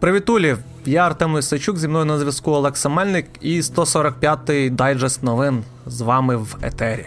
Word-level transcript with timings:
Привітулі! 0.00 0.56
Я 0.86 1.06
Артем 1.06 1.34
Лисачук, 1.34 1.78
зі 1.78 1.88
мною 1.88 2.04
на 2.04 2.18
зв'язку 2.18 2.50
Олекса 2.50 2.88
Мельник 2.88 3.26
і 3.40 3.60
145-й 3.60 4.70
дайджест 4.70 5.22
новин 5.22 5.64
з 5.86 6.00
вами 6.00 6.36
в 6.36 6.56
етері. 6.62 7.06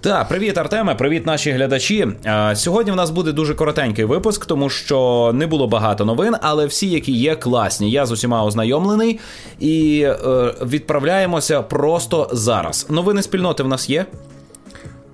Так, 0.00 0.28
привіт, 0.28 0.58
Артеме, 0.58 0.94
привіт, 0.94 1.26
наші 1.26 1.50
глядачі. 1.50 2.08
Сьогодні 2.54 2.92
в 2.92 2.96
нас 2.96 3.10
буде 3.10 3.32
дуже 3.32 3.54
коротенький 3.54 4.04
випуск, 4.04 4.46
тому 4.46 4.70
що 4.70 5.30
не 5.34 5.46
було 5.46 5.66
багато 5.66 6.04
новин, 6.04 6.34
але 6.40 6.66
всі, 6.66 6.90
які 6.90 7.12
є, 7.12 7.36
класні. 7.36 7.90
Я 7.90 8.06
з 8.06 8.12
усіма 8.12 8.44
ознайомлений 8.44 9.20
і 9.58 10.02
е, 10.02 10.16
відправляємося 10.62 11.62
просто 11.62 12.28
зараз. 12.32 12.86
Новини 12.90 13.22
спільноти 13.22 13.62
в 13.62 13.68
нас 13.68 13.90
є. 13.90 14.06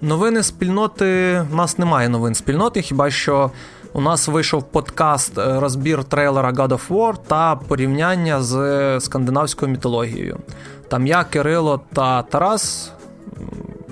Новини 0.01 0.43
спільноти. 0.43 1.43
У 1.53 1.57
нас 1.57 1.79
немає 1.79 2.09
новин 2.09 2.35
спільноти, 2.35 2.83
хіба 2.83 3.11
що 3.11 3.51
у 3.97 4.01
нас 4.01 4.29
вийшов 4.29 4.63
подкаст 4.63 5.39
е, 5.39 5.61
розбір 5.61 6.05
трейлера 6.05 6.53
God 6.53 6.69
of 6.69 6.89
War 6.89 7.15
та 7.27 7.57
порівняння 7.57 8.43
з 8.43 9.01
скандинавською 9.01 9.73
мітологією. 9.73 10.39
Там 10.89 11.07
я, 11.07 11.25
Кирило 11.25 11.81
та 11.93 12.23
Тарас 12.23 12.93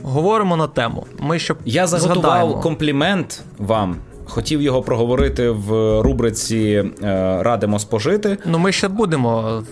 говоримо 0.02 0.56
на 0.56 0.66
тему. 0.66 1.06
Ми 1.18 1.38
ще 1.38 1.54
Я 1.64 1.86
заготував 1.86 2.22
згадаємо. 2.22 2.60
комплімент 2.60 3.42
вам. 3.58 3.96
Хотів 4.24 4.62
його 4.62 4.82
проговорити 4.82 5.50
в 5.50 6.00
рубриці 6.02 6.84
е, 7.02 7.42
Радимо 7.42 7.78
спожити. 7.78 8.38
Ну, 8.46 8.58
ми 8.58 8.72
ще 8.72 8.88
будемо. 8.88 9.62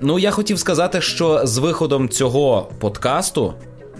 Ну, 0.00 0.18
я 0.18 0.30
хотів 0.30 0.58
сказати, 0.58 1.00
що 1.00 1.46
з 1.46 1.58
виходом 1.58 2.08
цього 2.08 2.68
подкасту, 2.78 3.54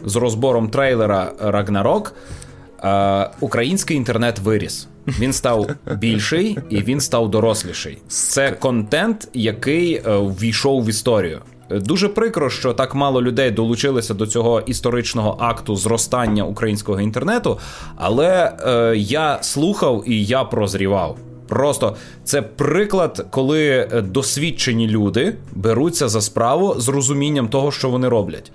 з 0.04 0.16
розбором 0.16 0.68
трейлера 0.68 1.32
Рагнарок, 1.40 2.14
е, 2.14 2.45
український 3.40 3.96
інтернет 3.96 4.38
виріс. 4.38 4.88
Він 5.06 5.32
став 5.32 5.70
більший 5.98 6.58
і 6.70 6.76
він 6.76 7.00
став 7.00 7.30
доросліший. 7.30 7.98
Це 8.08 8.50
контент, 8.50 9.28
який 9.34 9.94
е, 9.94 10.02
ввійшов 10.16 10.84
в 10.84 10.88
історію. 10.88 11.40
Дуже 11.70 12.08
прикро, 12.08 12.50
що 12.50 12.72
так 12.72 12.94
мало 12.94 13.22
людей 13.22 13.50
долучилися 13.50 14.14
до 14.14 14.26
цього 14.26 14.60
історичного 14.60 15.36
акту 15.40 15.76
зростання 15.76 16.44
українського 16.44 17.00
інтернету, 17.00 17.58
але 17.96 18.52
е, 18.66 18.96
я 18.96 19.38
слухав 19.42 20.04
і 20.06 20.24
я 20.24 20.44
прозрівав. 20.44 21.16
Просто 21.48 21.96
це 22.24 22.42
приклад, 22.42 23.26
коли 23.30 23.88
досвідчені 24.04 24.88
люди 24.88 25.34
беруться 25.52 26.08
за 26.08 26.20
справу 26.20 26.74
з 26.78 26.88
розумінням 26.88 27.48
того, 27.48 27.72
що 27.72 27.90
вони 27.90 28.08
роблять. 28.08 28.52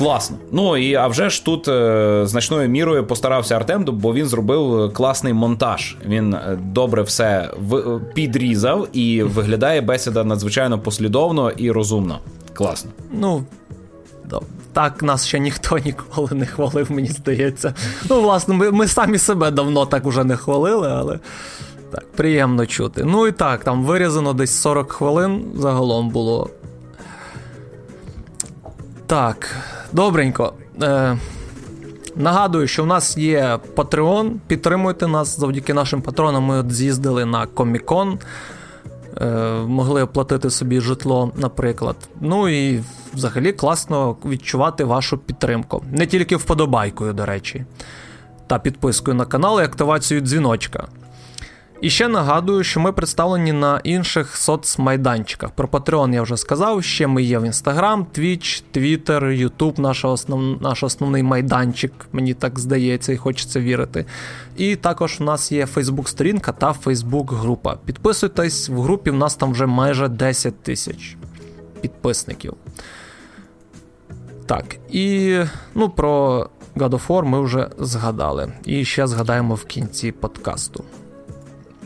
Класно. 0.00 0.36
Ну 0.52 0.76
і 0.76 0.94
а 0.94 1.06
вже 1.06 1.30
ж 1.30 1.44
тут 1.44 1.68
е, 1.68 2.22
значною 2.24 2.68
мірою 2.68 3.06
постарався 3.06 3.56
Артем, 3.56 3.84
бо 3.84 4.14
він 4.14 4.26
зробив 4.26 4.92
класний 4.92 5.32
монтаж. 5.32 5.96
Він 6.06 6.34
е, 6.34 6.58
добре 6.62 7.02
все 7.02 7.50
в, 7.58 8.00
підрізав 8.14 8.88
і 8.92 9.22
виглядає 9.22 9.80
бесіда 9.80 10.24
надзвичайно 10.24 10.78
послідовно 10.78 11.50
і 11.50 11.70
розумно. 11.70 12.18
Класно. 12.54 12.90
Ну. 13.12 13.44
Так 14.72 15.02
нас 15.02 15.26
ще 15.26 15.38
ніхто 15.38 15.78
ніколи 15.78 16.28
не 16.32 16.46
хвалив, 16.46 16.92
мені 16.92 17.08
здається. 17.08 17.74
Ну, 18.10 18.20
власне, 18.22 18.54
ми 18.54 18.70
ми 18.70 18.86
самі 18.86 19.18
себе 19.18 19.50
давно 19.50 19.86
так 19.86 20.06
уже 20.06 20.24
не 20.24 20.36
хвалили, 20.36 20.88
але 20.88 21.18
так, 21.90 22.12
приємно 22.12 22.66
чути. 22.66 23.04
Ну 23.04 23.26
і 23.26 23.32
так, 23.32 23.64
там 23.64 23.84
вирізано 23.84 24.32
десь 24.32 24.60
40 24.60 24.92
хвилин 24.92 25.44
загалом 25.56 26.10
було. 26.10 26.50
Так. 29.06 29.56
Добренько. 29.92 30.52
Е, 30.82 31.18
Нагадую, 32.16 32.66
що 32.66 32.82
в 32.82 32.86
нас 32.86 33.16
є 33.16 33.58
Patreon. 33.76 34.30
Підтримуйте 34.46 35.06
нас 35.06 35.40
завдяки 35.40 35.74
нашим 35.74 36.02
патронам. 36.02 36.44
Ми 36.44 36.58
от 36.58 36.72
з'їздили 36.72 37.24
на 37.24 37.46
Комікон, 37.46 38.18
е, 39.20 39.26
могли 39.66 40.02
оплатити 40.02 40.50
собі 40.50 40.80
житло, 40.80 41.32
наприклад. 41.36 41.96
Ну 42.20 42.48
і 42.48 42.82
взагалі 43.14 43.52
класно 43.52 44.16
відчувати 44.24 44.84
вашу 44.84 45.18
підтримку. 45.18 45.84
Не 45.92 46.06
тільки 46.06 46.36
вподобайкою, 46.36 47.12
до 47.12 47.26
речі, 47.26 47.64
та 48.46 48.58
підпискою 48.58 49.14
на 49.14 49.24
канал 49.24 49.60
і 49.60 49.64
активацією 49.64 50.26
дзвіночка. 50.26 50.88
І 51.80 51.90
ще 51.90 52.08
нагадую, 52.08 52.64
що 52.64 52.80
ми 52.80 52.92
представлені 52.92 53.52
на 53.52 53.80
інших 53.84 54.36
соцмайданчиках. 54.36 55.50
Про 55.50 55.68
Patreon 55.68 56.14
я 56.14 56.22
вже 56.22 56.36
сказав. 56.36 56.84
Ще 56.84 57.06
ми 57.06 57.22
є 57.22 57.38
в 57.38 57.44
Instagram, 57.44 58.04
Twitch, 58.18 58.62
Twitter, 58.74 59.48
YouTube, 59.48 59.80
наш, 59.80 60.04
основ... 60.04 60.62
наш 60.62 60.82
основний 60.82 61.22
майданчик, 61.22 61.92
мені 62.12 62.34
так 62.34 62.58
здається, 62.58 63.12
і 63.12 63.16
хочеться 63.16 63.60
вірити. 63.60 64.06
І 64.56 64.76
також 64.76 65.20
у 65.20 65.24
нас 65.24 65.52
є 65.52 65.64
Facebook-сторінка 65.64 66.52
та 66.52 66.72
Facebook-група. 66.84 67.76
Підписуйтесь 67.84 68.68
в 68.68 68.80
групі, 68.80 69.10
в 69.10 69.16
нас 69.16 69.36
там 69.36 69.52
вже 69.52 69.66
майже 69.66 70.08
10 70.08 70.62
тисяч 70.62 71.16
підписників. 71.80 72.54
Так, 74.46 74.76
і 74.90 75.36
ну, 75.74 75.88
про 75.88 76.46
God 76.76 76.90
of 76.90 77.06
War 77.06 77.24
ми 77.24 77.40
вже 77.40 77.68
згадали. 77.78 78.52
І 78.64 78.84
ще 78.84 79.06
згадаємо 79.06 79.54
в 79.54 79.64
кінці 79.64 80.12
подкасту. 80.12 80.84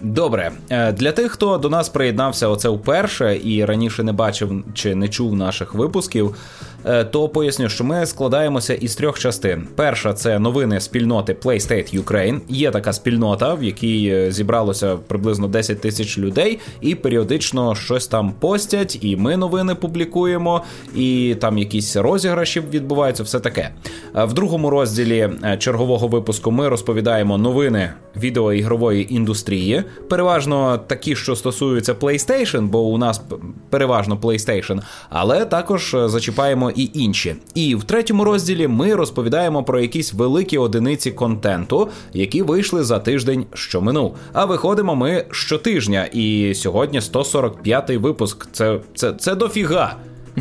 Добре, 0.05 0.53
е, 0.71 0.93
для 0.93 1.13
тих, 1.13 1.33
хто 1.33 1.59
до 1.59 1.71
нас 1.71 1.89
приєднався 1.89 2.49
оце 2.49 2.69
вперше 2.69 3.41
і 3.45 3.65
раніше 3.65 4.03
не 4.03 4.13
бачив 4.13 4.65
чи 4.75 4.95
не 4.95 5.09
чув 5.09 5.35
наших 5.35 5.75
випусків. 5.75 6.37
Е, 6.87 7.05
то 7.05 7.29
поясню, 7.29 7.69
що 7.69 7.85
ми 7.85 8.07
складаємося 8.07 8.75
із 8.75 8.97
трьох 8.97 9.19
частин. 9.19 9.67
Перша 9.77 10.13
це 10.13 10.39
новини 10.39 10.81
спільноти 10.81 11.37
PlayState 11.43 12.05
Ukraine. 12.05 12.41
Є 12.49 12.71
така 12.71 12.93
спільнота, 12.93 13.55
в 13.55 13.65
якій 13.65 14.09
е, 14.09 14.33
зібралося 14.33 14.97
приблизно 14.97 15.49
10 15.49 15.81
тисяч 15.81 16.19
людей, 16.19 16.59
і 16.81 16.95
періодично 16.95 17.75
щось 17.75 18.07
там 18.07 18.33
постять, 18.33 18.99
і 19.05 19.17
ми 19.17 19.37
новини 19.37 19.75
публікуємо, 19.75 20.63
і 20.97 21.37
там 21.41 21.59
якісь 21.59 21.97
розіграші 21.97 22.61
відбуваються, 22.61 23.23
все 23.23 23.41
таке. 23.41 23.71
В 24.15 24.33
другому 24.33 24.71
розділі 24.71 25.31
чергового 25.59 26.09
випуску 26.09 26.51
ми 26.51 26.69
розповідаємо 26.69 27.39
новини 27.39 27.91
відеоігрової 28.17 29.15
індустрії 29.15 29.85
переважно 30.09 30.79
такі, 30.79 31.17
що 31.17 31.37
стосуються 31.37 31.95
PlayStation, 31.95 32.67
бо 32.67 32.81
у 32.81 32.99
нас 32.99 33.23
переважно 33.71 34.17
PlayStation, 34.17 34.81
але 35.11 35.45
також 35.45 35.95
е, 35.95 36.09
зачіпаємо 36.09 36.71
і 36.77 36.91
інші. 36.95 37.37
І 37.55 37.75
в 37.75 37.85
третьому 37.85 38.25
розділі 38.25 38.69
ми 38.69 38.95
розповідаємо 38.95 39.65
про 39.65 39.81
якісь 39.81 40.13
великі 40.13 40.59
одиниці 40.59 41.11
контенту, 41.11 41.89
які 42.13 42.43
вийшли 42.43 42.85
за 42.85 42.99
тиждень, 42.99 43.47
що 43.55 43.81
минув. 43.81 44.17
А 44.33 44.45
виходимо 44.45 44.95
ми 44.95 45.25
щотижня. 45.31 46.09
І 46.13 46.55
сьогодні 46.55 47.01
145-й 47.01 47.97
випуск. 47.97 48.47
Це, 48.53 48.81
це, 48.95 49.13
Це 49.13 49.35
дофіга. 49.35 49.97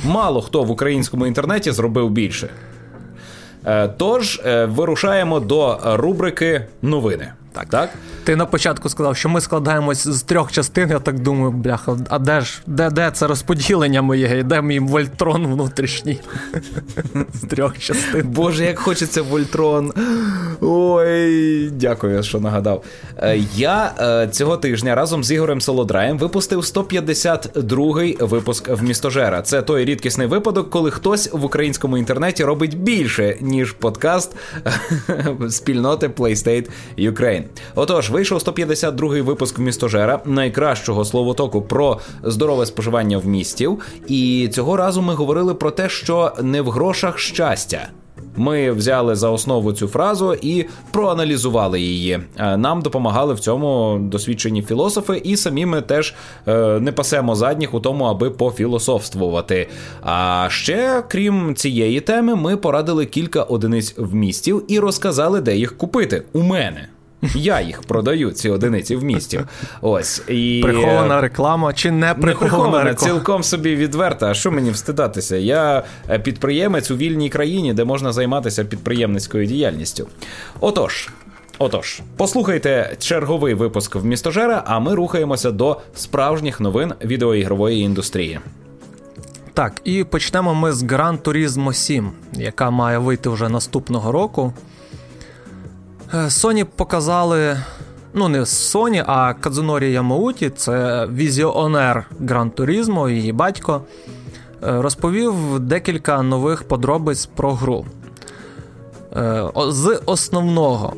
Мало 0.05 0.41
хто 0.41 0.63
в 0.63 0.71
українському 0.71 1.27
інтернеті 1.27 1.71
зробив 1.71 2.09
більше. 2.09 2.49
Е, 3.65 3.87
тож 3.97 4.41
е, 4.45 4.65
вирушаємо 4.65 5.39
до 5.39 5.79
рубрики 5.83 6.65
новини. 6.81 7.33
Так. 7.53 7.69
так? 7.69 7.89
Ти 8.23 8.35
на 8.35 8.45
початку 8.45 8.89
сказав, 8.89 9.17
що 9.17 9.29
ми 9.29 9.41
складаємось 9.41 10.07
з 10.07 10.21
трьох 10.21 10.51
частин. 10.51 10.89
Я 10.89 10.99
так 10.99 11.19
думаю, 11.19 11.51
бляха, 11.51 11.97
а 12.09 12.19
де 12.19 12.41
ж 12.41 12.61
де 12.67 12.89
де 12.89 13.11
це 13.11 13.27
розподілення 13.27 14.01
моє? 14.01 14.43
Де 14.43 14.61
мій 14.61 14.79
вольтрон 14.79 15.47
внутрішній? 15.47 16.19
З 17.33 17.39
трьох 17.39 17.79
частин. 17.79 18.21
Боже, 18.27 18.65
як 18.65 18.79
хочеться 18.79 19.21
вольтрон. 19.21 19.93
Ой, 20.61 21.69
дякую, 21.69 22.23
що 22.23 22.39
нагадав. 22.39 22.83
Е, 23.17 23.37
я 23.55 23.93
е, 23.99 24.27
цього 24.27 24.57
тижня 24.57 24.95
разом 24.95 25.23
з 25.23 25.31
Ігорем 25.31 25.61
Солодраєм 25.61 26.17
випустив 26.17 26.59
152-й 26.59 28.17
випуск 28.19 28.67
в 28.69 28.83
містожера. 28.83 29.41
Це 29.41 29.61
той 29.61 29.85
рідкісний 29.85 30.27
випадок, 30.27 30.69
коли 30.69 30.91
хтось 30.91 31.29
в 31.33 31.45
українському 31.45 31.97
інтернеті 31.97 32.43
робить 32.43 32.77
більше, 32.77 33.37
ніж 33.41 33.71
подкаст 33.71 34.35
спільноти 35.49 36.07
PlayState 36.07 36.69
Ukraine. 36.97 37.42
Отож, 37.75 38.09
вийшов 38.09 38.39
152-й 38.39 39.21
випуск 39.21 39.59
містожера, 39.59 40.19
найкращого 40.25 41.05
словотоку 41.05 41.61
про 41.61 41.99
здорове 42.23 42.65
споживання 42.65 43.17
в 43.17 43.27
містів. 43.27 43.79
І 44.07 44.49
цього 44.53 44.77
разу 44.77 45.01
ми 45.01 45.13
говорили 45.13 45.53
про 45.53 45.71
те, 45.71 45.89
що 45.89 46.31
не 46.41 46.61
в 46.61 46.69
грошах 46.69 47.19
щастя. 47.19 47.89
Ми 48.35 48.71
взяли 48.71 49.15
за 49.15 49.29
основу 49.29 49.73
цю 49.73 49.87
фразу 49.87 50.33
і 50.33 50.65
проаналізували 50.91 51.81
її. 51.81 52.19
Е, 52.37 52.57
нам 52.57 52.81
допомагали 52.81 53.33
в 53.33 53.39
цьому 53.39 53.99
досвідчені 54.01 54.61
філософи, 54.61 55.21
і 55.23 55.37
самі 55.37 55.65
ми 55.65 55.81
теж 55.81 56.13
е, 56.47 56.79
не 56.79 56.91
пасемо 56.91 57.35
задніх 57.35 57.73
у 57.73 57.79
тому, 57.79 58.05
аби 58.05 58.29
пофілософствувати. 58.29 59.67
А 60.01 60.47
ще, 60.49 61.03
крім 61.07 61.55
цієї 61.55 62.01
теми, 62.01 62.35
ми 62.35 62.57
порадили 62.57 63.05
кілька 63.05 63.43
одиниць 63.43 63.95
вмістів 63.97 64.63
і 64.67 64.79
розказали, 64.79 65.41
де 65.41 65.55
їх 65.55 65.77
купити. 65.77 66.23
У 66.33 66.41
мене. 66.41 66.87
Я 67.35 67.61
їх 67.61 67.81
продаю, 67.81 68.31
ці 68.31 68.49
одиниці 68.49 68.95
в 68.95 69.03
місті. 69.03 69.41
Ось 69.81 70.23
і 70.27 70.59
прихована 70.63 71.21
реклама 71.21 71.73
чи 71.73 71.91
не 71.91 72.13
прихована, 72.13 72.33
не 72.33 72.39
прихована 72.39 72.83
реклама? 72.83 73.13
цілком 73.13 73.43
собі 73.43 73.75
відверта. 73.75 74.29
А 74.29 74.33
що 74.33 74.51
мені 74.51 74.71
встидатися? 74.71 75.35
Я 75.35 75.83
е, 76.09 76.19
підприємець 76.19 76.91
у 76.91 76.95
вільній 76.95 77.29
країні, 77.29 77.73
де 77.73 77.83
можна 77.83 78.13
займатися 78.13 78.65
підприємницькою 78.65 79.45
діяльністю. 79.45 80.07
Отож. 80.59 81.09
Отож, 81.59 82.01
послухайте 82.17 82.95
черговий 82.99 83.53
випуск 83.53 83.95
в 83.95 84.05
містожера, 84.05 84.63
а 84.65 84.79
ми 84.79 84.95
рухаємося 84.95 85.51
до 85.51 85.81
справжніх 85.95 86.59
новин 86.59 86.93
відеоігрової 87.01 87.81
індустрії. 87.81 88.39
Так, 89.53 89.81
і 89.83 90.03
почнемо 90.03 90.55
ми 90.55 90.73
з 90.73 90.83
Gran 90.83 91.17
Turismo 91.17 91.73
7, 91.73 92.11
яка 92.33 92.69
має 92.69 92.97
вийти 92.97 93.29
вже 93.29 93.49
наступного 93.49 94.11
року. 94.11 94.53
Е, 96.13 96.17
Sony 96.17 96.63
показали. 96.63 97.57
Ну, 98.13 98.27
не 98.27 98.39
Sony, 98.39 99.03
а 99.07 99.33
Кадзунорі 99.33 99.91
Ямауті, 99.91 100.49
це 100.49 101.07
візіонер 101.13 102.05
Gran 102.21 102.51
Turismo, 102.51 103.09
її 103.09 103.31
батько, 103.31 103.81
е, 104.63 104.81
розповів 104.81 105.59
декілька 105.59 106.21
нових 106.21 106.63
подробиць 106.63 107.25
про 107.25 107.53
гру. 107.53 107.85
Е, 109.15 109.43
з 109.67 109.99
основного 110.05 110.93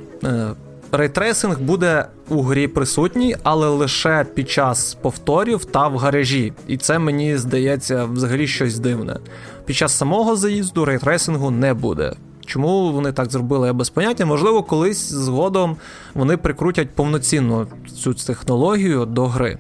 ray 0.92 1.12
tracing 1.12 1.60
буде 1.60 2.06
у 2.30 2.42
грі 2.42 2.68
присутній, 2.68 3.38
але 3.44 3.68
лише 3.68 4.26
під 4.34 4.50
час 4.50 4.98
повторів 5.02 5.66
та 5.66 5.88
в 5.88 5.98
гаражі. 5.98 6.54
І 6.68 6.78
це 6.78 7.00
мені 7.00 7.38
здається 7.38 8.06
взагалі 8.06 8.48
щось 8.48 8.80
дивне. 8.80 9.18
Під 9.66 9.76
час 9.76 9.98
самого 9.98 10.36
заїзду 10.36 10.86
рейтрейсингу 10.86 11.52
не 11.52 11.74
буде. 11.74 12.14
Чому 12.46 12.92
вони 12.92 13.12
так 13.12 13.32
зробили, 13.32 13.68
я 13.68 13.74
без 13.74 13.90
поняття. 13.90 14.26
Можливо, 14.26 14.64
колись 14.64 15.12
згодом 15.12 15.78
вони 16.14 16.38
прикрутять 16.38 16.90
повноцінну 16.90 17.68
цю 18.04 18.14
технологію 18.14 19.06
до 19.06 19.26
гри. 19.28 19.58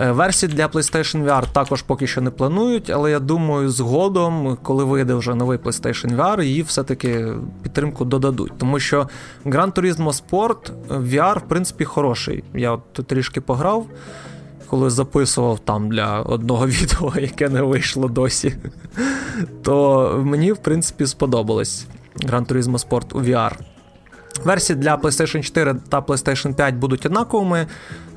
Е, 0.00 0.12
версії 0.12 0.52
для 0.52 0.66
PlayStation 0.66 1.24
VR 1.24 1.52
також 1.52 1.82
поки 1.82 2.06
що 2.06 2.20
не 2.20 2.30
планують, 2.30 2.90
але 2.90 3.10
я 3.10 3.20
думаю, 3.20 3.70
згодом, 3.70 4.58
коли 4.62 4.84
вийде 4.84 5.14
вже 5.14 5.34
новий 5.34 5.58
PlayStation 5.58 6.16
VR, 6.16 6.42
її 6.42 6.62
все-таки 6.62 7.32
підтримку 7.62 8.04
додадуть. 8.04 8.52
Тому 8.58 8.80
що 8.80 9.08
Gran 9.46 9.72
Turismo 9.72 10.22
Sport 10.22 10.70
VR, 10.88 11.38
в 11.38 11.42
принципі, 11.48 11.84
хороший. 11.84 12.44
Я 12.54 12.78
тут 12.92 13.06
трішки 13.06 13.40
пограв, 13.40 13.86
коли 14.70 14.90
записував 14.90 15.58
там 15.58 15.88
для 15.88 16.20
одного 16.20 16.66
відео, 16.68 17.12
яке 17.20 17.48
не 17.48 17.62
вийшло 17.62 18.08
досі, 18.08 18.54
то 19.62 20.22
мені, 20.24 20.52
в 20.52 20.56
принципі, 20.56 21.06
сподобалось 21.06 21.86
Gran 22.16 22.46
Turismo 22.46 22.88
Sport 22.88 23.18
у 23.18 23.20
VR. 23.20 23.52
Версії 24.44 24.78
для 24.78 24.96
PlayStation 24.96 25.42
4 25.42 25.74
та 25.88 26.00
PlayStation 26.00 26.54
5 26.54 26.74
будуть 26.74 27.06
однаковими, 27.06 27.66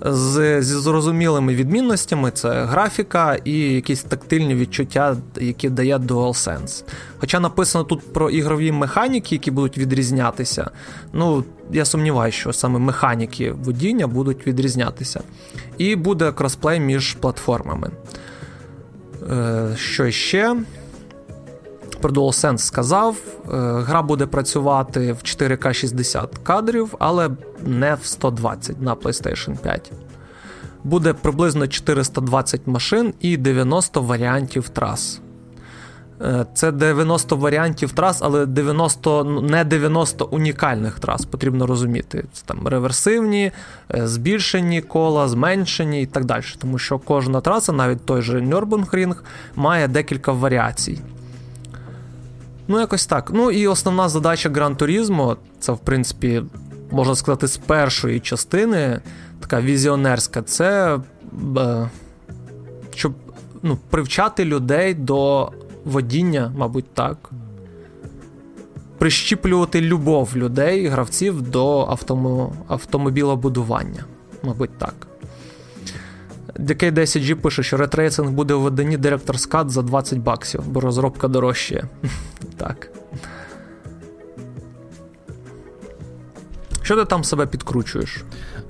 з, 0.02 0.62
зі 0.62 0.74
зрозумілими 0.74 1.56
відмінностями: 1.56 2.32
це 2.32 2.64
графіка 2.66 3.38
і 3.44 3.60
якісь 3.60 4.04
тактильні 4.04 4.56
відчуття, 4.56 5.18
які 5.42 5.70
дає 5.70 5.98
DualSense. 5.98 6.84
Хоча 7.18 7.40
написано 7.40 7.84
тут 7.84 8.14
про 8.14 8.30
ігрові 8.30 8.72
механіки, 8.72 9.36
які 9.36 9.52
будуть 9.52 9.78
відрізнятися. 9.78 10.72
Ну, 11.14 11.44
я 11.72 11.86
сумніваюся, 11.86 12.38
що 12.38 12.54
саме 12.54 12.80
механіки 12.80 13.52
водіння 13.52 14.08
будуть 14.08 14.48
відрізнятися. 14.48 15.22
І 15.78 15.96
буде 15.96 16.32
кросплей 16.32 16.80
між 16.80 17.14
платформами. 17.14 17.92
Е, 19.32 19.68
Що 19.76 20.12
ще? 20.12 20.56
Про 22.02 22.12
DualSense 22.12 22.58
сказав. 22.58 23.16
Е, 23.18 23.50
гра 23.82 24.02
буде 24.02 24.26
працювати 24.26 25.14
в 25.14 25.18
4К 25.18 25.74
60 25.74 26.38
кадрів, 26.38 26.96
але 27.00 27.30
не 27.66 27.96
в 27.96 28.06
120 28.06 28.82
на 28.82 28.96
PlayStation 28.96 29.58
5. 29.58 29.92
Буде 30.84 31.14
приблизно 31.14 31.68
420 31.68 32.68
машин 32.68 33.14
і 33.20 33.38
90 33.38 34.02
варіантів 34.02 34.70
трас. 34.70 35.22
Е, 36.22 36.46
це 36.54 36.72
90 36.72 37.36
варіантів 37.36 37.92
трас, 37.92 38.22
але 38.22 38.46
90, 38.46 39.24
не 39.24 39.64
90 39.64 40.26
унікальних 40.26 41.00
трас, 41.00 41.26
потрібно 41.26 41.68
розуміти. 41.68 42.26
Це 42.34 42.44
там 42.46 42.68
реверсивні, 42.68 43.52
е, 43.96 44.08
збільшені 44.08 44.82
кола, 44.82 45.28
зменшені 45.28 46.02
і 46.02 46.06
так 46.06 46.26
далі. 46.26 46.44
Тому 46.58 46.78
що 46.78 47.00
кожна 47.00 47.42
траса, 47.42 47.72
навіть 47.72 48.06
той 48.06 48.22
же 48.22 48.40
Nürburgring, 48.40 49.16
має 49.56 49.88
декілька 49.88 50.32
варіацій. 50.32 51.02
Ну, 52.68 52.80
якось 52.80 53.06
так. 53.06 53.32
Ну 53.34 53.52
і 53.52 53.68
основна 53.68 54.10
задача 54.10 54.50
Гран 54.50 54.76
Турізмо, 54.76 55.38
це, 55.60 55.72
в 55.72 55.80
принципі, 55.80 56.44
можна 56.92 57.16
сказати, 57.16 57.48
з 57.48 57.58
першої 57.58 58.20
частини, 58.20 59.02
така 59.40 59.62
візіонерська, 59.62 60.42
це 60.42 61.00
е, 61.58 61.90
щоб 62.96 63.14
ну, 63.64 63.78
привчати 63.90 64.46
людей 64.46 64.94
до 64.94 65.52
водіння, 65.86 66.54
мабуть, 66.58 66.94
так. 66.94 67.30
Прищіплювати 68.98 69.82
любов 69.82 70.32
людей, 70.36 70.88
гравців 70.88 71.42
до 71.42 71.80
автомо... 71.80 72.54
автомобілобудування. 72.68 74.06
Мабуть, 74.44 74.78
так. 74.78 75.07
DK10G 76.60 77.36
пише, 77.36 77.64
що 77.64 77.78
ретрейсинг 77.78 78.30
буде 78.30 78.54
в 78.54 78.62
виданні 78.62 78.98
Director's 78.98 79.52
Cut 79.52 79.70
за 79.70 79.82
20 79.82 80.20
баксів, 80.20 80.68
бо 80.68 80.80
розробка 80.80 81.28
дорожчає. 81.28 81.84
Так. 82.58 82.90
Що 86.82 86.96
ти 86.96 87.06
там 87.06 87.24
себе 87.24 87.46
підкручуєш? 87.46 88.24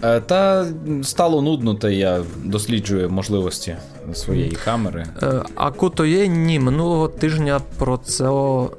Е, 0.04 0.20
та 0.20 0.68
стало 1.04 1.42
нудно, 1.42 1.76
та 1.76 1.90
я 1.90 2.24
досліджую 2.44 3.10
можливості 3.10 3.76
своєї 4.14 4.52
камери. 4.52 5.06
Е, 5.24 5.42
а 5.56 5.72
куто 5.72 6.06
є? 6.06 6.28
Ні, 6.28 6.60
минулого 6.60 7.08
тижня 7.08 7.62
про 7.78 7.98
це 7.98 8.24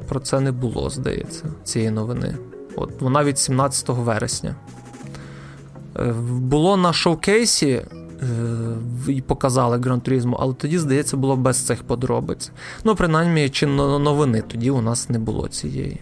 про 0.08 0.20
це 0.22 0.40
не 0.40 0.52
було, 0.52 0.90
здається, 0.90 1.44
цієї 1.64 1.90
новини. 1.90 2.34
От 2.76 3.00
Вона 3.00 3.24
від 3.24 3.38
17 3.38 3.88
вересня. 3.88 4.54
Е, 5.98 6.14
було 6.28 6.76
на 6.76 6.92
шоукейсі 6.92 7.82
і 9.12 9.20
показали 9.20 9.78
Гран 9.78 10.00
Турізму, 10.00 10.36
але 10.40 10.54
тоді, 10.54 10.78
здається, 10.78 11.16
було 11.16 11.36
без 11.36 11.66
цих 11.66 11.82
подробиць. 11.82 12.50
Ну, 12.84 12.94
принаймні, 12.94 13.48
чи 13.48 13.66
новини 13.66 14.42
тоді 14.48 14.70
у 14.70 14.80
нас 14.80 15.08
не 15.08 15.18
було 15.18 15.48
цієї. 15.48 16.00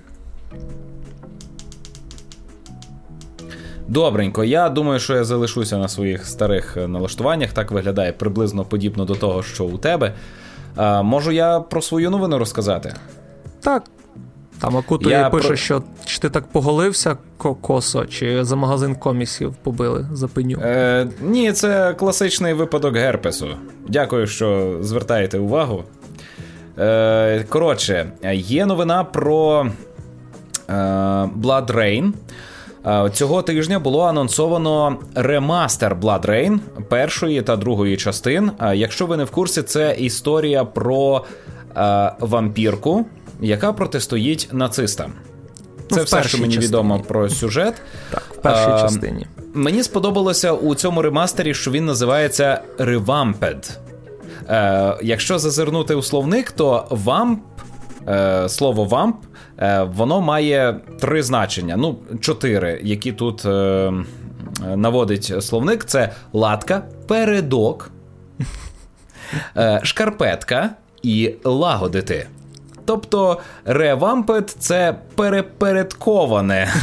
Добренько, 3.88 4.44
я 4.44 4.68
думаю, 4.68 5.00
що 5.00 5.14
я 5.14 5.24
залишуся 5.24 5.78
на 5.78 5.88
своїх 5.88 6.26
старих 6.26 6.76
е, 6.76 6.88
налаштуваннях. 6.88 7.52
Так 7.52 7.70
виглядає 7.70 8.12
приблизно 8.12 8.64
подібно 8.64 9.04
до 9.04 9.14
того, 9.14 9.42
що 9.42 9.64
у 9.64 9.78
тебе. 9.78 10.14
А, 10.76 11.02
Можу 11.02 11.32
я 11.32 11.60
про 11.60 11.82
свою 11.82 12.10
новину 12.10 12.38
розказати? 12.38 12.94
Так, 13.60 13.84
там 14.60 14.76
Акуто 14.76 15.10
я 15.10 15.30
пише, 15.30 15.48
про... 15.48 15.56
що 15.56 15.82
чи 16.04 16.18
ти 16.18 16.30
так 16.30 16.46
поголився 16.46 17.16
косо, 17.60 18.06
чи 18.06 18.44
за 18.44 18.56
магазин 18.56 18.94
коміксів 18.94 19.54
побили 19.62 20.06
за 20.12 20.28
пеню. 20.28 20.58
Е, 20.62 21.08
Ні, 21.20 21.52
це 21.52 21.94
класичний 21.94 22.54
випадок 22.54 22.96
герпесу. 22.96 23.48
Дякую, 23.88 24.26
що 24.26 24.78
звертаєте 24.80 25.38
увагу. 25.38 25.84
Е, 26.78 27.44
Коротше, 27.48 28.12
є 28.32 28.66
новина 28.66 29.04
про 29.04 29.66
е, 30.68 30.72
Blood 31.42 31.66
Rain. 31.66 32.12
Е, 32.86 33.10
цього 33.10 33.42
тижня 33.42 33.78
було 33.78 34.02
анонсовано 34.04 34.96
ремастер 35.14 35.96
Blood 35.96 36.26
Rain 36.26 36.58
першої 36.88 37.42
та 37.42 37.56
другої 37.56 37.96
частин. 37.96 38.50
Е, 38.60 38.76
якщо 38.76 39.06
ви 39.06 39.16
не 39.16 39.24
в 39.24 39.30
курсі, 39.30 39.62
це 39.62 39.96
історія 39.98 40.64
про 40.64 41.24
е, 41.76 42.12
вампірку 42.20 43.06
яка 43.40 43.72
протистоїть 43.72 44.48
нацистам. 44.52 45.12
Це 45.90 45.96
ну, 45.96 46.04
все, 46.04 46.22
що 46.22 46.38
мені 46.38 46.54
частині. 46.54 46.66
відомо 46.66 47.00
про 47.00 47.28
сюжет. 47.28 47.74
Так, 48.10 48.22
в 48.30 48.36
першій 48.36 48.70
а, 48.70 48.80
частині. 48.80 49.26
Мені 49.54 49.82
сподобалося 49.82 50.52
у 50.52 50.74
цьому 50.74 51.02
ремастері, 51.02 51.54
що 51.54 51.70
він 51.70 51.86
називається 51.86 52.62
Revamped. 52.78 53.70
Е, 54.48 54.96
Якщо 55.02 55.38
зазирнути 55.38 55.94
у 55.94 56.02
словник, 56.02 56.52
то 56.52 56.86
вамп, 56.90 57.40
е, 58.08 58.48
слово 58.48 58.84
вамп, 58.84 59.16
е, 59.58 59.82
воно 59.82 60.20
має 60.20 60.80
три 61.00 61.22
значення. 61.22 61.76
Ну, 61.76 61.98
чотири, 62.20 62.80
які 62.82 63.12
тут 63.12 63.44
е, 63.46 63.92
наводить 64.76 65.32
словник: 65.40 65.84
це 65.84 66.12
латка, 66.32 66.82
передок, 67.06 67.90
е, 69.56 69.80
шкарпетка 69.82 70.70
і 71.02 71.34
лагодити. 71.44 72.26
Тобто 72.86 73.40
ревампет 73.64 74.56
це 74.58 74.94
перепередковане. 75.14 76.74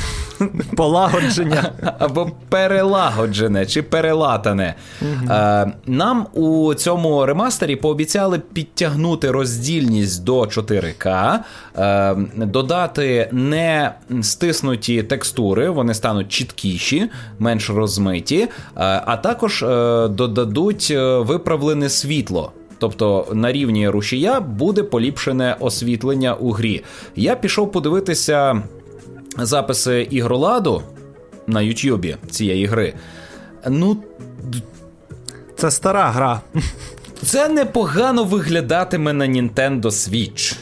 Полагодження. 0.75 1.71
Або 1.99 2.31
перелагоджене 2.49 3.65
чи 3.65 3.81
перелатане. 3.81 4.75
Угу. 5.01 5.71
Нам 5.85 6.27
у 6.33 6.73
цьому 6.73 7.25
ремастері 7.25 7.75
пообіцяли 7.75 8.39
підтягнути 8.53 9.31
роздільність 9.31 10.23
до 10.23 10.41
4К, 10.41 11.39
е, 11.77 12.15
додати 12.35 13.29
не 13.31 13.91
стиснуті 14.21 15.03
текстури, 15.03 15.69
вони 15.69 15.93
стануть 15.93 16.29
чіткіші, 16.29 17.09
менш 17.39 17.69
розмиті, 17.69 18.39
е, 18.39 18.49
а 19.05 19.17
також 19.17 19.61
додадуть 20.09 20.93
виправлене 21.19 21.89
світло. 21.89 22.51
Тобто 22.83 23.27
на 23.33 23.51
рівні 23.51 23.89
рушія 23.89 24.39
буде 24.39 24.83
поліпшене 24.83 25.55
освітлення 25.59 26.33
у 26.33 26.51
грі. 26.51 26.83
Я 27.15 27.35
пішов 27.35 27.71
подивитися 27.71 28.63
записи 29.37 30.07
ігроладу. 30.11 30.81
на 31.47 31.61
Ютьюбі 31.61 32.15
цієї 32.29 32.65
гри. 32.65 32.93
Ну. 33.69 33.97
Це 35.55 35.71
стара 35.71 36.11
гра. 36.11 36.41
Це 37.21 37.49
непогано 37.49 38.23
виглядатиме 38.23 39.13
на 39.13 39.27
Nintendo 39.27 39.83
Switch. 39.83 40.57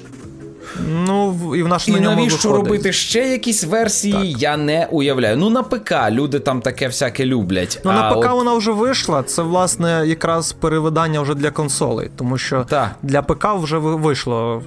Ну, 0.89 1.55
і 1.55 1.63
в 1.63 1.67
наш 1.67 1.87
І 1.87 1.91
навіщо 1.91 2.49
виходить. 2.49 2.67
робити 2.67 2.93
ще 2.93 3.19
якісь 3.19 3.63
версії, 3.63 4.33
так. 4.33 4.41
я 4.41 4.57
не 4.57 4.87
уявляю. 4.91 5.37
Ну, 5.37 5.49
на 5.49 5.63
ПК 5.63 5.93
люди 6.09 6.39
там 6.39 6.61
таке 6.61 6.87
всяке 6.87 7.25
люблять. 7.25 7.81
Ну, 7.85 7.91
а 7.91 7.93
на 7.93 8.11
ПК 8.11 8.25
от... 8.25 8.31
вона 8.31 8.53
вже 8.53 8.71
вийшла. 8.71 9.23
Це, 9.23 9.41
власне, 9.41 10.03
якраз 10.05 10.53
перевидання 10.53 11.21
вже 11.21 11.35
для 11.35 11.51
консолей, 11.51 12.11
тому 12.15 12.37
що 12.37 12.65
так. 12.69 12.95
для 13.03 13.21
ПК 13.21 13.47
вже 13.55 13.77
вийшло 13.77 14.63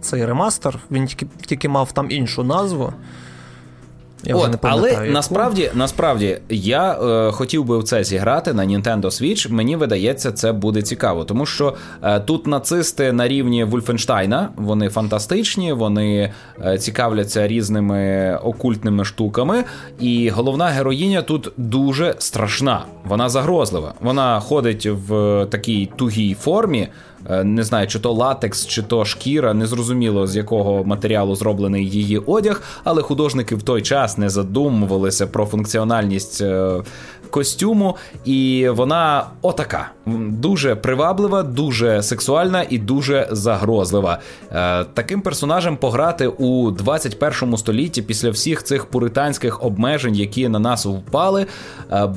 цей 0.00 0.26
ремастер, 0.26 0.78
він 0.90 1.06
тільки, 1.06 1.26
тільки 1.46 1.68
мав 1.68 1.92
там 1.92 2.10
іншу 2.10 2.44
назву. 2.44 2.92
Я 4.26 4.36
От, 4.36 4.58
Але 4.60 5.00
насправді 5.00 5.70
насправді 5.74 6.38
я 6.48 6.92
е, 6.92 7.32
хотів 7.32 7.64
би 7.64 7.78
в 7.78 7.84
це 7.84 8.04
зіграти 8.04 8.52
на 8.52 8.66
Nintendo 8.66 9.04
Switch. 9.04 9.52
Мені 9.52 9.76
видається, 9.76 10.32
це 10.32 10.52
буде 10.52 10.82
цікаво, 10.82 11.24
тому 11.24 11.46
що 11.46 11.74
е, 12.02 12.20
тут 12.20 12.46
нацисти 12.46 13.12
на 13.12 13.28
рівні 13.28 13.64
Вульфенштайна, 13.64 14.48
вони 14.56 14.88
фантастичні, 14.88 15.72
вони 15.72 16.32
е, 16.64 16.78
цікавляться 16.78 17.48
різними 17.48 18.34
окультними 18.44 19.04
штуками. 19.04 19.64
І 20.00 20.30
головна 20.30 20.66
героїня 20.66 21.22
тут 21.22 21.52
дуже 21.56 22.14
страшна. 22.18 22.84
Вона 23.04 23.28
загрозлива. 23.28 23.94
Вона 24.00 24.40
ходить 24.40 24.86
в 24.86 25.46
такій 25.50 25.90
тугій 25.96 26.36
формі. 26.40 26.88
Е, 27.30 27.44
не 27.44 27.64
знаю, 27.64 27.86
чи 27.86 27.98
то 27.98 28.12
латекс, 28.12 28.66
чи 28.66 28.82
то 28.82 29.04
шкіра, 29.04 29.54
незрозуміло 29.54 30.26
з 30.26 30.36
якого 30.36 30.84
матеріалу 30.84 31.34
зроблений 31.34 31.90
її 31.90 32.18
одяг, 32.18 32.62
але 32.84 33.02
художники 33.02 33.54
в 33.54 33.62
той 33.62 33.82
час 33.82 34.13
не 34.18 34.28
задумувалися 34.28 35.26
про 35.26 35.46
функціональність 35.46 36.40
е, 36.40 36.82
костюму, 37.30 37.96
і 38.24 38.68
вона 38.68 39.26
отака 39.42 39.90
дуже 40.06 40.74
приваблива, 40.74 41.42
дуже 41.42 42.02
сексуальна 42.02 42.64
і 42.70 42.78
дуже 42.78 43.28
загрозлива. 43.30 44.18
Е, 44.52 44.84
таким 44.84 45.20
персонажем 45.20 45.76
пограти 45.76 46.28
у 46.28 46.70
21 46.70 47.56
столітті 47.56 48.02
після 48.02 48.30
всіх 48.30 48.62
цих 48.62 48.86
пуританських 48.86 49.64
обмежень, 49.64 50.14
які 50.14 50.48
на 50.48 50.58
нас 50.58 50.86
впали, 50.86 51.46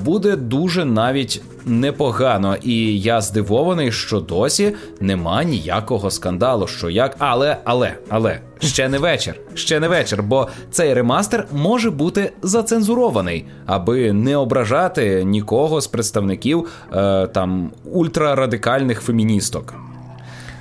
буде 0.05 0.35
дуже 0.35 0.85
навіть 0.85 1.41
непогано. 1.65 2.55
І 2.63 2.99
я 2.99 3.21
здивований, 3.21 3.91
що 3.91 4.19
досі 4.19 4.75
нема 4.99 5.43
ніякого 5.43 6.11
скандалу. 6.11 6.67
Що 6.67 6.89
як, 6.89 7.15
але, 7.19 7.57
але, 7.63 7.93
але 8.09 8.39
ще 8.59 8.89
не 8.89 8.97
вечір, 8.97 9.35
ще 9.53 9.79
не 9.79 9.87
вечір, 9.87 10.23
бо 10.23 10.47
цей 10.71 10.93
ремастер 10.93 11.47
може 11.51 11.91
бути 11.91 12.31
зацензурований, 12.41 13.45
аби 13.65 14.13
не 14.13 14.37
ображати 14.37 15.23
нікого 15.23 15.81
з 15.81 15.87
представників 15.87 16.69
е, 16.93 17.27
там 17.27 17.71
ультрарадикальних 17.93 19.01
феміністок. 19.01 19.73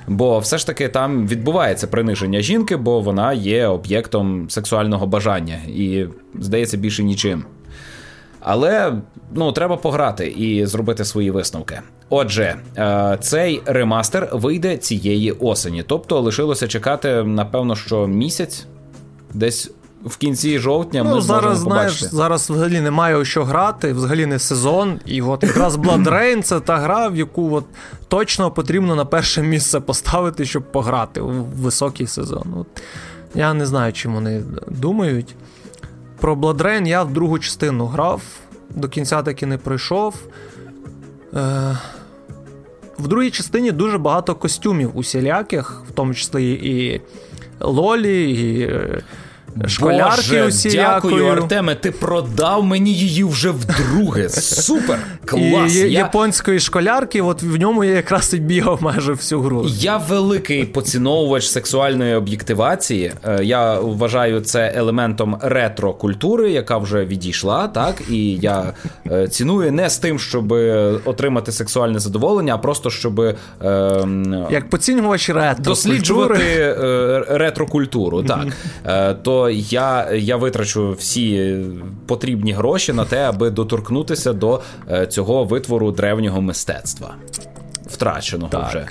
Бо 0.07 0.39
все 0.39 0.57
ж 0.57 0.67
таки 0.67 0.87
там 0.87 1.27
відбувається 1.27 1.87
приниження 1.87 2.41
жінки, 2.41 2.77
бо 2.77 2.99
вона 2.99 3.33
є 3.33 3.67
об'єктом 3.67 4.49
сексуального 4.49 5.07
бажання 5.07 5.57
і 5.67 6.05
здається 6.39 6.77
більше 6.77 7.03
нічим. 7.03 7.45
Але 8.39 8.93
ну 9.33 9.51
треба 9.51 9.77
пограти 9.77 10.27
і 10.27 10.65
зробити 10.65 11.05
свої 11.05 11.31
висновки. 11.31 11.79
Отже, 12.09 12.55
е, 12.77 13.17
цей 13.21 13.61
ремастер 13.65 14.29
вийде 14.31 14.77
цієї 14.77 15.31
осені, 15.31 15.83
тобто 15.87 16.19
лишилося 16.19 16.67
чекати, 16.67 17.23
напевно, 17.23 17.75
що 17.75 18.07
місяць, 18.07 18.65
десь 19.33 19.71
в 20.05 20.17
кінці 20.17 20.59
жовтня. 20.59 21.03
Ну, 21.03 21.15
ми 21.15 21.21
зараз 21.21 21.57
знаєш, 21.57 22.03
зараз 22.03 22.49
взагалі 22.49 22.81
немає 22.81 23.17
у 23.17 23.25
що 23.25 23.43
грати, 23.43 23.93
взагалі 23.93 24.25
не 24.25 24.39
сезон. 24.39 24.99
І 25.05 25.21
от 25.21 25.43
якраз 25.43 25.75
Blood 25.75 26.03
Rain 26.09 26.41
це 26.41 26.59
та 26.59 26.77
гра, 26.77 27.07
в 27.07 27.15
яку 27.15 27.55
от 27.55 27.65
точно 28.07 28.51
потрібно 28.51 28.95
на 28.95 29.05
перше 29.05 29.41
місце 29.41 29.79
поставити, 29.79 30.45
щоб 30.45 30.71
пограти 30.71 31.21
у 31.21 31.29
високий 31.43 32.07
сезон. 32.07 32.53
От, 32.59 32.67
Я 33.35 33.53
не 33.53 33.65
знаю, 33.65 33.93
чим 33.93 34.13
вони 34.13 34.43
думають. 34.67 35.35
Про 36.19 36.35
Blood 36.35 36.57
Rain 36.57 36.87
я 36.87 37.03
в 37.03 37.13
другу 37.13 37.39
частину 37.39 37.85
грав, 37.85 38.21
до 38.69 38.89
кінця 38.89 39.21
таки 39.23 39.45
не 39.45 39.57
пройшов. 39.57 40.15
Е, 41.33 41.77
В 42.99 43.07
другій 43.07 43.31
частині 43.31 43.71
дуже 43.71 43.97
багато 43.97 44.35
костюмів 44.35 44.97
усіляких, 44.97 45.83
в 45.89 45.91
тому 45.91 46.13
числі 46.13 46.51
і 46.51 47.01
Лолі, 47.59 48.31
і 48.31 48.61
е, 48.61 49.01
школярки 49.67 50.15
Боже, 50.15 50.45
усілякою. 50.45 51.15
Дякую, 51.15 51.25
Артеме, 51.25 51.75
ти 51.75 51.91
продав 51.91 52.63
мені 52.63 52.93
її 52.93 53.23
вже 53.23 53.51
вдруге. 53.51 54.29
Супер! 54.29 54.99
Клас! 55.25 55.75
І 55.75 55.79
я... 55.79 55.85
Японської 55.85 56.59
школярки, 56.59 57.21
от 57.21 57.43
в 57.43 57.59
ньому 57.59 57.83
я 57.83 57.91
якраз 57.91 58.33
і 58.33 58.37
бігав 58.37 58.83
майже 58.83 59.13
всю 59.13 59.41
гру. 59.41 59.65
Я 59.67 59.97
великий 59.97 60.65
поціновувач 60.65 61.47
сексуальної 61.47 62.15
об'єктивації. 62.15 63.11
Е, 63.25 63.43
я 63.43 63.79
вважаю 63.79 64.41
це 64.41 64.73
елементом 64.75 65.37
ретро-культури, 65.41 66.51
яка 66.51 66.77
вже 66.77 67.05
відійшла, 67.05 67.67
так? 67.67 68.01
І 68.09 68.35
я 68.35 68.73
е, 69.11 69.27
ціную 69.27 69.71
не 69.71 69.89
з 69.89 69.97
тим, 69.97 70.19
щоб 70.19 70.51
отримати 71.05 71.51
сексуальне 71.51 71.99
задоволення, 71.99 72.55
а 72.55 72.57
просто 72.57 72.89
щоб. 72.89 73.19
Е, 73.19 73.35
Як 74.51 74.69
поцінювач 74.69 75.29
ретро 75.29 75.63
досліджувати 75.63 76.43
е, 76.43 77.25
ретро-культуру. 77.29 78.23
Так. 78.23 78.47
Е, 78.85 79.13
я 79.53 80.11
я 80.13 80.37
витрачу 80.37 80.91
всі 80.91 81.57
потрібні 82.05 82.53
гроші 82.53 82.93
на 82.93 83.05
те, 83.05 83.29
аби 83.29 83.49
доторкнутися 83.49 84.33
до 84.33 84.61
е, 84.91 85.07
цього 85.07 85.43
витвору 85.43 85.91
древнього 85.91 86.41
мистецтва. 86.41 87.15
Втраченого 87.85 88.51
так. 88.51 88.69
вже. 88.69 88.87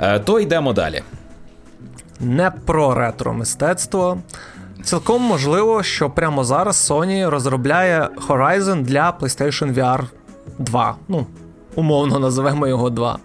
Е, 0.00 0.18
то 0.18 0.40
йдемо 0.40 0.72
далі. 0.72 1.02
Не 2.20 2.52
про 2.64 2.94
ретро 2.94 3.34
мистецтво. 3.34 4.18
Цілком 4.84 5.22
можливо, 5.22 5.82
що 5.82 6.10
прямо 6.10 6.44
зараз 6.44 6.90
Sony 6.90 7.30
розробляє 7.30 8.08
Horizon 8.28 8.82
для 8.82 9.14
PlayStation 9.20 9.74
VR 9.74 10.04
2. 10.58 10.96
Ну, 11.08 11.26
умовно 11.74 12.18
називаємо 12.18 12.66
його 12.66 12.90
2. 12.90 13.18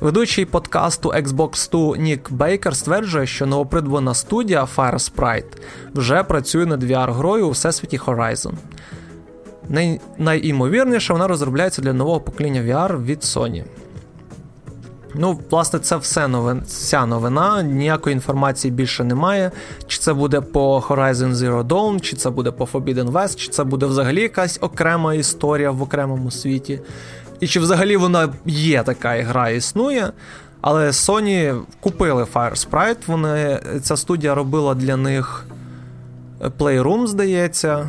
Ведучий 0.00 0.44
подкасту 0.44 1.08
Xbox 1.10 1.70
2 1.70 1.96
Нік 1.96 2.32
Бейкер 2.32 2.76
стверджує, 2.76 3.26
що 3.26 3.46
новопридбана 3.46 4.14
студія 4.14 4.68
Fire 4.76 5.12
Sprite 5.12 5.60
вже 5.94 6.22
працює 6.22 6.66
над 6.66 6.82
VR-грою 6.84 7.46
у 7.46 7.50
всесвіті 7.50 7.98
Horizon. 7.98 8.52
Най- 9.68 10.00
найімовірніше, 10.18 11.12
вона 11.12 11.26
розробляється 11.28 11.82
для 11.82 11.92
нового 11.92 12.20
покоління 12.20 12.62
VR 12.62 13.04
від 13.04 13.20
Sony. 13.20 13.64
Ну, 15.14 15.40
власне, 15.50 15.78
це 15.78 15.96
все 15.96 16.28
новин, 16.28 16.62
вся 16.66 17.06
новина. 17.06 17.62
Ніякої 17.62 18.14
інформації 18.14 18.72
більше 18.72 19.04
немає. 19.04 19.50
Чи 19.86 19.98
це 19.98 20.12
буде 20.12 20.40
по 20.40 20.78
Horizon 20.88 21.32
Zero 21.34 21.64
Dawn, 21.64 22.00
чи 22.00 22.16
це 22.16 22.30
буде 22.30 22.50
по 22.50 22.64
Forbidden 22.64 23.12
West, 23.12 23.36
чи 23.36 23.48
це 23.48 23.64
буде 23.64 23.86
взагалі 23.86 24.22
якась 24.22 24.58
окрема 24.60 25.14
історія 25.14 25.70
в 25.70 25.82
окремому 25.82 26.30
світі. 26.30 26.80
І 27.40 27.46
чи 27.46 27.60
взагалі 27.60 27.96
вона 27.96 28.34
є 28.46 28.82
така 28.82 29.22
гра 29.22 29.50
існує. 29.50 30.12
Але 30.60 30.90
Sony 30.90 31.62
купили 31.80 32.24
Fire 32.24 32.68
Sprite, 32.68 33.06
вони, 33.06 33.60
ця 33.82 33.96
студія 33.96 34.34
робила 34.34 34.74
для 34.74 34.96
них 34.96 35.46
Playroom, 36.40 37.06
здається, 37.06 37.88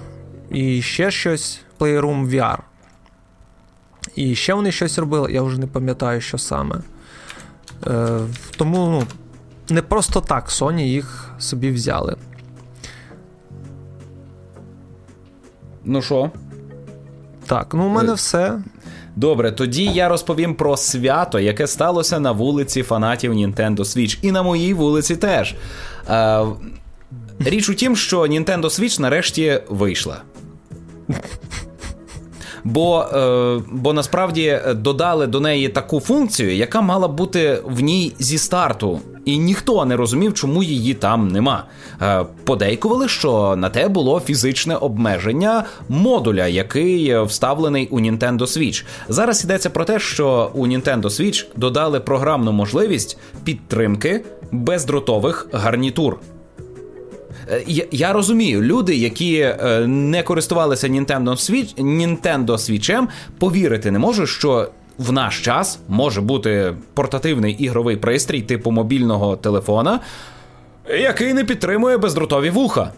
і 0.50 0.82
ще 0.82 1.12
щось 1.12 1.60
Playroom 1.80 2.30
VR. 2.30 2.58
І 4.16 4.36
ще 4.36 4.54
вони 4.54 4.72
щось 4.72 4.98
робили, 4.98 5.32
я 5.32 5.42
вже 5.42 5.60
не 5.60 5.68
пам'ятаю, 5.68 6.22
що 6.22 6.38
саме. 6.38 6.76
Е, 7.88 8.20
Тому 8.58 8.78
ну, 8.78 9.04
не 9.76 9.82
просто 9.82 10.22
так 10.22 10.50
Sony 10.50 10.80
їх 10.82 11.30
собі 11.40 11.72
взяли. 11.72 12.16
Ну 15.86 16.02
що? 16.02 16.32
Так, 17.46 17.74
ну 17.74 17.86
у 17.86 17.90
мене 17.90 18.12
е, 18.12 18.14
все. 18.14 18.62
Добре, 19.20 19.52
тоді 19.52 19.86
я 19.86 20.10
розповім 20.10 20.56
про 20.56 20.78
свято, 20.78 21.40
яке 21.40 21.68
сталося 21.68 22.20
на 22.20 22.32
вулиці 22.32 22.84
фанатів 22.84 23.34
Nintendo 23.34 23.78
Switch. 23.78 24.18
І 24.22 24.32
на 24.32 24.44
моїй 24.44 24.74
вулиці 24.74 25.16
теж. 25.16 25.56
Е, 26.10 26.46
Річ 27.40 27.70
у 27.70 27.74
тім, 27.74 27.96
що 27.96 28.22
Nintendo 28.22 28.64
Switch 28.64 29.02
нарешті 29.02 29.62
вийшла. 29.70 30.22
Бо 32.64 33.02
е, 33.02 33.62
бо 33.72 33.94
насправді 33.94 34.60
додали 34.76 35.28
до 35.28 35.40
неї 35.40 35.70
таку 35.70 36.00
функцію, 36.00 36.56
яка 36.56 36.82
мала 36.82 37.08
бути 37.08 37.62
в 37.66 37.80
ній 37.80 38.14
зі 38.20 38.38
старту 38.38 39.00
і 39.26 39.38
ніхто 39.38 39.86
не 39.86 39.96
розумів, 39.96 40.34
чому 40.34 40.64
її 40.64 40.94
там 40.94 41.28
нема. 41.28 41.64
Е, 42.02 42.26
подейкували, 42.44 43.08
що 43.08 43.56
на 43.58 43.70
те 43.70 43.88
було 43.88 44.20
фізичне 44.20 44.76
обмеження 44.76 45.64
модуля, 45.90 46.48
який 46.48 47.24
вставлений 47.24 47.88
у 47.88 48.00
Nintendo 48.00 48.40
Switch. 48.40 48.86
Зараз 49.10 49.44
йдеться 49.44 49.70
про 49.70 49.86
те, 49.86 50.00
що 50.00 50.52
у 50.54 50.68
Nintendo 50.68 51.04
Switch 51.04 51.46
додали 51.56 52.00
програмну 52.00 52.52
можливість 52.52 53.18
підтримки 53.44 54.26
бездротових 54.52 55.48
гарнітур. 55.54 56.20
Е, 57.52 57.64
я, 57.92 58.14
розумію, 58.14 58.62
люди, 58.62 58.96
які 58.96 59.38
е, 59.38 59.88
не 59.88 60.24
користувалися 60.24 60.88
Nintendo 60.88 61.30
Switch, 61.30 61.76
Nintendo 61.76 62.48
Switch, 62.48 63.08
повірити 63.40 63.92
не 63.92 64.00
можуть, 64.00 64.30
що. 64.30 64.70
В 65.00 65.12
наш 65.12 65.42
час 65.42 65.80
може 65.88 66.22
бути 66.22 66.74
портативний 66.94 67.54
ігровий 67.54 67.98
пристрій 67.98 68.42
типу 68.42 68.72
мобільного 68.72 69.36
телефона, 69.36 70.00
який 70.90 71.34
не 71.34 71.44
підтримує 71.44 71.98
бездротові 71.98 72.50
вуха. 72.50 72.92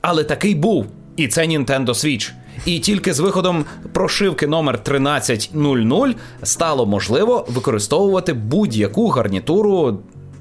Але 0.00 0.24
такий 0.24 0.54
був. 0.54 0.86
І 1.16 1.28
це 1.28 1.42
Nintendo 1.46 1.88
Switch. 1.88 2.32
І 2.66 2.78
тільки 2.78 3.12
з 3.12 3.20
виходом 3.20 3.64
прошивки 3.92 4.46
номер 4.46 4.80
1300 4.84 6.14
стало 6.42 6.86
можливо 6.86 7.46
використовувати 7.48 8.32
будь-яку 8.32 9.08
гарнітуру 9.08 9.98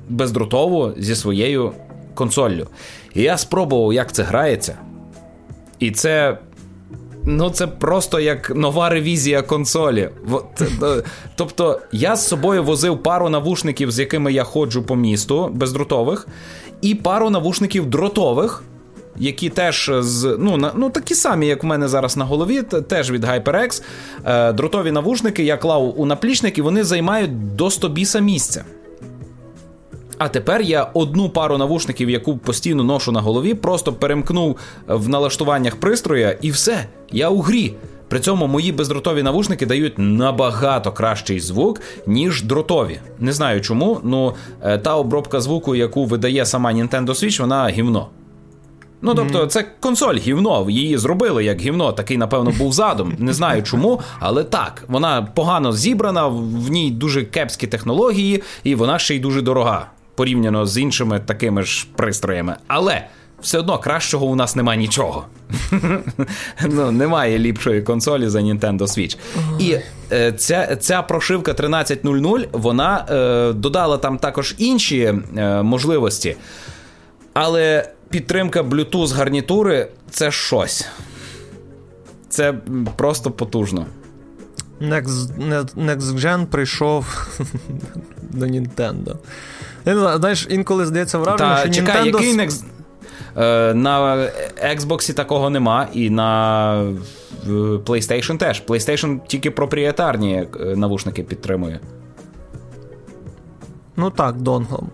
бездротову 0.09 0.93
зі 0.97 1.15
своєю 1.15 1.71
консоллю. 2.13 2.67
І 3.13 3.21
я 3.21 3.37
спробував, 3.37 3.93
як 3.93 4.11
це 4.11 4.23
грається. 4.23 4.77
І 5.79 5.91
це. 5.91 6.37
Ну, 7.25 7.49
це 7.49 7.67
просто 7.67 8.19
як 8.19 8.49
нова 8.55 8.89
ревізія 8.89 9.41
консолі. 9.41 10.09
Тобто, 11.35 11.79
я 11.91 12.15
з 12.15 12.27
собою 12.27 12.63
возив 12.63 13.03
пару 13.03 13.29
навушників, 13.29 13.91
з 13.91 13.99
якими 13.99 14.33
я 14.33 14.43
ходжу 14.43 14.83
по 14.87 14.95
місту, 14.95 15.49
бездротових, 15.53 16.27
і 16.81 16.95
пару 16.95 17.29
навушників 17.29 17.85
дротових 17.85 18.63
які 19.17 19.49
теж 19.49 19.91
з 19.99 20.37
ну 20.39 20.57
на 20.57 20.71
ну 20.75 20.89
такі 20.89 21.15
самі, 21.15 21.47
як 21.47 21.63
в 21.63 21.65
мене 21.65 21.87
зараз 21.87 22.17
на 22.17 22.25
голові, 22.25 22.61
теж 22.61 23.11
від 23.11 23.23
HyperX. 23.23 23.83
Е, 24.25 24.53
дротові 24.53 24.91
навушники 24.91 25.43
я 25.43 25.57
клав 25.57 25.99
у 25.99 26.05
наплічник, 26.05 26.57
і 26.57 26.61
вони 26.61 26.83
займають 26.83 27.55
до 27.55 27.69
100 27.69 27.89
біса 27.89 28.19
місця. 28.19 28.63
А 30.17 30.27
тепер 30.27 30.61
я 30.61 30.83
одну 30.83 31.29
пару 31.29 31.57
навушників, 31.57 32.09
яку 32.09 32.37
постійно 32.37 32.83
ношу 32.83 33.11
на 33.11 33.21
голові, 33.21 33.53
просто 33.53 33.93
перемкнув 33.93 34.57
в 34.87 35.09
налаштуваннях 35.09 35.75
пристроя, 35.75 36.37
і 36.41 36.51
все, 36.51 36.85
я 37.11 37.29
у 37.29 37.41
грі. 37.41 37.73
При 38.07 38.19
цьому 38.19 38.47
мої 38.47 38.71
бездротові 38.71 39.23
навушники 39.23 39.65
дають 39.65 39.93
набагато 39.97 40.91
кращий 40.91 41.39
звук, 41.39 41.81
ніж 42.07 42.43
дротові. 42.43 42.99
Не 43.19 43.33
знаю 43.33 43.61
чому, 43.61 43.99
ну 44.03 44.33
та 44.81 44.95
обробка 44.95 45.41
звуку, 45.41 45.75
яку 45.75 46.05
видає 46.05 46.45
сама 46.45 46.73
Nintendo 46.73 47.07
Switch, 47.07 47.41
вона 47.41 47.67
гівно. 47.69 48.07
Ну, 49.01 49.15
тобто, 49.15 49.45
це 49.45 49.65
консоль 49.79 50.15
гівно, 50.15 50.65
її 50.69 50.97
зробили 50.97 51.43
як 51.43 51.61
гівно, 51.61 51.91
такий, 51.91 52.17
напевно, 52.17 52.53
був 52.57 52.73
задум. 52.73 53.13
Не 53.19 53.33
знаю 53.33 53.63
чому, 53.63 54.01
але 54.19 54.43
так, 54.43 54.83
вона 54.87 55.21
погано 55.21 55.73
зібрана, 55.73 56.27
в 56.27 56.69
ній 56.69 56.91
дуже 56.91 57.23
кепські 57.23 57.67
технології, 57.67 58.43
і 58.63 58.75
вона 58.75 58.99
ще 58.99 59.15
й 59.15 59.19
дуже 59.19 59.41
дорога 59.41 59.87
порівняно 60.15 60.65
з 60.65 60.77
іншими 60.77 61.19
такими 61.19 61.63
ж 61.63 61.87
пристроями. 61.95 62.55
Але. 62.67 63.07
Все 63.41 63.59
одно 63.59 63.79
кращого 63.79 64.25
у 64.25 64.35
нас 64.35 64.55
немає 64.55 64.79
нічого. 64.79 65.25
ну, 66.69 66.91
Немає 66.91 67.39
ліпшої 67.39 67.81
консолі 67.81 68.27
за 68.27 68.39
Nintendo 68.39 68.79
Switch. 68.79 69.17
І 69.59 69.77
е, 70.11 70.31
ця 70.31 70.75
ця 70.75 71.01
прошивка 71.01 71.51
13.00 71.51 72.47
вона 72.51 73.05
е, 73.09 73.53
додала 73.53 73.97
там 73.97 74.17
також 74.17 74.55
інші 74.57 75.13
е, 75.37 75.63
можливості. 75.63 76.35
Але 77.33 77.89
підтримка 78.09 78.61
Bluetooth 78.61 79.13
гарнітури 79.13 79.87
це 80.09 80.31
щось. 80.31 80.87
Це 82.29 82.53
просто 82.95 83.31
потужно. 83.31 83.85
Next, 84.81 85.13
Next 85.75 86.19
Gen 86.19 86.45
прийшов 86.45 87.27
до 88.35 88.45
Nintendo. 88.45 89.15
Знаєш, 90.17 90.47
інколи 90.49 90.85
здається 90.85 91.17
враження, 91.17 91.57
що 91.57 91.69
чекай, 91.69 92.03
Nintendo... 92.03 92.05
який 92.05 92.37
Next... 92.37 92.63
Е, 93.37 93.73
на 93.73 94.15
Xbox 94.75 95.13
такого 95.13 95.49
нема, 95.49 95.87
і 95.93 96.09
на 96.09 96.93
PlayStation 97.85 98.37
теж. 98.37 98.63
PlayStation 98.67 99.19
тільки 99.27 99.51
проприєтарні 99.51 100.47
е, 100.59 100.75
навушники 100.75 101.23
підтримує. 101.23 101.79
Ну 103.97 104.09
так, 104.09 104.35
донглом. 104.35 104.89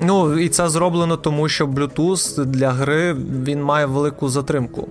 Ну, 0.00 0.38
і 0.38 0.48
це 0.48 0.68
зроблено 0.68 1.16
тому, 1.16 1.48
що 1.48 1.66
Bluetooth 1.66 2.44
для 2.44 2.70
гри 2.70 3.16
він 3.44 3.62
має 3.62 3.86
велику 3.86 4.28
затримку 4.28 4.88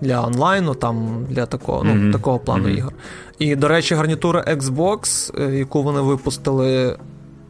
для 0.00 0.26
онлайну, 0.26 0.74
там 0.74 1.26
для 1.28 1.46
такого 1.46 1.82
mm-hmm. 1.82 1.94
ну, 1.94 2.12
такого 2.12 2.38
плану 2.38 2.68
mm-hmm. 2.68 2.78
ігор. 2.78 2.92
І, 3.38 3.56
до 3.56 3.68
речі, 3.68 3.94
гарнітура 3.94 4.44
Xbox, 4.48 5.32
е, 5.42 5.56
яку 5.56 5.82
вони 5.82 6.00
випустили 6.00 6.96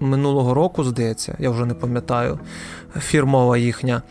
минулого 0.01 0.55
року, 0.55 0.85
здається, 0.85 1.37
я 1.39 1.51
вже 1.51 1.67
не 1.67 1.75
пам'ятаю, 1.75 2.39
фірмова 3.01 3.57
їхня. 3.57 4.03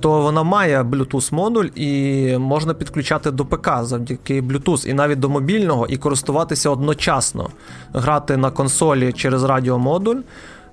То 0.00 0.20
вона 0.20 0.42
має 0.42 0.82
Bluetooth 0.82 1.34
модуль 1.34 1.68
і 1.74 2.38
можна 2.38 2.74
підключати 2.74 3.30
до 3.30 3.44
ПК 3.44 3.70
завдяки 3.82 4.42
Bluetooth, 4.42 4.88
і 4.88 4.92
навіть 4.92 5.18
до 5.18 5.28
мобільного, 5.28 5.86
і 5.86 5.96
користуватися 5.96 6.70
одночасно, 6.70 7.50
грати 7.92 8.36
на 8.36 8.50
консолі 8.50 9.12
через 9.12 9.44
радіомодуль, 9.44 10.18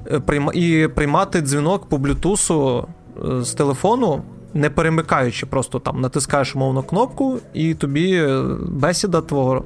Е, 0.08 0.22
і 0.54 0.88
приймати 0.88 1.42
дзвінок 1.42 1.86
по 1.86 1.98
блютусу 1.98 2.88
е, 3.26 3.44
з 3.44 3.54
телефону, 3.54 4.22
не 4.54 4.70
перемикаючи, 4.70 5.46
просто 5.46 5.80
там 5.80 6.02
натискаєш 6.02 6.56
мовну 6.56 6.84
кнопку, 6.84 7.40
і 7.54 7.74
тобі 7.74 8.14
е, 8.14 8.44
бесіда 8.62 9.22
твого 9.22 9.64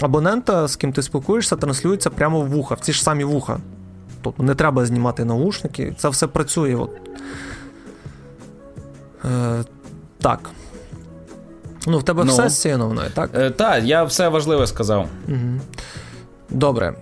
абонента, 0.00 0.68
з 0.68 0.76
ким 0.76 0.92
ти 0.92 1.02
спілкуєшся, 1.02 1.56
транслюється 1.56 2.10
прямо 2.10 2.40
в 2.40 2.48
вуха, 2.48 2.74
в 2.74 2.80
ці 2.80 2.92
ж 2.92 3.02
самі 3.02 3.24
вуха. 3.24 3.58
Тобто 4.22 4.42
не 4.42 4.54
треба 4.54 4.86
знімати 4.86 5.24
наушники, 5.24 5.94
це 5.98 6.08
все 6.08 6.26
працює. 6.26 6.74
От. 6.74 6.90
Е, 9.24 9.64
Так. 10.20 10.50
Ну, 11.86 11.98
в 11.98 12.02
тебе 12.02 12.24
ну, 12.24 12.32
все 12.32 12.48
з 12.48 12.60
цією 12.60 12.78
новиною, 12.78 13.10
так? 13.14 13.30
Е, 13.34 13.50
Так, 13.50 13.84
я 13.84 14.04
все 14.04 14.28
важливе 14.28 14.66
сказав. 14.66 15.08
Угу. 15.28 15.60
Добре, 16.54 16.94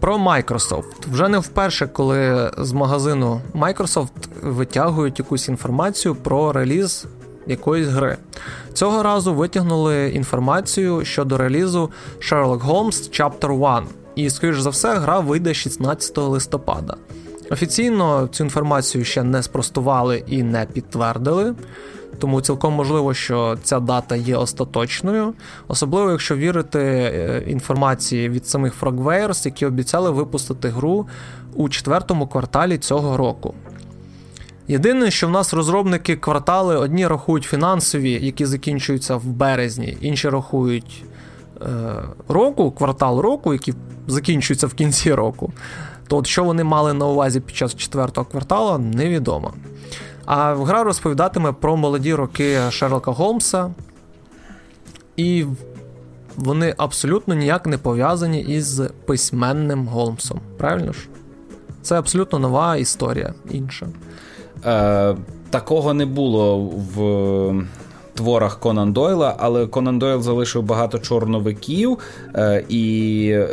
про 0.00 0.16
Microsoft. 0.16 1.12
Вже 1.12 1.28
не 1.28 1.38
вперше, 1.38 1.86
коли 1.86 2.50
з 2.58 2.72
магазину 2.72 3.40
Microsoft 3.54 4.08
витягують 4.42 5.18
якусь 5.18 5.48
інформацію 5.48 6.14
про 6.14 6.52
реліз 6.52 7.06
якоїсь 7.46 7.86
гри. 7.86 8.16
Цього 8.72 9.02
разу 9.02 9.34
витягнули 9.34 10.08
інформацію 10.08 11.04
щодо 11.04 11.38
релізу 11.38 11.90
Sherlock 12.18 12.66
Holmes 12.66 13.20
Chapter 13.20 13.76
1. 13.76 13.88
І, 14.14 14.30
скоріш 14.30 14.60
за 14.60 14.70
все, 14.70 14.94
гра 14.94 15.20
вийде 15.20 15.54
16 15.54 16.18
листопада. 16.18 16.96
Офіційно 17.50 18.28
цю 18.32 18.44
інформацію 18.44 19.04
ще 19.04 19.22
не 19.22 19.42
спростували 19.42 20.24
і 20.26 20.42
не 20.42 20.66
підтвердили. 20.72 21.54
Тому 22.18 22.40
цілком 22.40 22.74
можливо, 22.74 23.14
що 23.14 23.58
ця 23.62 23.80
дата 23.80 24.16
є 24.16 24.36
остаточною, 24.36 25.34
особливо 25.68 26.10
якщо 26.10 26.36
вірити 26.36 26.78
е, 26.80 27.44
інформації 27.46 28.28
від 28.28 28.46
самих 28.46 28.82
Frogwares, 28.82 29.46
які 29.46 29.66
обіцяли 29.66 30.10
випустити 30.10 30.68
гру 30.68 31.06
у 31.54 31.68
четвертому 31.68 32.26
кварталі 32.26 32.78
цього 32.78 33.16
року. 33.16 33.54
Єдине, 34.68 35.10
що 35.10 35.28
в 35.28 35.30
нас 35.30 35.54
розробники 35.54 36.16
квартали 36.16 36.76
одні 36.76 37.06
рахують 37.06 37.44
фінансові, 37.44 38.10
які 38.26 38.46
закінчуються 38.46 39.16
в 39.16 39.24
березні, 39.24 39.98
інші 40.00 40.28
рахують 40.28 41.04
е, 41.62 41.66
року, 42.28 42.70
квартал 42.70 43.20
року, 43.20 43.52
які 43.52 43.74
закінчуються 44.06 44.66
в 44.66 44.74
кінці 44.74 45.14
року. 45.14 45.52
То 46.10 46.16
от 46.16 46.26
що 46.26 46.44
вони 46.44 46.64
мали 46.64 46.92
на 46.92 47.06
увазі 47.06 47.40
під 47.40 47.56
час 47.56 47.74
четвертого 47.74 48.24
кварталу, 48.24 48.78
невідомо. 48.78 49.52
А 50.24 50.54
гра 50.54 50.84
розповідатиме 50.84 51.52
про 51.52 51.76
молоді 51.76 52.14
роки 52.14 52.58
Шерлока 52.70 53.10
Голмса, 53.10 53.70
і 55.16 55.44
вони 56.36 56.74
абсолютно 56.76 57.34
ніяк 57.34 57.66
не 57.66 57.78
пов'язані 57.78 58.40
із 58.40 58.82
письменним 59.06 59.88
Голмсом. 59.88 60.40
Правильно 60.58 60.92
ж? 60.92 61.08
Це 61.82 61.98
абсолютно 61.98 62.38
нова 62.38 62.76
історія 62.76 63.34
інша. 63.50 63.86
Е, 64.66 65.16
Такого 65.50 65.94
не 65.94 66.06
було 66.06 66.58
в 66.58 67.64
творах 68.14 68.58
Конан 68.58 68.92
Дойла, 68.92 69.34
але 69.38 69.66
Конан 69.66 69.98
Дойл 69.98 70.22
залишив 70.22 70.62
багато 70.62 70.98
чорновиків 70.98 71.98
е, 72.34 72.64
і 72.68 72.82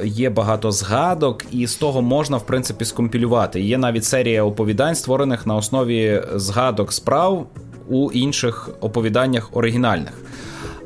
є 0.03 0.29
багато 0.29 0.71
згадок, 0.71 1.45
і 1.51 1.67
з 1.67 1.75
того 1.75 2.01
можна 2.01 2.37
в 2.37 2.45
принципі 2.45 2.85
скомпілювати. 2.85 3.61
Є 3.61 3.77
навіть 3.77 4.05
серія 4.05 4.43
оповідань, 4.43 4.95
створених 4.95 5.47
на 5.47 5.55
основі 5.55 6.23
згадок 6.35 6.93
справ 6.93 7.47
у 7.89 8.11
інших 8.11 8.69
оповіданнях 8.81 9.49
оригінальних. 9.53 10.13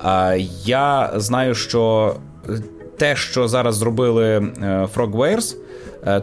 Е, 0.05 0.37
я 0.65 1.13
знаю, 1.15 1.55
що 1.55 2.15
те, 2.97 3.15
що 3.15 3.47
зараз 3.47 3.75
зробили 3.75 4.27
е, 4.27 4.41
Frogwares, 4.95 5.55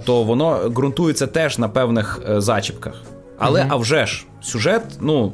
то 0.04 0.22
воно 0.22 0.68
ґрунтується 0.68 1.26
теж 1.26 1.58
на 1.58 1.68
певних 1.68 2.20
зачіпках. 2.36 2.94
Але 3.38 3.60
mm-hmm. 3.60 3.68
а 3.70 3.76
вже 3.76 4.06
ж, 4.06 4.26
сюжет, 4.40 4.82
ну 5.00 5.32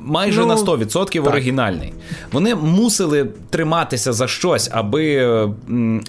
майже 0.00 0.40
ну, 0.40 0.46
на 0.46 0.56
100% 0.56 1.12
так. 1.12 1.26
оригінальний. 1.26 1.92
Вони 2.32 2.54
мусили 2.54 3.28
триматися 3.50 4.12
за 4.12 4.28
щось, 4.28 4.70
аби 4.72 5.24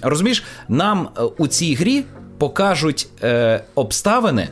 розумієш, 0.02 0.44
нам 0.68 1.08
е, 1.18 1.22
у 1.38 1.46
цій 1.46 1.74
грі 1.74 2.04
покажуть 2.38 3.08
е, 3.22 3.64
обставини. 3.74 4.48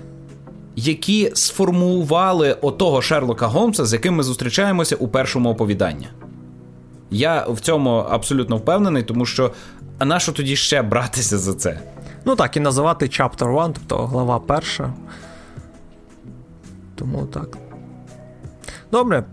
які 0.76 1.30
сформували 1.34 2.56
отого 2.62 3.02
Шерлока 3.02 3.46
Голмса, 3.46 3.84
з 3.84 3.92
яким 3.92 4.14
ми 4.14 4.22
зустрічаємося 4.22 4.96
у 4.96 5.08
першому 5.08 5.50
оповіданні. 5.50 6.08
Я 7.10 7.46
в 7.48 7.60
цьому 7.60 7.90
абсолютно 7.90 8.56
впевнений, 8.56 9.02
тому 9.02 9.26
що 9.26 9.52
а 9.98 10.04
на 10.04 10.20
що 10.20 10.32
тоді 10.32 10.56
ще 10.56 10.82
братися 10.82 11.38
за 11.38 11.54
це? 11.54 11.80
Ну 12.24 12.36
так, 12.36 12.56
і 12.56 12.60
називати 12.60 13.06
Chapter 13.06 13.56
1, 13.64 13.72
тобто 13.74 14.06
глава 14.06 14.38
перша. 14.38 14.92
Тому 16.94 17.26
так. 17.26 17.69
Добре. 18.92 19.24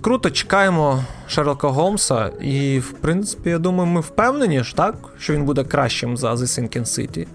Круто, 0.00 0.30
чекаємо 0.30 1.04
Шерлока 1.28 1.68
Голмса, 1.68 2.30
і, 2.40 2.78
в 2.78 2.92
принципі, 2.92 3.50
я 3.50 3.58
думаю, 3.58 3.90
ми 3.90 4.00
впевнені 4.00 4.62
ж, 4.62 4.76
так, 4.76 4.94
що 5.18 5.32
він 5.32 5.44
буде 5.44 5.64
кращим 5.64 6.16
за 6.16 6.32
The 6.32 6.36
Sinking 6.36 6.84
City. 6.84 7.26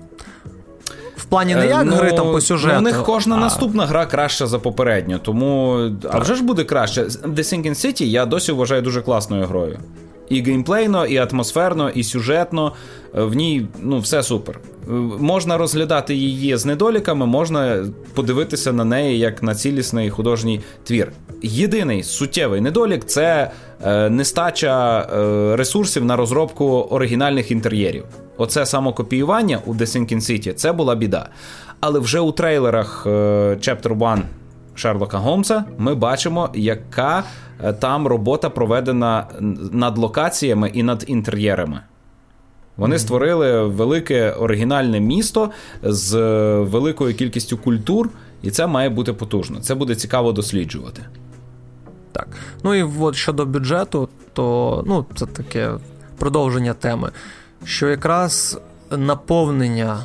В 1.18 1.26
плані 1.26 1.56
не 1.56 1.68
як 1.68 1.82
е, 1.82 1.84
ну, 1.84 1.96
гри 1.96 2.12
там 2.12 2.32
по 2.32 2.42
сюжету. 2.42 2.74
Ну, 2.74 2.80
У 2.80 2.82
них 2.82 3.04
кожна 3.04 3.36
а... 3.36 3.40
наступна 3.40 3.86
гра 3.86 4.06
краща 4.06 4.48
за 4.48 4.60
попередню, 4.60 5.20
тому. 5.20 5.80
Так. 6.02 6.12
А 6.16 6.20
вже 6.20 6.36
ж 6.36 6.44
буде 6.44 6.64
краще. 6.64 7.04
The 7.04 7.38
Sinking 7.38 7.70
City 7.70 8.04
я 8.04 8.26
досі 8.26 8.52
вважаю 8.52 8.82
дуже 8.82 9.02
класною 9.02 9.46
грою. 9.46 9.80
І 10.30 10.42
геймплейно, 10.42 11.06
і 11.06 11.18
атмосферно, 11.18 11.90
і 11.90 12.04
сюжетно. 12.04 12.74
Е, 13.16 13.22
в 13.22 13.34
ній 13.34 13.68
ну, 13.82 14.00
все 14.00 14.24
супер. 14.24 14.60
Можна 15.20 15.58
розглядати 15.58 16.16
її 16.16 16.58
з 16.58 16.66
недоліками, 16.66 17.26
можна 17.26 17.86
подивитися 18.14 18.74
на 18.74 18.86
неї 18.86 19.20
як 19.20 19.44
на 19.44 19.56
цілісний 19.56 20.10
художній 20.10 20.62
твір. 20.84 21.12
Єдиний 21.42 22.04
суттєвий 22.04 22.62
недолік 22.62 23.06
це 23.06 23.52
е, 23.84 24.10
нестача 24.10 25.00
е, 25.00 25.56
ресурсів 25.56 26.06
на 26.06 26.16
розробку 26.16 26.66
оригінальних 26.66 27.52
інтер'єрів. 27.52 28.06
Оце 28.38 28.66
самокопіювання 28.66 29.60
у 29.66 29.74
The 29.74 29.82
Sinking 29.82 30.22
City 30.22 30.54
це 30.54 30.72
була 30.72 30.96
біда. 30.96 31.30
Але 31.80 32.00
вже 32.00 32.20
у 32.20 32.32
трейлерах 32.32 33.04
е, 33.06 33.10
Chapter 33.56 34.12
1 34.14 34.24
Шерлока 34.76 35.18
Голмса 35.18 35.66
ми 35.78 35.96
бачимо, 35.96 36.50
яка 36.56 37.24
там 37.80 38.08
робота 38.08 38.50
проведена 38.50 39.28
над 39.72 39.98
локаціями 39.98 40.72
і 40.74 40.84
над 40.84 41.04
інтер'єрами. 41.08 41.82
Вони 42.78 43.00
створили 43.00 43.64
велике 43.64 44.32
оригінальне 44.32 45.00
місто 45.00 45.50
з 45.84 46.16
е, 46.16 46.60
великою 46.60 47.16
кількістю 47.16 47.58
культур, 47.58 48.10
і 48.42 48.52
це 48.52 48.68
має 48.68 48.90
бути 48.90 49.14
потужно. 49.14 49.60
Це 49.60 49.76
буде 49.76 49.96
цікаво 49.96 50.32
досліджувати. 50.32 51.06
Так. 52.12 52.28
Ну 52.64 52.76
і 52.76 52.86
от 53.00 53.16
щодо 53.16 53.46
бюджету, 53.46 54.10
то 54.34 54.84
ну, 54.88 55.06
це 55.16 55.26
таке 55.26 55.72
продовження 56.18 56.74
теми, 56.74 57.12
що 57.64 57.90
якраз 57.90 58.60
наповнення 58.92 60.00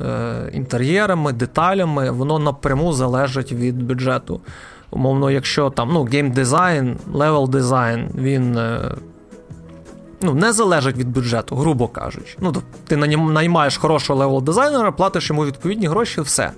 е, 0.00 0.50
інтер'єрами, 0.52 1.32
деталями, 1.32 2.10
воно 2.10 2.38
напряму 2.38 2.92
залежить 2.92 3.52
від 3.52 3.82
бюджету. 3.82 4.40
Умовно, 4.90 5.30
якщо 5.30 5.70
там 5.70 5.90
ну, 5.92 6.04
геймдизайн, 6.04 6.96
level 7.12 7.48
design, 7.50 8.08
він. 8.14 8.56
Е, 8.56 8.94
ну, 10.22 10.34
не 10.34 10.52
залежить 10.52 10.96
від 10.96 11.08
бюджету, 11.08 11.56
грубо 11.56 11.88
кажучи. 11.88 12.36
Ну, 12.40 12.54
Ти 12.86 12.96
наймаєш 12.96 13.76
хорошого 13.76 14.18
level 14.18 14.42
дизайнера, 14.42 14.92
платиш 14.92 15.30
йому 15.30 15.46
відповідні 15.46 15.86
гроші, 15.86 16.20
все. 16.20 16.52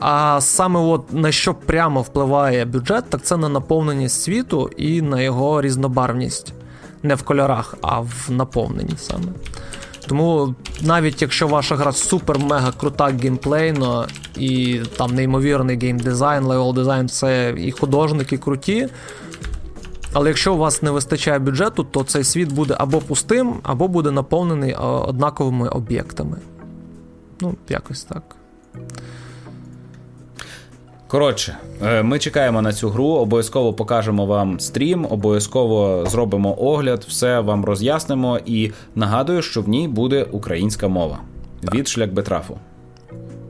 А 0.00 0.40
саме 0.40 0.80
от 0.80 1.12
на 1.12 1.32
що 1.32 1.54
прямо 1.54 2.02
впливає 2.02 2.64
бюджет, 2.64 3.04
так 3.10 3.22
це 3.22 3.36
на 3.36 3.48
наповненість 3.48 4.22
світу 4.22 4.70
і 4.76 5.02
на 5.02 5.20
його 5.20 5.62
різнобарвність. 5.62 6.52
Не 7.02 7.14
в 7.14 7.22
кольорах, 7.22 7.74
а 7.82 8.00
в 8.00 8.26
наповненні 8.28 8.94
саме. 8.98 9.32
Тому 10.06 10.54
навіть 10.80 11.22
якщо 11.22 11.48
ваша 11.48 11.76
гра 11.76 11.90
супер-мега 11.90 12.72
крута 12.80 13.04
геймплейно, 13.04 14.06
і 14.36 14.80
там 14.96 15.14
неймовірний 15.14 15.78
геймдизайн, 15.78 16.44
level 16.44 16.74
design, 16.74 17.08
це 17.08 17.54
і 17.58 17.70
художники 17.70 18.38
круті. 18.38 18.88
Але 20.12 20.28
якщо 20.28 20.54
у 20.54 20.56
вас 20.56 20.82
не 20.82 20.90
вистачає 20.90 21.38
бюджету, 21.38 21.84
то 21.84 22.04
цей 22.04 22.24
світ 22.24 22.52
буде 22.52 22.74
або 22.78 22.98
пустим, 22.98 23.54
або 23.62 23.88
буде 23.88 24.10
наповнений 24.10 24.74
однаковими 24.74 25.68
об'єктами. 25.68 26.38
Ну, 27.40 27.54
якось 27.68 28.04
так. 28.04 28.22
Коротше, 31.08 31.56
е, 31.82 32.02
ми 32.02 32.18
чекаємо 32.18 32.62
на 32.62 32.72
цю 32.72 32.88
гру, 32.88 33.06
обов'язково 33.06 33.72
покажемо 33.72 34.26
вам 34.26 34.60
стрім, 34.60 35.06
обов'язково 35.10 36.06
зробимо 36.06 36.54
огляд, 36.58 37.04
все 37.08 37.40
вам 37.40 37.64
роз'яснимо 37.64 38.38
і 38.46 38.72
нагадую, 38.94 39.42
що 39.42 39.62
в 39.62 39.68
ній 39.68 39.88
буде 39.88 40.22
українська 40.22 40.88
мова 40.88 41.18
так. 41.60 41.74
від 41.74 41.88
шлях 41.88 42.10
Бетрафу. 42.10 42.58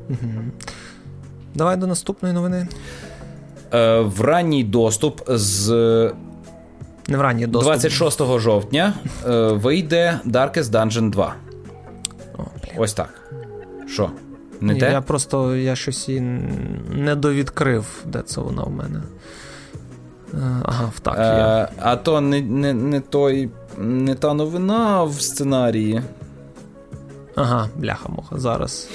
Угу. 0.09 0.19
Давай 1.55 1.77
до 1.77 1.87
наступної 1.87 2.35
новини. 2.35 2.69
Е, 3.75 4.01
в 4.01 4.21
ранній 4.21 4.65
доступ 4.65 5.21
з 5.29 6.13
Не 7.09 7.17
в 7.17 7.21
ранній 7.21 7.47
доступ. 7.47 7.73
26 7.73 8.39
жовтня 8.39 8.95
е, 9.27 9.53
вийде 9.53 10.21
Darkest 10.27 10.63
Dungeon 10.63 11.11
2. 11.11 11.35
О, 12.39 12.43
блін. 12.63 12.75
Ось 12.79 12.93
так. 12.95 13.33
Що? 13.89 14.11
Не 14.61 14.75
Ні, 14.75 14.81
те? 14.81 14.93
Я 14.93 15.01
просто 15.01 15.57
я 15.57 15.77
щось 15.77 16.09
і 16.09 16.21
не 16.91 17.15
довідкрив, 17.15 17.87
де 18.05 18.23
це 18.23 18.41
вона 18.41 18.63
в 18.63 18.71
мене. 18.71 19.03
Е, 20.35 20.63
ага, 20.63 20.93
так. 21.03 21.19
Е. 21.19 21.69
А 21.81 21.97
то 21.97 22.21
не 22.21 22.41
не, 22.41 22.73
не, 22.75 23.01
той, 23.01 23.51
не 23.79 24.15
та 24.15 24.35
новина 24.35 25.05
в 25.05 25.21
сценарії. 25.21 26.03
Ага, 27.35 27.69
бляха-муха, 27.77 28.39
зараз. 28.39 28.89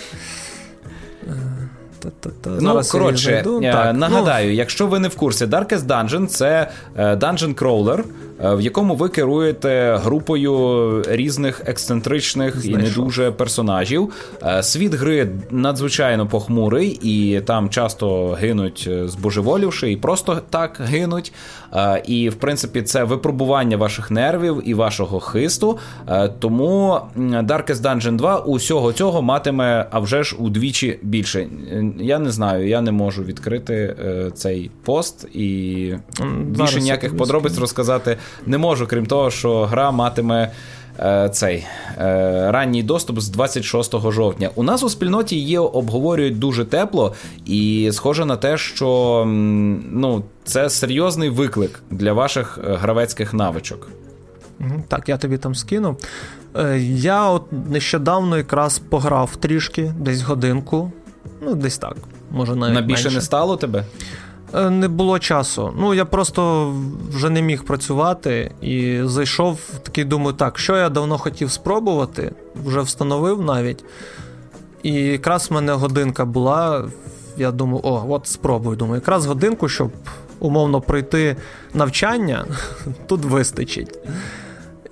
Е, 2.06 2.50
ну, 2.60 2.82
коротше, 2.92 3.46
так, 3.62 3.96
нагадаю, 3.96 4.48
ну... 4.48 4.54
якщо 4.54 4.88
ви 4.88 5.00
не 5.00 5.08
в 5.08 5.16
курсі, 5.16 5.46
Darkest 5.46 5.88
Dungeon 5.88 6.28
це 6.28 6.70
Dungeon 6.98 7.56
Crawler, 7.56 8.00
Е, 8.00 8.04
в 8.44 8.62
якому 8.62 8.96
ви 8.96 9.10
керуєте 9.10 10.00
групою 10.04 11.04
різних 11.08 11.62
ексцентричних 11.66 12.62
Знайшов. 12.62 12.80
і 12.80 12.84
не 12.84 12.90
дуже 12.90 13.32
персонажів. 13.32 14.14
Е, 14.44 14.64
світ 14.64 14.94
гри 14.94 15.30
надзвичайно 15.52 16.28
похмурий, 16.28 17.00
і 17.02 17.42
там 17.42 17.70
часто 17.70 18.38
гинуть 18.42 18.88
е, 18.92 19.08
збожеволівши, 19.08 19.92
і 19.92 19.98
просто 19.98 20.42
так 20.50 20.82
гинуть. 20.84 21.34
І, 22.06 22.30
в 22.30 22.36
принципі, 22.36 22.82
це 22.82 23.04
випробування 23.04 23.78
ваших 23.78 24.12
нервів 24.12 24.62
і 24.66 24.74
вашого 24.74 25.20
хисту. 25.20 25.78
Тому 26.40 27.00
Darkest 27.18 27.82
Dungeon 27.82 28.16
2 28.16 28.40
усього 28.40 28.94
цього 28.94 29.22
матиме, 29.22 29.88
а 29.92 30.00
вже 30.00 30.24
ж 30.24 30.36
удвічі 30.40 31.00
більше. 31.02 31.48
Я 32.00 32.20
не 32.20 32.32
знаю, 32.32 32.68
я 32.68 32.82
не 32.82 32.92
можу 32.92 33.24
відкрити 33.24 33.96
цей 34.34 34.72
пост 34.84 35.28
і 35.34 35.94
більше 36.46 36.82
ніяких 36.82 37.18
подробиць 37.18 37.58
розказати 37.58 38.18
не 38.46 38.58
можу, 38.58 38.88
крім 38.88 39.06
того, 39.06 39.32
що 39.32 39.66
гра 39.66 39.92
матиме. 39.92 40.52
Е, 41.00 41.30
цей 41.30 41.66
е, 41.98 42.52
ранній 42.52 42.84
доступ 42.84 43.20
з 43.20 43.30
26 43.30 44.12
жовтня. 44.12 44.50
У 44.56 44.64
нас 44.64 44.84
у 44.84 44.90
спільноті 44.90 45.36
її 45.36 45.58
обговорюють 45.58 46.40
дуже 46.40 46.66
тепло, 46.66 47.14
і 47.46 47.90
схоже 47.94 48.26
на 48.26 48.38
те, 48.38 48.58
що 48.58 49.24
ну, 49.92 50.24
це 50.44 50.70
серйозний 50.70 51.30
виклик 51.30 51.84
для 51.92 52.14
ваших 52.14 52.60
е, 52.64 52.76
гравецьких 52.76 53.34
навичок. 53.34 53.90
Так, 54.88 55.10
я 55.10 55.18
тобі 55.18 55.38
там 55.38 55.56
скину. 55.56 55.98
Я 56.86 57.30
от 57.30 57.44
нещодавно 57.70 58.38
якраз 58.38 58.80
пограв 58.80 59.36
трішки, 59.36 59.94
десь 60.00 60.22
годинку. 60.22 60.92
Ну, 61.42 61.56
десь 61.56 61.78
так. 61.78 61.96
Може, 62.32 62.56
навіть 62.56 62.76
На 62.76 62.82
більше 62.82 63.04
менше. 63.04 63.18
не 63.18 63.22
стало 63.22 63.58
тебе? 63.58 63.86
Е, 64.56 64.70
не 64.70 64.88
було 64.88 65.20
часу. 65.20 65.74
Ну, 65.78 65.94
я 65.94 66.06
просто 66.06 66.74
вже 67.10 67.30
не 67.30 67.42
міг 67.42 67.64
працювати 67.64 68.52
і 68.62 69.00
зайшов 69.04 69.60
такий, 69.84 70.04
думаю, 70.04 70.34
так, 70.34 70.60
що 70.60 70.78
я 70.78 70.90
давно 70.90 71.18
хотів 71.18 71.52
спробувати, 71.52 72.32
вже 72.66 72.82
встановив 72.82 73.42
навіть. 73.42 73.84
І 74.84 74.94
якраз 74.94 75.50
в 75.50 75.54
мене 75.54 75.74
годинка 75.74 76.26
була. 76.26 76.86
Я 77.38 77.52
думаю, 77.52 77.82
о, 77.84 78.06
от 78.10 78.28
спробую. 78.28 78.78
Думаю, 78.78 78.96
якраз 78.96 79.26
годинку, 79.26 79.70
щоб 79.70 79.92
умовно 80.40 80.82
пройти 80.82 81.36
навчання, 81.74 82.46
тут 83.08 83.26
вистачить. 83.26 84.00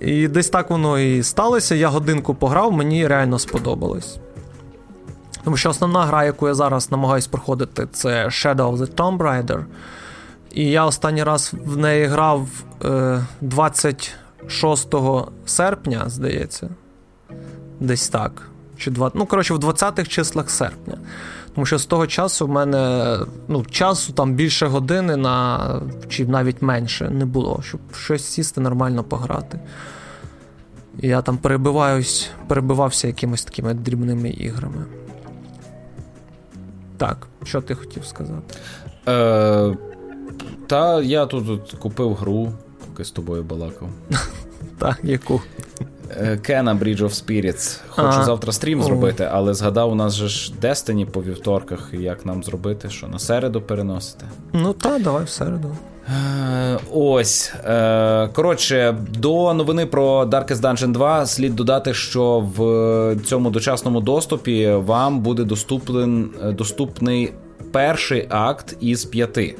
І 0.00 0.28
десь 0.28 0.48
так 0.48 0.70
воно 0.70 0.98
і 0.98 1.22
сталося. 1.22 1.74
Я 1.74 1.88
годинку 1.88 2.34
пограв, 2.34 2.72
мені 2.72 3.06
реально 3.06 3.38
сподобалось. 3.38 4.18
Тому 5.44 5.56
що 5.56 5.70
основна 5.70 6.06
гра, 6.06 6.24
яку 6.24 6.48
я 6.48 6.54
зараз 6.54 6.90
намагаюсь 6.90 7.26
проходити, 7.26 7.86
це 7.92 8.26
Shadow 8.26 8.56
of 8.56 8.76
the 8.76 8.94
Tomb 8.94 9.18
Raider. 9.18 9.64
І 10.54 10.64
я 10.64 10.84
останній 10.84 11.22
раз 11.22 11.52
в 11.64 11.76
неї 11.76 12.06
грав 12.06 12.48
е, 12.84 13.24
26 13.40 14.94
серпня, 15.46 16.04
здається. 16.06 16.68
Десь 17.80 18.08
так. 18.08 18.42
Чи 18.78 18.90
20, 18.90 19.18
Ну, 19.18 19.26
коротше, 19.26 19.54
в 19.54 19.58
20-х 19.58 20.08
числах 20.08 20.50
серпня. 20.50 20.98
Тому 21.54 21.66
що 21.66 21.78
з 21.78 21.86
того 21.86 22.06
часу 22.06 22.46
в 22.46 22.48
мене 22.48 23.18
ну, 23.48 23.64
часу 23.64 24.12
там 24.12 24.34
більше 24.34 24.66
години 24.66 25.16
на, 25.16 25.60
чи 26.08 26.26
навіть 26.26 26.62
менше 26.62 27.10
не 27.10 27.24
було, 27.24 27.60
щоб 27.62 27.80
щось 27.94 28.24
сісти 28.24 28.60
нормально 28.60 29.04
пограти. 29.04 29.60
І 31.00 31.08
я 31.08 31.22
там 31.22 31.38
перебиваюсь, 31.38 32.30
перебивався 32.48 33.06
якимись 33.06 33.44
такими 33.44 33.74
дрібними 33.74 34.30
іграми. 34.30 34.84
Так, 37.06 37.26
що 37.44 37.60
ти 37.60 37.74
хотів 37.74 38.04
сказати? 38.04 38.54
Е, 39.08 39.76
Та 40.66 41.02
я 41.02 41.26
тут, 41.26 41.72
купив 41.78 42.14
гру, 42.14 42.52
поки 42.86 43.04
з 43.04 43.10
тобою 43.10 43.42
балакав. 43.42 43.88
Так, 44.78 45.00
яку? 45.02 45.40
Кена 46.42 46.74
Bridge 46.74 46.98
of 47.02 47.08
Spirits. 47.08 47.80
Хочу 47.88 48.18
а, 48.18 48.24
завтра 48.24 48.52
стрім 48.52 48.80
о. 48.80 48.82
зробити, 48.82 49.28
але 49.32 49.54
згадав, 49.54 49.92
у 49.92 49.94
нас 49.94 50.14
же 50.14 50.28
ж 50.28 50.52
Destiny 50.62 51.04
по 51.06 51.22
вівторках, 51.22 51.90
як 51.92 52.26
нам 52.26 52.42
зробити, 52.44 52.90
що 52.90 53.08
на 53.08 53.18
середу 53.18 53.62
переносити. 53.62 54.26
Ну 54.52 54.72
так, 54.72 55.02
давай 55.02 55.24
в 55.24 55.28
середу. 55.28 55.76
Е, 56.08 56.78
ось. 56.92 57.52
Е, 57.64 58.28
коротше, 58.32 58.96
до 59.18 59.54
новини 59.54 59.86
про 59.86 60.24
Darkest 60.24 60.60
Dungeon 60.60 60.92
2 60.92 61.26
слід 61.26 61.56
додати, 61.56 61.94
що 61.94 62.48
в 62.56 63.16
цьому 63.24 63.50
дочасному 63.50 64.00
доступі 64.00 64.70
вам 64.70 65.20
буде 65.20 65.44
доступний, 65.44 66.24
доступний 66.52 67.32
перший 67.72 68.26
акт 68.30 68.76
із 68.80 69.04
п'яти. 69.04 69.56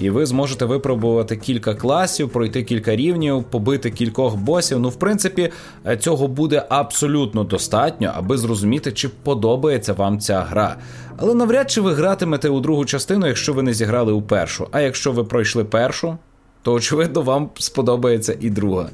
І 0.00 0.10
ви 0.10 0.26
зможете 0.26 0.64
випробувати 0.64 1.36
кілька 1.36 1.74
класів, 1.74 2.30
пройти 2.30 2.62
кілька 2.64 2.96
рівнів, 2.96 3.44
побити 3.44 3.90
кількох 3.90 4.36
босів. 4.36 4.80
Ну, 4.80 4.88
в 4.88 4.96
принципі, 4.96 5.50
цього 5.98 6.28
буде 6.28 6.66
абсолютно 6.68 7.44
достатньо, 7.44 8.12
аби 8.14 8.38
зрозуміти, 8.38 8.92
чи 8.92 9.08
подобається 9.08 9.92
вам 9.92 10.20
ця 10.20 10.40
гра. 10.40 10.76
Але 11.16 11.34
навряд 11.34 11.70
чи 11.70 11.80
ви 11.80 11.94
гратимете 11.94 12.48
у 12.48 12.60
другу 12.60 12.84
частину, 12.84 13.26
якщо 13.26 13.52
ви 13.52 13.62
не 13.62 13.74
зіграли 13.74 14.12
у 14.12 14.22
першу. 14.22 14.68
А 14.72 14.80
якщо 14.80 15.12
ви 15.12 15.24
пройшли 15.24 15.64
першу, 15.64 16.16
то 16.62 16.72
очевидно 16.72 17.22
вам 17.22 17.50
сподобається 17.58 18.36
і 18.40 18.50
друга. 18.50 18.88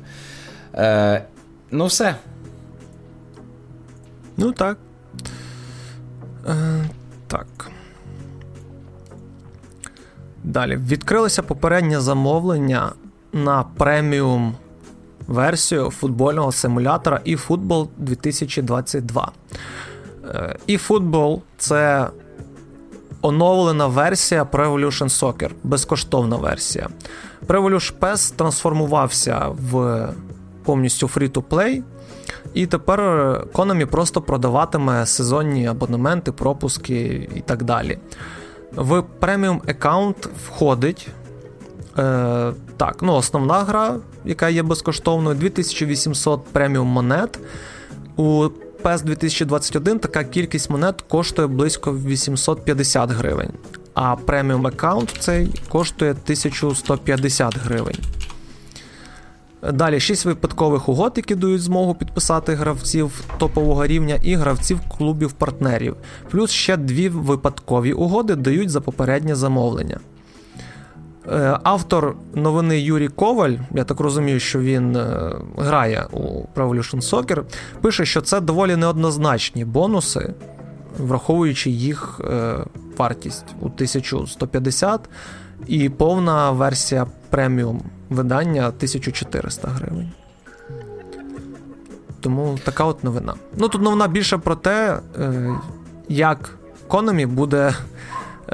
Е, 0.75 1.25
Ну, 1.71 1.87
все. 1.87 2.15
Ну 4.37 4.53
так. 4.53 4.79
Е, 6.49 6.85
Так. 7.27 7.74
Далі. 10.45 10.77
Відкрилося 10.77 11.43
попереднє 11.43 12.01
замовлення 12.01 12.93
на 13.33 13.65
преміум 13.77 14.55
версію 15.27 15.91
футбольного 15.91 16.53
симулятора 16.53 17.21
eFootball 17.27 17.89
2022. 17.99 19.33
eFootball– 20.69 21.41
це 21.57 22.09
оновлена 23.23 23.87
версія 23.87 24.45
Pro 24.45 24.73
Evolution 24.73 25.09
Soccer, 25.09 25.51
безкоштовна 25.65 26.37
версія. 26.37 26.89
Pro 27.47 27.63
Evolution 27.63 27.93
PES 28.01 28.37
трансформувався 28.37 29.49
в 29.49 30.09
повністю 30.65 31.07
free-to-play. 31.07 31.83
І 32.55 32.67
тепер 32.67 33.01
Konami 33.53 33.85
просто 33.85 34.23
продаватиме 34.23 35.07
сезонні 35.07 35.67
абонементи, 35.67 36.33
пропуски 36.33 37.29
і 37.35 37.41
так 37.41 37.63
далі. 37.63 37.99
В 38.77 39.03
преміум 39.21 39.63
аккаунт 39.69 40.29
входить. 40.47 41.09
Е, 41.99 42.53
Так, 42.77 42.97
ну 43.03 43.15
основна 43.15 43.63
гра, 43.63 43.97
яка 44.25 44.49
є 44.49 44.63
безкоштовною, 44.63 45.37
2800 45.37 46.45
преміум 46.45 46.89
монет. 46.89 47.39
У 48.17 48.49
PES 48.83 49.03
2021 49.03 49.99
така 49.99 50.25
кількість 50.25 50.71
монет 50.71 51.05
коштує 51.09 51.49
близько 51.49 51.93
850 51.93 53.11
гривень. 53.11 53.51
А 53.95 54.17
преміум 54.17 54.67
аккаунт 54.67 55.17
цей 55.19 55.55
коштує 55.69 56.11
1150 56.11 57.57
гривень. 57.59 57.97
Далі 59.73 60.01
6 60.01 60.25
випадкових 60.25 60.89
угод, 60.89 61.13
які 61.17 61.35
дають 61.35 61.63
змогу 61.63 61.95
підписати 61.95 62.55
гравців 62.55 63.25
топового 63.39 63.87
рівня 63.87 64.19
і 64.23 64.35
гравців 64.35 64.81
клубів-партнерів. 64.99 65.97
Плюс 66.31 66.51
ще 66.51 66.77
дві 66.77 67.09
випадкові 67.09 67.93
угоди 67.93 68.35
дають 68.35 68.71
за 68.71 68.81
попереднє 68.81 69.35
замовлення. 69.35 69.99
Е, 71.33 71.59
автор 71.63 72.17
новини 72.35 72.81
Юрій 72.81 73.09
Коваль, 73.09 73.57
я 73.75 73.85
так 73.85 74.01
розумію, 74.01 74.41
що 74.41 74.61
він 74.61 74.97
е, 74.97 75.33
грає 75.57 76.07
у 76.13 76.19
Pro 76.55 76.69
Evolution 76.69 77.11
Soccer, 77.11 77.43
пише, 77.81 78.05
що 78.05 78.21
це 78.21 78.41
доволі 78.41 78.77
неоднозначні 78.77 79.65
бонуси, 79.65 80.35
враховуючи 80.99 81.71
їх 81.71 82.21
е, 82.25 82.57
вартість 82.97 83.45
у 83.61 83.65
1150 83.65 85.01
і 85.67 85.89
повна 85.89 86.51
версія 86.51 87.07
преміум 87.31 87.83
видання 88.15 88.67
1400 88.67 89.69
гривень. 89.69 90.11
Тому 92.21 92.59
така 92.65 92.85
от 92.85 93.05
новина. 93.05 93.35
Ну 93.57 93.69
тут 93.69 93.83
новина 93.83 94.09
більше 94.09 94.39
про 94.39 94.55
те, 94.55 94.99
е, 95.19 95.51
як 96.09 96.51
Konami 96.89 97.27
буде 97.27 97.75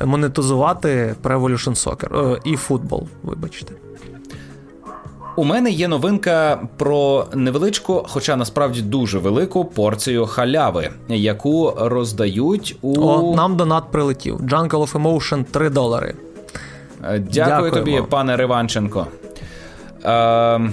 монетизувати 0.04 1.14
Pro 1.22 1.40
Evolution 1.40 1.74
Soccer 1.86 2.34
е, 2.34 2.40
і 2.44 2.56
футбол, 2.56 3.08
вибачте. 3.22 3.72
У 5.36 5.44
мене 5.44 5.70
є 5.70 5.88
новинка 5.88 6.60
про 6.76 7.26
невеличку, 7.34 8.06
хоча 8.08 8.36
насправді 8.36 8.82
дуже 8.82 9.18
велику 9.18 9.64
порцію 9.64 10.26
халяви, 10.26 10.90
яку 11.08 11.72
роздають 11.76 12.76
у. 12.82 13.00
О, 13.00 13.36
Нам 13.36 13.56
донат 13.56 13.84
прилетів. 13.90 14.36
Jungle 14.40 14.70
of 14.70 14.92
Emotion 14.92 15.44
3 15.44 15.70
долари. 15.70 16.14
Дякую 17.00 17.20
Дякуємо. 17.30 17.76
тобі, 17.76 18.02
пане 18.10 18.36
Риванченко. 18.36 19.06
Е, 20.04 20.70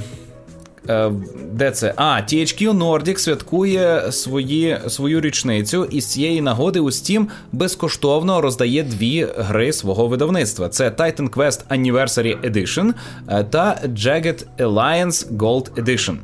е, 0.89 1.11
де 1.51 1.71
це? 1.71 1.93
А, 1.95 2.03
THQ 2.03 2.77
Nordic 2.77 3.17
святкує 3.17 4.11
свої, 4.11 4.77
свою 4.87 5.21
річницю, 5.21 5.85
і 5.85 6.01
з 6.01 6.05
цієї 6.05 6.41
нагоди 6.41 6.79
у 6.79 6.85
Steam 6.85 7.25
безкоштовно 7.51 8.41
роздає 8.41 8.83
дві 8.83 9.27
гри 9.37 9.73
свого 9.73 10.07
видавництва: 10.07 10.69
це 10.69 10.89
Titan 10.89 11.29
Quest 11.29 11.67
Anniversary 11.69 12.51
Edition 12.51 12.93
е, 13.29 13.43
та 13.43 13.81
Jagged 13.85 14.45
Alliance 14.57 15.37
Gold 15.37 15.83
Edition. 15.83 16.15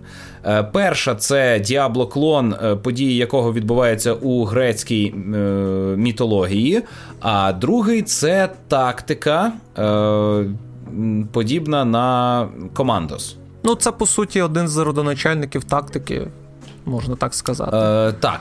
Е, 0.45 0.63
перша 0.63 1.15
це 1.15 1.59
Діабло 1.59 2.07
клон, 2.07 2.55
події 2.83 3.15
якого 3.15 3.53
відбуваються 3.53 4.13
у 4.13 4.43
грецькій 4.43 5.13
е, 5.15 5.37
мітології. 5.97 6.81
А 7.19 7.53
другий 7.53 8.01
це 8.01 8.49
тактика. 8.67 9.51
Е, 9.77 10.45
подібна 11.31 11.85
на 11.85 12.47
Командос. 12.73 13.35
Ну, 13.63 13.75
це 13.75 13.91
по 13.91 14.05
суті 14.05 14.41
один 14.41 14.67
з 14.67 14.77
родоначальників 14.77 15.63
тактики, 15.63 16.27
можна 16.85 17.15
так 17.15 17.33
сказати. 17.33 17.77
Е, 17.77 18.13
Так. 18.19 18.39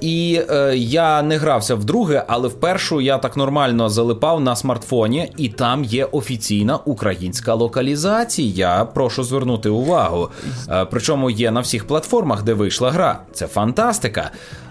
І 0.00 0.40
е, 0.50 0.76
я 0.76 1.22
не 1.22 1.36
грався 1.36 1.74
в 1.74 1.84
друге, 1.84 2.24
але 2.28 2.48
в 2.48 2.54
першу 2.54 3.00
я 3.00 3.18
так 3.18 3.36
нормально 3.36 3.88
залипав 3.88 4.40
на 4.40 4.56
смартфоні, 4.56 5.32
і 5.36 5.48
там 5.48 5.84
є 5.84 6.04
офіційна 6.04 6.78
українська 6.84 7.54
локалізація. 7.54 8.84
Прошу 8.94 9.24
звернути 9.24 9.68
увагу. 9.68 10.28
Е, 10.70 10.86
причому 10.90 11.30
є 11.30 11.50
на 11.50 11.60
всіх 11.60 11.86
платформах, 11.86 12.42
де 12.42 12.54
вийшла 12.54 12.90
гра. 12.90 13.20
Це 13.32 13.46
фантастика. 13.46 14.30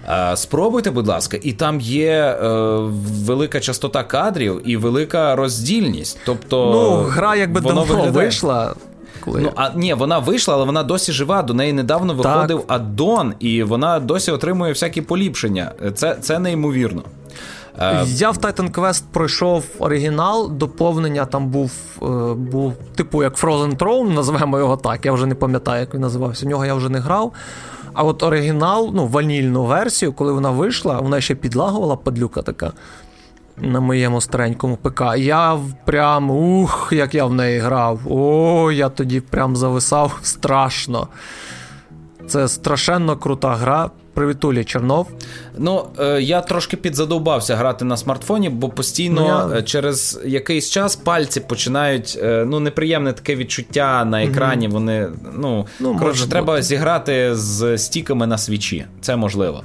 Е, 0.09 0.37
спробуйте, 0.37 0.91
будь 0.91 1.07
ласка, 1.07 1.37
і 1.43 1.53
там 1.53 1.81
є 1.81 2.11
е, 2.11 2.47
велика 3.25 3.59
частота 3.59 4.03
кадрів 4.03 4.61
і 4.65 4.77
велика 4.77 5.35
роздільність. 5.35 6.19
Тобто, 6.25 6.71
ну, 6.73 7.09
гра 7.09 7.35
якби 7.35 7.61
давно 7.61 7.83
виглядає... 7.83 8.11
вийшла. 8.11 8.73
Коли... 9.25 9.41
Ну, 9.41 9.51
а 9.55 9.69
ні, 9.75 9.93
вона 9.93 10.19
вийшла, 10.19 10.53
але 10.53 10.65
вона 10.65 10.83
досі 10.83 11.11
жива. 11.11 11.41
До 11.41 11.53
неї 11.53 11.73
недавно 11.73 12.13
виходив 12.13 12.57
так. 12.57 12.71
аддон, 12.71 13.33
і 13.39 13.63
вона 13.63 13.99
досі 13.99 14.31
отримує 14.31 14.71
всякі 14.71 15.01
поліпшення. 15.01 15.71
Це 15.95 16.15
це 16.21 16.39
неймовірно. 16.39 17.01
Е, 17.79 18.03
Я 18.07 18.31
в 18.31 18.37
Titan 18.37 18.71
Quest 18.71 19.03
пройшов 19.11 19.63
оригінал, 19.79 20.51
доповнення 20.51 21.25
там 21.25 21.47
був, 21.47 21.71
був 22.35 22.73
типу 22.95 23.23
як 23.23 23.37
Frozen 23.37 23.77
Throne, 23.77 24.13
називаємо 24.13 24.57
його 24.59 24.77
так. 24.77 25.05
Я 25.05 25.11
вже 25.11 25.25
не 25.25 25.35
пам'ятаю, 25.35 25.79
як 25.79 25.93
він 25.93 26.01
називався. 26.01 26.45
У 26.45 26.49
нього 26.49 26.65
я 26.65 26.73
вже 26.73 26.89
не 26.89 26.99
грав. 26.99 27.31
А 27.93 28.03
от 28.03 28.23
оригінал, 28.23 28.91
ну, 28.93 29.07
ванільну 29.07 29.63
версію, 29.65 30.13
коли 30.13 30.33
вона 30.33 30.49
вийшла, 30.51 30.99
вона 30.99 31.21
ще 31.21 31.35
підлагувала 31.35 31.95
падлюка 31.95 32.41
така 32.41 32.71
на 33.57 33.79
моєму 33.79 34.21
старенькому 34.21 34.77
ПК. 34.77 35.01
Я 35.17 35.59
прям 35.85 36.31
ух, 36.31 36.89
як 36.95 37.15
я 37.15 37.25
в 37.25 37.33
неї 37.33 37.59
грав. 37.59 37.99
О, 38.09 38.71
я 38.71 38.89
тоді 38.89 39.19
прям 39.19 39.55
зависав 39.55 40.19
страшно. 40.23 41.07
Це 42.27 42.47
страшенно 42.47 43.17
крута 43.17 43.55
гра. 43.55 43.89
Привітулі, 44.13 44.63
Чернов. 44.63 45.07
Ну, 45.57 45.85
е, 45.99 46.21
я 46.21 46.41
трошки 46.41 46.77
підзадовбався 46.77 47.55
грати 47.55 47.85
на 47.85 47.97
смартфоні, 47.97 48.49
бо 48.49 48.69
постійно 48.69 49.21
ну, 49.21 49.27
я... 49.27 49.59
Е, 49.59 49.63
через 49.63 50.19
якийсь 50.25 50.69
час 50.69 50.95
пальці 50.95 51.39
починають 51.39 52.19
е, 52.23 52.45
ну, 52.47 52.59
неприємне 52.59 53.13
таке 53.13 53.35
відчуття 53.35 54.05
на 54.05 54.23
екрані. 54.23 54.67
Угу. 54.67 54.73
Вони, 54.73 55.07
ну, 55.37 55.67
ну 55.79 55.97
коротше, 55.99 56.29
треба 56.29 56.53
бути. 56.53 56.63
зіграти 56.63 57.35
з 57.35 57.77
стіками 57.77 58.27
на 58.27 58.37
свічі. 58.37 58.85
Це 59.01 59.15
можливо. 59.15 59.63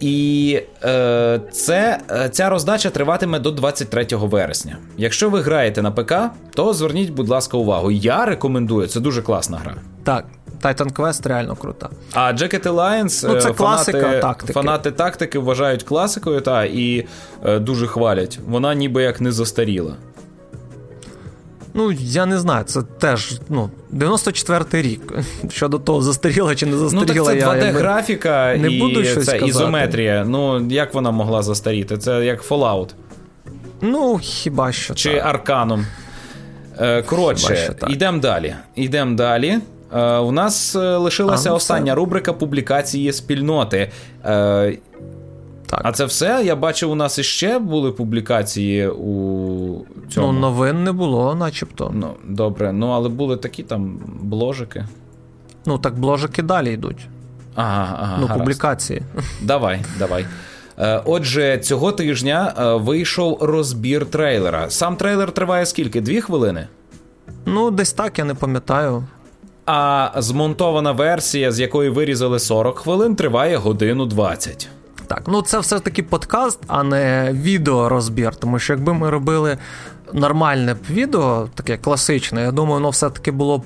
І 0.00 0.60
е, 0.84 1.40
це, 1.50 2.00
ця 2.32 2.48
роздача 2.48 2.90
триватиме 2.90 3.38
до 3.38 3.50
23 3.50 4.06
вересня. 4.10 4.76
Якщо 4.96 5.30
ви 5.30 5.40
граєте 5.40 5.82
на 5.82 5.90
ПК, 5.90 6.14
то 6.54 6.74
зверніть, 6.74 7.10
будь 7.10 7.28
ласка, 7.28 7.56
увагу. 7.56 7.90
Я 7.90 8.24
рекомендую, 8.24 8.86
це 8.86 9.00
дуже 9.00 9.22
класна 9.22 9.58
гра. 9.58 9.74
Так, 10.04 10.24
Titan 10.62 10.92
Quest 10.92 11.28
реально 11.28 11.56
крута. 11.56 11.88
А 12.12 12.32
Jacket 12.32 12.62
Alliance 12.62 13.28
ну, 13.28 13.40
це 13.40 13.52
фанати, 13.52 13.54
класика 13.54 14.20
тактики. 14.20 14.52
фанати 14.52 14.90
тактики 14.90 15.38
вважають 15.38 15.82
класикою 15.82 16.40
та 16.40 16.64
і 16.64 17.06
е, 17.44 17.58
дуже 17.58 17.86
хвалять. 17.86 18.38
Вона 18.48 18.74
ніби 18.74 19.02
як 19.02 19.20
не 19.20 19.32
застаріла. 19.32 19.96
Ну, 21.76 21.92
я 21.92 22.26
не 22.26 22.38
знаю, 22.38 22.64
це 22.64 22.82
теж 22.82 23.40
ну, 23.48 23.70
94-й 23.92 24.82
рік. 24.82 25.12
Щодо 25.50 25.78
того, 25.78 26.02
застаріла 26.02 26.54
чи 26.54 26.66
не 26.66 26.76
застаріла. 26.76 27.34
Ну, 27.34 27.40
так 27.40 27.62
це 27.62 27.70
2D-графіка 27.70 28.58
не 28.58 28.68
і 28.68 28.80
буду 28.80 29.04
щось 29.04 29.24
це 29.24 29.32
казати. 29.32 29.50
ізометрія. 29.50 30.24
Ну, 30.24 30.66
як 30.70 30.94
вона 30.94 31.10
могла 31.10 31.42
застаріти? 31.42 31.98
Це 31.98 32.24
як 32.24 32.48
Fallout. 32.48 32.88
Ну, 33.80 34.18
хіба 34.22 34.72
що. 34.72 34.94
Чи 34.94 35.14
так. 35.14 35.26
Арканом. 35.26 35.86
Е, 36.80 37.02
коротше, 37.02 37.74
йдемо 37.88 38.18
далі. 38.18 38.54
Йдемо 38.74 39.16
далі. 39.16 39.58
Е, 39.94 40.16
у 40.16 40.32
нас 40.32 40.76
е, 40.76 40.96
лишилася 40.96 41.48
а, 41.48 41.50
ну, 41.50 41.56
остання 41.56 41.92
все. 41.92 41.94
рубрика 41.94 42.32
публікації 42.32 43.12
спільноти. 43.12 43.90
Так. 45.66 45.80
А 45.84 45.92
це 45.92 46.04
все? 46.04 46.42
Я 46.44 46.56
бачив, 46.56 46.90
у 46.90 46.94
нас 46.94 47.18
іще 47.18 47.58
були 47.58 47.92
публікації 47.92 48.88
у 48.88 49.84
цьому. 50.10 50.32
Ну, 50.32 50.40
новин 50.40 50.84
не 50.84 50.92
було, 50.92 51.34
начебто. 51.34 51.90
Ну, 51.94 52.14
добре, 52.24 52.72
ну 52.72 52.88
але 52.88 53.08
були 53.08 53.36
такі 53.36 53.62
там 53.62 53.98
бложики. 54.20 54.84
Ну, 55.66 55.78
так 55.78 55.98
бложики 55.98 56.42
далі 56.42 56.72
йдуть. 56.72 57.08
Ага, 57.54 57.98
ага. 58.00 58.16
Ну, 58.20 58.26
гаразд. 58.26 58.40
публікації. 58.40 59.02
Давай, 59.42 59.80
давай. 59.98 60.26
Е, 60.78 61.02
Отже, 61.04 61.58
цього 61.58 61.92
тижня 61.92 62.54
е, 62.58 62.74
вийшов 62.74 63.38
розбір 63.40 64.06
трейлера. 64.06 64.70
Сам 64.70 64.96
трейлер 64.96 65.32
триває 65.32 65.66
скільки? 65.66 66.00
Дві 66.00 66.20
хвилини? 66.20 66.68
Ну, 67.46 67.70
десь 67.70 67.92
так, 67.92 68.18
я 68.18 68.24
не 68.24 68.34
пам'ятаю. 68.34 69.04
А 69.66 70.10
змонтована 70.16 70.92
версія, 70.92 71.52
з 71.52 71.60
якої 71.60 71.90
вирізали 71.90 72.38
40 72.38 72.78
хвилин, 72.78 73.16
триває 73.16 73.56
годину 73.56 74.06
20. 74.06 74.68
Так, 75.06 75.22
ну 75.26 75.42
це 75.42 75.58
все-таки 75.58 76.02
подкаст, 76.02 76.58
а 76.66 76.82
не 76.82 77.30
відеорозбір. 77.32 78.34
Тому 78.34 78.58
що 78.58 78.72
якби 78.72 78.94
ми 78.94 79.10
робили 79.10 79.58
нормальне 80.12 80.74
б 80.74 80.78
відео, 80.90 81.48
таке 81.54 81.76
класичне, 81.76 82.42
я 82.42 82.52
думаю, 82.52 82.74
воно 82.74 82.90
все-таки 82.90 83.30
було 83.30 83.58
б 83.58 83.62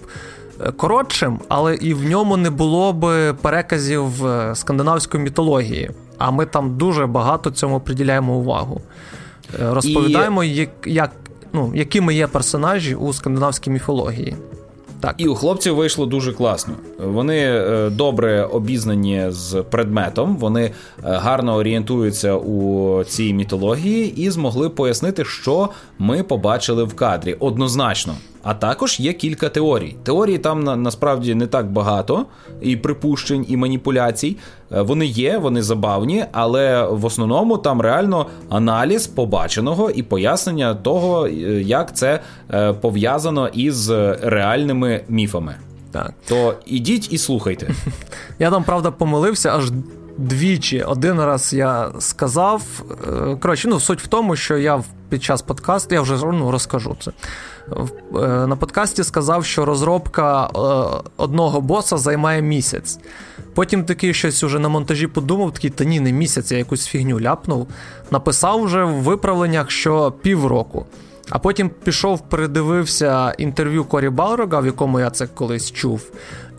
е, 0.61 0.72
коротшим, 0.72 1.40
але 1.48 1.74
і 1.74 1.94
в 1.94 2.05
ньому 2.05 2.37
не 2.37 2.50
було 2.50 2.92
б 2.92 3.33
переказів 3.33 4.26
е, 4.26 4.55
скандинавської 4.55 5.24
мітології. 5.24 5.90
А 6.18 6.31
ми 6.31 6.46
там 6.46 6.76
дуже 6.76 7.07
багато 7.07 7.50
цьому 7.50 7.81
приділяємо 7.81 8.35
увагу. 8.35 8.81
Е, 9.61 9.74
Розповідаємо, 9.74 10.44
і... 10.44 10.48
як, 10.48 10.70
як, 10.87 11.11
ну, 11.53 11.72
якими 11.74 12.14
є 12.14 12.26
персонажі 12.26 12.94
у 12.94 13.12
скандинавській 13.12 13.70
міфології. 13.70 14.37
Так. 15.01 15.15
І 15.19 15.27
у 15.27 15.35
хлопців 15.35 15.75
вийшло 15.75 16.07
дуже 16.07 16.33
класно. 16.33 16.75
Вони 16.99 17.39
е, 17.39 17.91
добре 17.91 18.45
обізнані 18.45 19.25
з 19.29 19.65
предметом, 19.71 20.37
вони 20.37 20.65
е, 20.65 20.73
гарно 21.03 21.55
орієнтуються 21.55 22.35
у 22.35 23.05
цій 23.05 23.35
мітології 23.35 24.15
і 24.17 24.31
змогли 24.31 24.69
пояснити, 24.69 25.25
що 25.25 25.69
ми 25.99 26.23
побачили 26.23 26.85
в 26.85 26.95
кадрі 26.95 27.37
однозначно. 27.41 28.15
А 28.42 28.55
також 28.55 29.00
є 29.00 29.12
кілька 29.12 29.48
теорій. 29.48 29.96
Теорій 30.03 30.38
там 30.38 30.64
на, 30.64 30.76
насправді 30.76 31.35
не 31.35 31.46
так 31.46 31.72
багато, 31.72 32.26
і 32.61 32.76
припущень, 32.76 33.46
і 33.48 33.57
маніпуляцій. 33.57 34.37
Е, 34.72 34.83
Вони 34.83 35.07
є, 35.07 35.38
вони 35.38 35.62
забавні, 35.62 36.24
але 36.33 36.87
в 36.87 37.05
основному 37.05 37.59
там 37.59 37.81
реально 37.81 38.26
аналіз 38.48 39.07
побаченого 39.07 39.90
і 39.90 40.03
пояснення 40.03 40.74
того, 40.74 41.26
е, 41.26 41.31
як 41.62 41.96
це 41.96 42.20
е, 42.50 42.72
пов'язано 42.72 43.48
із 43.48 43.90
реальними 44.22 45.00
міфами. 45.09 45.55
Так. 45.92 46.14
То 46.29 46.55
ідіть 46.66 47.12
і 47.12 47.18
слухайте. 47.18 47.74
Я 48.38 48.50
там, 48.50 48.64
правда, 48.64 48.90
помилився 48.90 49.57
аж 49.57 49.70
двічі. 50.18 50.83
Один 50.83 51.20
раз 51.20 51.53
я 51.53 51.90
сказав. 51.98 52.62
Коротше, 53.40 53.68
ну, 53.68 53.81
суть 53.81 54.03
в 54.03 54.07
тому, 54.07 54.37
що 54.37 54.59
я 54.59 54.83
під 55.11 55.23
час 55.23 55.42
подкасту, 55.42 55.94
я 55.94 56.01
вже 56.01 56.16
ну, 56.16 56.51
розкажу 56.51 56.96
це. 57.01 57.11
Е, 58.14 58.46
На 58.46 58.57
подкасті 58.57 59.05
сказав, 59.05 59.44
що 59.44 59.64
розробка 59.64 60.46
е, 60.46 61.11
одного 61.16 61.61
боса 61.61 61.96
займає 61.96 62.42
місяць. 62.42 62.99
Потім 63.55 63.85
такий 63.85 64.14
щось 64.14 64.42
уже 64.42 64.59
на 64.59 64.68
монтажі 64.68 65.07
подумав, 65.07 65.53
такий, 65.53 65.70
та 65.70 65.85
ні, 65.85 66.01
не 66.01 66.12
місяць, 66.12 66.53
я 66.53 66.59
якусь 66.59 66.87
фігню 66.87 67.20
ляпнув. 67.20 67.66
Написав 68.11 68.62
вже 68.62 68.85
в 68.85 68.92
виправленнях, 68.92 69.70
що 69.70 70.12
півроку. 70.23 70.87
А 71.31 71.38
потім 71.38 71.70
пішов, 71.85 72.20
передивився 72.29 73.35
інтерв'ю 73.38 73.85
Корі 73.85 74.09
Балрога, 74.09 74.61
в 74.61 74.66
якому 74.66 75.01
я 75.01 75.11
це 75.11 75.27
колись 75.27 75.73
чув. 75.73 76.03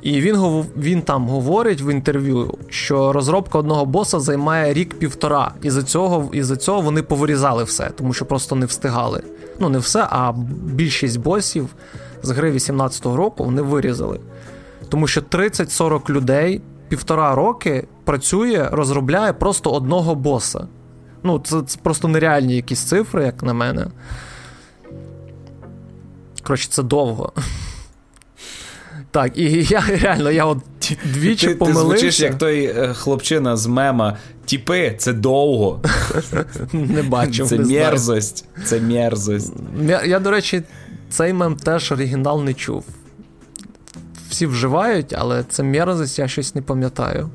І 0.02 0.22
він 0.22 0.66
він 0.78 1.02
там 1.02 1.28
говорить 1.28 1.82
в 1.82 1.92
інтерв'ю, 1.92 2.58
що 2.70 3.14
розробка 3.14 3.60
одного 3.60 3.86
боса 3.86 4.20
займає 4.20 4.74
рік-півтора. 4.74 5.52
І 5.62 5.70
за 5.70 5.84
цього, 5.84 6.30
цього 6.56 6.82
вони 6.82 7.04
повирізали 7.04 7.64
все, 7.64 7.90
тому 7.98 8.14
що 8.14 8.26
просто 8.26 8.56
не 8.56 8.66
встигали. 8.66 9.24
Ну, 9.60 9.70
не 9.70 9.80
все, 9.80 10.08
а 10.10 10.34
більшість 10.64 11.20
босів 11.20 11.70
з 12.24 12.30
гри 12.30 12.52
18-го 12.52 13.18
року 13.18 13.44
вони 13.44 13.62
вирізали. 13.62 14.20
Тому 14.90 15.08
що 15.08 15.22
30-40 15.22 16.10
людей 16.10 16.62
півтора 16.90 17.36
роки 17.36 17.88
працює, 18.04 18.70
розробляє 18.72 19.34
просто 19.34 19.72
одного 19.72 20.16
боса. 20.16 20.68
Ну, 21.24 21.40
це, 21.40 21.62
це 21.62 21.80
просто 21.84 22.08
нереальні 22.08 22.56
якісь 22.56 22.80
цифри, 22.80 23.24
як 23.24 23.44
на 23.44 23.54
мене. 23.54 23.88
Коротше, 26.44 26.70
це 26.70 26.84
довго. 26.84 27.34
Так, 29.12 29.38
і 29.38 29.64
я 29.70 29.84
реально, 30.02 30.32
я 30.32 30.46
от 30.46 30.58
двічі 31.04 31.48
Ти, 31.48 31.54
ти 31.54 31.58
помилився. 31.60 31.88
звучиш 31.90 32.20
як 32.20 32.38
той 32.38 32.66
е, 32.66 32.94
хлопчина 32.94 33.58
з 33.58 33.68
мема. 33.68 34.18
Тіпи, 34.46 34.96
це 34.98 35.14
довго. 35.14 35.82
Не 36.74 37.04
бачив. 37.04 37.48
Це 37.48 37.58
не 37.58 37.66
знаю. 37.66 37.84
мерзость. 37.84 38.46
Це 38.66 38.80
мерзость. 38.82 39.54
Я, 39.88 40.04
я, 40.04 40.20
до 40.20 40.32
речі, 40.32 40.64
цей 41.10 41.34
мем 41.34 41.56
теж 41.56 41.92
оригінал 41.92 42.44
не 42.44 42.54
чув. 42.54 42.84
Всі 44.30 44.46
вживають, 44.46 45.16
але 45.18 45.44
це 45.50 45.64
мерзость, 45.64 46.20
я 46.20 46.28
щось 46.28 46.56
не 46.56 46.62
пам'ятаю. 46.62 47.30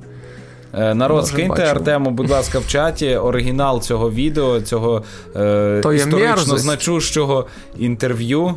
Е, 0.74 0.94
Народ, 0.94 1.20
Може, 1.20 1.32
скиньте 1.32 1.48
бачив. 1.48 1.68
Артему, 1.68 2.10
будь 2.10 2.30
ласка, 2.30 2.58
в 2.58 2.66
чаті 2.66 3.16
оригінал 3.16 3.82
цього 3.82 4.10
відео, 4.10 4.60
цього 4.60 5.04
е, 5.36 5.80
То 5.82 5.92
історично 5.92 6.58
значущого 6.58 7.46
інтерв'ю. 7.78 8.54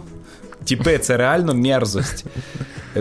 Тіпи, 0.64 0.98
це 0.98 1.18
реально 1.18 1.54
мерзость. 1.54 2.26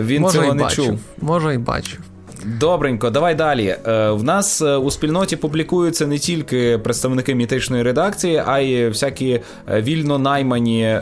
Він 0.01 0.21
Може, 0.21 0.39
цього 0.39 0.53
не 0.53 0.63
бачив. 0.63 0.85
чув. 0.85 0.99
Може, 1.21 1.53
і 1.53 1.57
бачив. 1.57 1.99
Добренько, 2.45 3.09
давай 3.09 3.35
далі. 3.35 3.75
Е, 3.87 4.09
в 4.09 4.23
нас 4.23 4.61
е, 4.61 4.75
у 4.75 4.91
спільноті 4.91 5.35
публікуються 5.35 6.07
не 6.07 6.17
тільки 6.17 6.77
представники 6.77 7.35
мітичної 7.35 7.83
редакції, 7.83 8.43
а 8.45 8.59
й 8.59 8.87
всякі 8.87 9.41
е, 9.71 9.81
вільно 9.81 10.19
наймані 10.19 10.99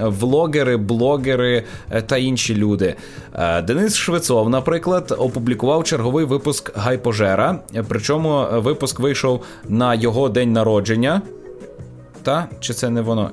влогери, 0.00 0.76
блогери 0.76 1.64
та 2.06 2.16
інші 2.16 2.54
люди. 2.56 2.94
Денис 3.62 3.96
Швецов, 3.96 4.50
наприклад, 4.50 5.14
опублікував 5.18 5.84
черговий 5.84 6.24
випуск 6.24 6.78
Гайпожера. 6.78 7.58
Причому 7.88 8.46
випуск 8.52 9.00
вийшов 9.00 9.44
на 9.68 9.94
його 9.94 10.28
день 10.28 10.52
народження. 10.52 11.22
Та? 12.22 12.48
Чи 12.60 12.74
це 12.74 12.90
не 12.90 13.00
воно? 13.00 13.30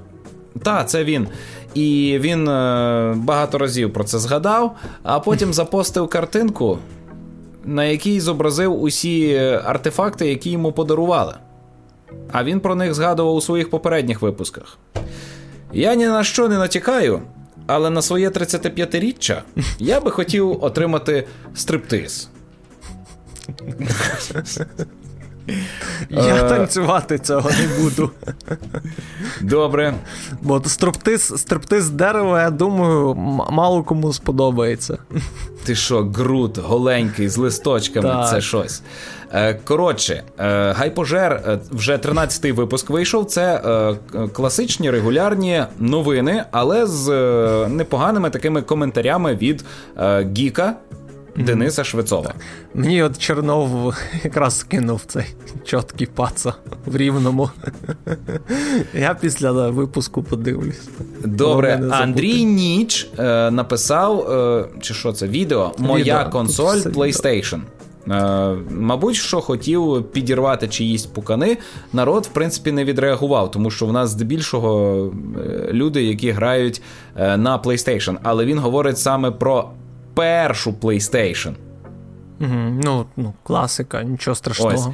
Та, 0.63 0.84
це 0.84 1.04
він. 1.04 1.28
І 1.74 2.17
він 2.22 2.48
е, 2.48 3.13
багато 3.17 3.58
разів 3.58 3.93
про 3.93 4.04
це 4.04 4.20
згадав, 4.20 4.76
а 5.04 5.20
потім 5.20 5.54
запостив 5.54 6.08
картинку, 6.10 6.78
на 7.65 7.86
якій 7.86 8.20
зобразив 8.20 8.82
усі 8.82 9.38
артефакти, 9.65 10.28
які 10.28 10.52
йому 10.52 10.72
подарували. 10.72 11.34
А 12.32 12.43
він 12.43 12.60
про 12.60 12.76
них 12.76 12.93
згадував 12.93 13.36
у 13.36 13.41
своїх 13.41 13.70
попередніх 13.70 14.22
випусках. 14.22 14.78
Я 15.74 15.96
ні 15.96 16.06
на 16.06 16.24
що 16.24 16.48
не 16.48 16.58
натякаю, 16.58 17.22
але 17.67 17.89
на 17.89 18.02
своє 18.02 18.30
35-річчя 18.30 19.41
я 19.80 20.02
би 20.02 20.12
хотів 20.12 20.63
отримати 20.63 21.28
стриптиз. 21.54 22.30
Я 26.10 26.36
Е. 26.36 26.50
танцювати 26.50 27.20
цього 27.20 27.50
не 27.50 27.84
буду. 27.84 28.12
Добре. 29.42 29.94
Бо 30.42 30.62
стриптиз, 30.66 31.34
стриптиз 31.38 31.89
дерева, 31.89 32.41
я 32.41 32.50
думаю, 32.50 33.16
мало 33.52 33.84
кому 33.84 34.14
сподобається. 34.14 34.98
Ти 35.66 35.76
що, 35.76 36.04
груд 36.04 36.58
голенький 36.58 37.30
з 37.30 37.38
листочками, 37.38 38.10
Так. 38.10 38.30
це 38.30 38.41
щось. 38.41 38.82
Е, 39.34 39.54
Коротше, 39.54 40.24
е, 40.39 40.72
Гайпожер 40.72 41.60
вже 41.72 41.98
13-й 41.98 42.52
випуск 42.52 42.89
вийшов. 42.89 43.26
Це 43.26 43.62
класичні 44.34 44.91
регулярні 44.91 45.64
новини, 45.80 46.43
але 46.52 46.86
з 46.86 47.10
непоганими 47.68 48.30
такими 48.30 48.62
коментарями 48.62 49.36
від 49.36 49.66
Гіка. 50.38 50.74
Дениса 51.38 51.84
Швецова. 51.84 52.34
Мені 52.74 53.04
от 53.04 53.18
Чернов 53.18 53.96
якраз 54.24 54.64
кинув 54.64 55.02
цей 55.08 55.26
чіткий 55.66 56.08
паца 56.08 56.54
в 56.86 56.98
рівному. 56.98 57.50
Я 58.94 59.14
після 59.22 59.70
випуску 59.70 60.24
подивлюсь. 60.24 60.90
Добре, 61.26 61.90
Андрій 61.92 62.46
Ніч 62.46 63.10
е, 63.20 63.52
написав, 63.52 64.32
е, 64.32 64.66
чи 64.82 64.94
що 64.94 65.14
це, 65.14 65.28
відео 65.28 65.72
Моя 65.78 66.04
відео. 66.04 66.30
консоль 66.32 66.78
PlayStation. 66.78 67.60
Е, 68.12 68.56
мабуть, 68.70 69.16
що 69.16 69.42
хотів 69.42 70.04
підірвати 70.12 70.68
чиїсь 70.68 71.06
пукани, 71.06 71.58
народ, 71.94 72.26
в 72.26 72.34
принципі, 72.34 72.72
не 72.72 72.84
відреагував, 72.84 73.52
тому 73.52 73.72
що 73.72 73.86
в 73.86 73.94
нас 73.94 74.10
здебільшого 74.10 75.04
е, 75.38 75.70
люди, 75.72 76.04
які 76.04 76.32
грають 76.32 76.82
е, 77.16 77.38
на 77.38 77.60
PlayStation. 77.60 78.18
Але 78.24 78.46
він 78.46 78.60
говорить 78.60 78.98
саме 78.98 79.32
про 79.32 79.70
першу 80.18 80.72
PlayStation. 80.72 81.53
Угу, 82.39 82.53
Ну, 82.84 83.05
ну, 83.18 83.34
класика, 83.43 84.03
нічого 84.03 84.36
страшного. 84.36 84.74
Ось. 84.74 84.88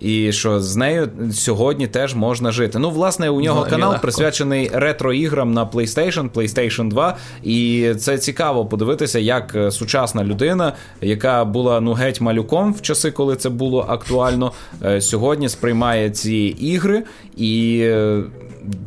І 0.00 0.32
що 0.32 0.60
з 0.60 0.76
нею 0.76 1.08
сьогодні 1.32 1.86
теж 1.86 2.14
можна 2.14 2.52
жити. 2.52 2.78
Ну, 2.78 2.90
власне, 2.90 3.30
у 3.30 3.40
нього 3.40 3.66
канал 3.70 3.90
легко. 3.90 4.02
присвячений 4.02 4.70
ретро-іграм 4.72 5.52
на 5.52 5.66
PlayStation, 5.66 6.30
PlayStation 6.30 6.88
2. 6.88 7.16
І 7.42 7.88
це 7.98 8.18
цікаво 8.18 8.66
подивитися, 8.66 9.18
як 9.18 9.54
е, 9.54 9.70
сучасна 9.70 10.24
людина, 10.24 10.72
яка 11.00 11.44
була 11.44 11.80
ну 11.80 11.92
геть 11.92 12.20
малюком 12.20 12.72
в 12.72 12.82
часи, 12.82 13.10
коли 13.10 13.36
це 13.36 13.48
було 13.48 13.86
актуально, 13.88 14.52
е, 14.84 15.00
сьогодні 15.00 15.48
сприймає 15.48 16.10
ці 16.10 16.34
ігри 16.60 17.02
і 17.36 17.80
е, 17.82 18.22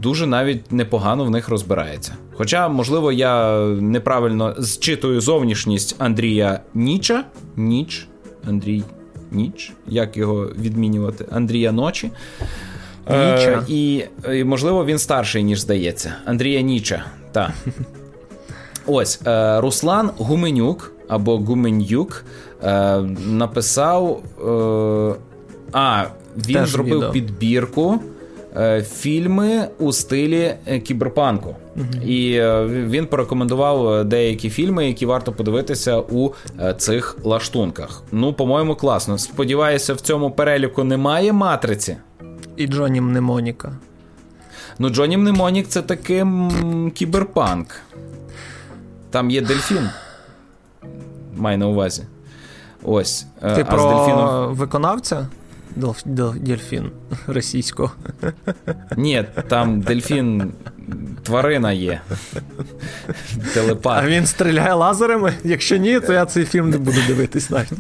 дуже 0.02 0.28
навіть 0.28 0.72
непогано 0.72 1.26
в 1.26 1.30
них 1.30 1.50
розбирається. 1.50 2.14
Хоча, 2.34 2.70
можливо, 2.70 3.12
я 3.12 3.60
неправильно 3.66 4.56
зчитую 4.60 5.22
зовнішність 5.22 5.96
Андрія 6.00 6.60
Ніча. 6.74 7.24
Ніч. 7.56 8.08
Андрій 8.48 8.84
Ніч. 9.32 9.74
Як 9.88 10.18
його 10.18 10.46
відмінювати? 10.46 11.26
Андрія 11.32 11.72
Ночі. 11.72 12.12
Е, 13.10 13.60
і, 13.68 14.04
і, 14.34 14.44
можливо, 14.44 14.86
він 14.86 15.00
старший, 15.00 15.44
ніж 15.44 15.60
здається. 15.60 16.14
Андрія 16.26 16.62
Ніча. 16.62 17.06
Так. 17.32 17.52
Ось 18.86 19.22
е, 19.28 19.62
Руслан 19.62 20.12
Гуменюк 20.18 20.92
або 21.08 21.38
Гуменюк 21.38 22.26
е, 22.64 22.98
написав. 23.28 24.24
Е, 24.48 25.22
а, 25.72 26.06
він 26.48 26.56
Теж 26.56 26.70
зробив 26.70 26.98
відео. 26.98 27.12
підбірку 27.12 28.00
фільми 28.82 29.68
у 29.80 29.94
стилі 29.94 30.56
е, 30.68 30.80
кіберпанку. 30.80 31.56
uh 31.78 32.04
І 32.06 32.34
е, 32.34 32.66
він 32.66 33.06
порекомендував 33.06 34.06
деякі 34.06 34.50
фільми, 34.50 34.88
які 34.88 35.06
варто 35.06 35.32
подивитися 35.32 36.00
у 36.00 36.32
цих 36.78 37.18
лаштунках. 37.24 38.04
Ну, 38.12 38.34
по-моєму, 38.34 38.76
класно. 38.76 39.18
Сподіваюся, 39.18 39.94
в 39.94 40.02
цьому 40.02 40.32
переліку 40.32 40.84
немає 40.84 41.34
матриці. 41.34 41.98
І 42.58 42.68
Джоні 42.68 43.02
Мнемоніка. 43.02 43.72
Ну, 44.80 44.90
Джоні 44.90 45.18
Мнемонік 45.18 45.68
це 45.68 45.82
таки 45.82 46.28
кіберпанк. 46.94 47.68
Там 49.10 49.32
є 49.32 49.42
дельфін. 49.42 49.90
Май 51.36 51.58
на 51.58 51.68
увазі. 51.68 52.04
Ось. 52.84 53.26
Ти 53.42 53.62
а 53.62 53.64
про 53.64 53.90
дельфіном... 53.90 54.56
виконавця? 54.56 55.28
Дельфін 56.36 56.92
російського. 57.28 57.92
Ні, 58.98 59.26
там 59.48 59.82
дельфін 59.82 60.54
тварина 61.24 61.72
є. 61.72 62.02
Телепат. 63.54 64.04
А 64.04 64.08
він 64.08 64.26
стріляє 64.26 64.74
лазерами? 64.74 65.34
Якщо 65.44 65.78
ні, 65.78 66.00
то 66.00 66.14
я 66.14 66.26
цей 66.26 66.46
фільм 66.46 66.70
не 66.70 66.78
буду 66.78 66.98
дивитись 67.08 67.50
навіть. 67.50 67.72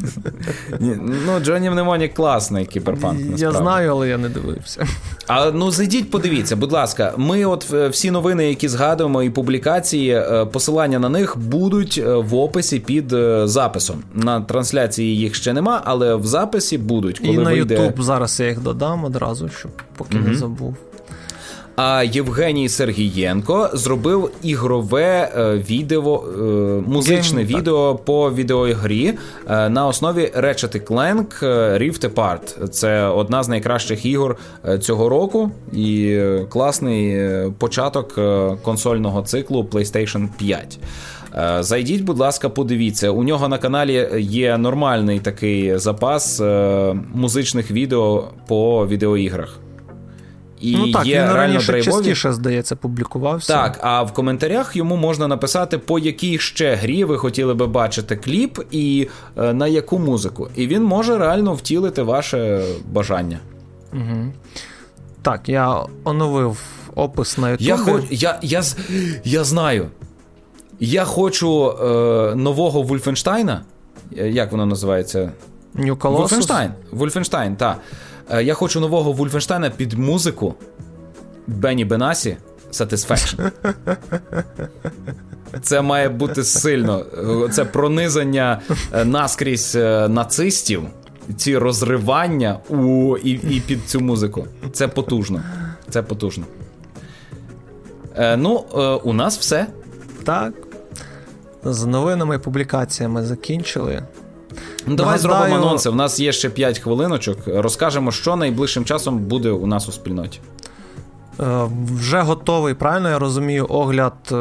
Ну, 1.25 1.39
Джонні 1.39 1.69
Мнемонік 1.69 2.13
класний 2.13 2.65
кіберпанк. 2.65 3.19
насправді. 3.19 3.41
Я 3.43 3.51
знаю, 3.51 3.91
але 3.91 4.09
я 4.09 4.17
не 4.17 4.29
дивився. 4.29 4.87
А 5.27 5.51
ну 5.51 5.71
зайдіть, 5.71 6.11
подивіться, 6.11 6.55
будь 6.55 6.71
ласка, 6.71 7.13
ми 7.17 7.45
от 7.45 7.67
е, 7.73 7.87
всі 7.87 8.11
новини, 8.11 8.49
які 8.49 8.67
згадуємо, 8.67 9.23
і 9.23 9.29
публікації, 9.29 10.09
е, 10.11 10.45
посилання 10.45 10.99
на 10.99 11.09
них 11.09 11.37
будуть 11.37 12.01
е, 12.05 12.13
в 12.15 12.35
описі 12.35 12.79
під 12.79 13.13
записом. 13.43 14.03
На 14.13 14.41
трансляції 14.41 15.17
їх 15.17 15.35
ще 15.35 15.53
нема, 15.53 15.81
але 15.85 16.15
в 16.15 16.25
записі 16.25 16.77
будуть. 16.77 17.19
Коли 17.19 17.33
І 17.33 17.37
на 17.37 17.43
вийде... 17.43 17.77
YouTube 17.77 18.01
зараз 18.01 18.39
я 18.39 18.47
їх 18.47 18.59
додам 18.59 19.03
одразу, 19.05 19.49
щоб 19.49 19.71
поки 19.97 20.17
угу. 20.17 20.27
не 20.27 20.35
забув. 20.35 20.75
А 21.75 22.03
Євгеній 22.03 22.69
Сергієнко 22.69 23.69
зробив 23.73 24.31
ігрове 24.43 25.31
е, 25.37 25.53
відео, 25.69 26.23
е, 26.27 26.41
музичне 26.91 27.41
Game, 27.41 27.57
відео 27.57 27.93
так. 27.93 28.05
по 28.05 28.31
відеоігрі 28.31 29.13
е, 29.49 29.69
на 29.69 29.87
основі 29.87 30.31
Ratchet 30.37 30.87
Clank 30.87 31.43
Rift 31.77 32.09
Apart. 32.09 32.67
Це 32.67 33.03
одна 33.03 33.43
з 33.43 33.47
найкращих 33.47 34.05
ігор 34.05 34.37
цього 34.79 35.09
року 35.09 35.51
і 35.73 36.19
класний 36.49 37.19
початок 37.57 38.19
консольного 38.61 39.21
циклу 39.21 39.63
PlayStation 39.71 40.27
5. 40.37 40.79
Зайдіть, 41.59 42.01
будь 42.01 42.19
ласка, 42.19 42.49
подивіться. 42.49 43.09
У 43.09 43.23
нього 43.23 43.47
на 43.47 43.57
каналі 43.57 44.09
є 44.19 44.57
нормальний 44.57 45.19
такий 45.19 45.77
запас 45.77 46.41
музичних 47.13 47.71
відео 47.71 48.23
по 48.47 48.87
відеоіграх. 48.87 49.59
І 50.65 50.75
ну 50.75 50.91
так, 50.91 51.05
є 51.05 51.23
він 51.23 51.31
раніше 51.31 51.67
драйвові. 51.67 51.91
частіше, 51.91 52.33
здається, 52.33 52.75
публікувався. 52.75 53.53
Так, 53.53 53.79
а 53.81 54.03
в 54.03 54.13
коментарях 54.13 54.75
йому 54.75 54.95
можна 54.95 55.27
написати, 55.27 55.77
по 55.77 55.99
якій 55.99 56.39
ще 56.39 56.75
грі 56.75 57.03
ви 57.03 57.17
хотіли 57.17 57.53
би 57.53 57.67
бачити 57.67 58.15
кліп 58.15 58.59
і 58.71 59.07
е, 59.37 59.53
на 59.53 59.67
яку 59.67 59.99
музику. 59.99 60.47
І 60.55 60.67
він 60.67 60.83
може 60.83 61.17
реально 61.17 61.53
втілити 61.53 62.01
ваше 62.01 62.65
бажання. 62.91 63.39
Угу. 63.93 64.33
Так, 65.21 65.49
я 65.49 65.83
оновив 66.03 66.57
опис 66.95 67.37
на 67.37 67.47
YouTube. 67.47 67.61
Я 67.61 67.77
хоч, 67.77 68.03
я, 68.09 68.39
я, 68.41 68.63
я 69.23 69.43
знаю. 69.43 69.87
Я 70.79 71.05
хочу 71.05 71.69
е, 71.69 72.35
нового 72.35 72.81
Вульфенштайна. 72.81 73.61
Е, 74.17 74.29
як 74.29 74.51
воно 74.51 74.65
називається? 74.65 75.31
New 75.75 75.95
Colossus? 75.95 76.17
Вульфенштайн. 76.17 76.71
Вульфенштайн, 76.91 77.55
так. 77.55 77.77
Е, 78.29 78.43
я 78.43 78.53
хочу 78.53 78.79
нового 78.79 79.11
Вульфенштайна 79.11 79.69
під 79.69 79.93
музику 79.93 80.55
Бенні 81.47 81.85
Бенасі 81.85 82.37
Satisfaction. 82.71 83.51
Це 85.61 85.81
має 85.81 86.09
бути 86.09 86.43
сильно. 86.43 87.05
Це 87.51 87.65
пронизання 87.65 88.61
е, 88.93 89.05
наскрізь 89.05 89.75
е, 89.75 90.07
нацистів, 90.07 90.83
ці 91.37 91.57
розривання 91.57 92.59
у, 92.69 93.17
і, 93.17 93.31
і 93.31 93.59
під 93.67 93.85
цю 93.89 93.99
музику. 93.99 94.47
Це 94.73 94.87
потужно. 94.87 95.41
Це 95.89 96.01
потужно. 96.01 96.45
Е, 98.17 98.37
Ну, 98.37 98.65
е, 98.73 98.77
у 98.79 99.13
нас 99.13 99.37
все. 99.37 99.67
Так. 100.23 100.53
З 101.63 101.85
новинами 101.85 102.35
і 102.35 102.39
публікаціями 102.39 103.25
закінчили. 103.25 104.03
Ну, 104.87 104.95
Давай 104.95 105.17
Нагадаю... 105.17 105.39
зробимо 105.39 105.67
анонси. 105.67 105.89
У 105.89 105.95
нас 105.95 106.19
є 106.19 106.31
ще 106.31 106.49
5 106.49 106.79
хвилиночок. 106.79 107.37
Розкажемо, 107.47 108.11
що 108.11 108.35
найближчим 108.35 108.85
часом 108.85 109.19
буде 109.19 109.49
у 109.49 109.67
нас 109.67 109.89
у 109.89 109.91
спільноті. 109.91 110.39
Е, 111.39 111.69
вже 111.91 112.21
готовий, 112.21 112.73
правильно 112.73 113.09
я 113.09 113.19
розумію, 113.19 113.65
огляд 113.69 114.13
е, 114.31 114.35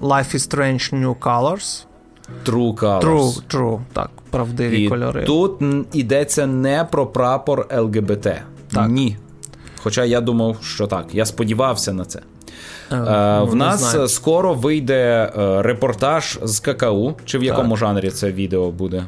Life 0.00 0.34
is 0.34 0.54
Strange 0.54 1.04
New 1.04 1.14
Colors. 1.14 1.84
True 2.46 2.74
Colors. 2.74 3.02
True, 3.02 3.42
true, 3.50 3.80
так, 3.92 4.10
правдиві 4.30 4.84
І 4.84 4.88
кольори. 4.88 5.24
Тут 5.24 5.62
йдеться 5.92 6.46
не 6.46 6.84
про 6.90 7.06
прапор 7.06 7.66
ЛГБТ. 7.78 8.28
Так. 8.72 8.88
Ні. 8.88 9.16
Хоча 9.82 10.04
я 10.04 10.20
думав, 10.20 10.56
що 10.62 10.86
так. 10.86 11.06
Я 11.12 11.26
сподівався 11.26 11.92
на 11.92 12.04
це. 12.04 12.20
Е, 12.92 12.96
е, 12.96 13.40
в 13.40 13.54
нас 13.54 13.90
знаю. 13.90 14.08
скоро 14.08 14.54
вийде 14.54 15.32
репортаж 15.58 16.38
з 16.42 16.60
ККУ. 16.60 17.14
Чи 17.24 17.38
в 17.38 17.42
якому 17.42 17.70
так. 17.70 17.78
жанрі 17.78 18.10
це 18.10 18.32
відео 18.32 18.70
буде? 18.70 19.04